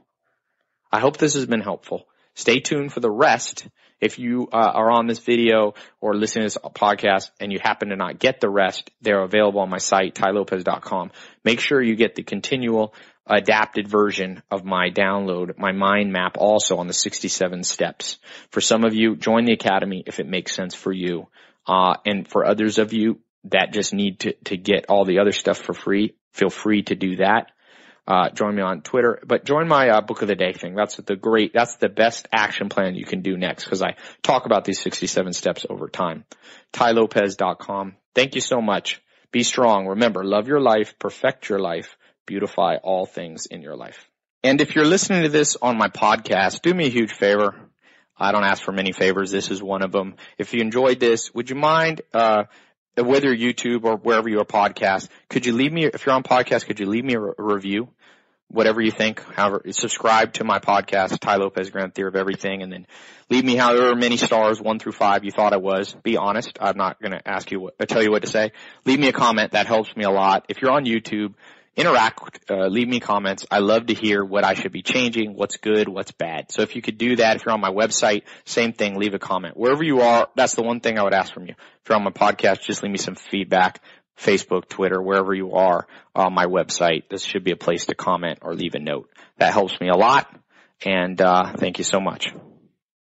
[0.90, 2.06] I hope this has been helpful.
[2.34, 3.66] Stay tuned for the rest
[4.02, 7.90] if you uh, are on this video or listening to this podcast and you happen
[7.90, 11.12] to not get the rest, they're available on my site, tailopez.com.
[11.44, 12.94] Make sure you get the continual
[13.28, 18.18] adapted version of my download, my mind map also on the 67 steps.
[18.50, 21.28] For some of you, join the academy if it makes sense for you.
[21.64, 25.30] Uh, and for others of you that just need to, to get all the other
[25.30, 27.52] stuff for free, feel free to do that.
[28.06, 30.74] Uh, join me on Twitter, but join my uh, book of the day thing.
[30.74, 34.44] That's the great, that's the best action plan you can do next because I talk
[34.44, 36.24] about these 67 steps over time.
[36.72, 37.96] TaiLopez.com.
[38.14, 39.00] Thank you so much.
[39.30, 39.86] Be strong.
[39.86, 41.96] Remember, love your life, perfect your life,
[42.26, 44.08] beautify all things in your life.
[44.42, 47.54] And if you're listening to this on my podcast, do me a huge favor.
[48.18, 49.30] I don't ask for many favors.
[49.30, 50.16] This is one of them.
[50.38, 52.44] If you enjoyed this, would you mind, uh,
[52.96, 56.66] whether YouTube or wherever you are podcast, could you leave me, if you're on podcast,
[56.66, 57.88] could you leave me a, a review?
[58.48, 62.70] Whatever you think, however, subscribe to my podcast, Tai Lopez Grand Theory of Everything, and
[62.70, 62.86] then
[63.30, 65.96] leave me however many stars, one through five, you thought I was.
[66.02, 66.58] Be honest.
[66.60, 68.52] I'm not gonna ask you what, tell you what to say.
[68.84, 69.52] Leave me a comment.
[69.52, 70.44] That helps me a lot.
[70.50, 71.32] If you're on YouTube,
[71.76, 73.46] interact, uh, leave me comments.
[73.50, 76.52] I love to hear what I should be changing, what's good, what's bad.
[76.52, 79.18] So if you could do that, if you're on my website, same thing, leave a
[79.18, 79.56] comment.
[79.56, 81.54] Wherever you are, that's the one thing I would ask from you.
[81.58, 83.80] If you're on my podcast, just leave me some feedback.
[84.18, 88.40] Facebook, Twitter, wherever you are on my website, this should be a place to comment
[88.42, 89.08] or leave a note.
[89.38, 90.32] That helps me a lot.
[90.84, 92.32] And, uh, thank you so much.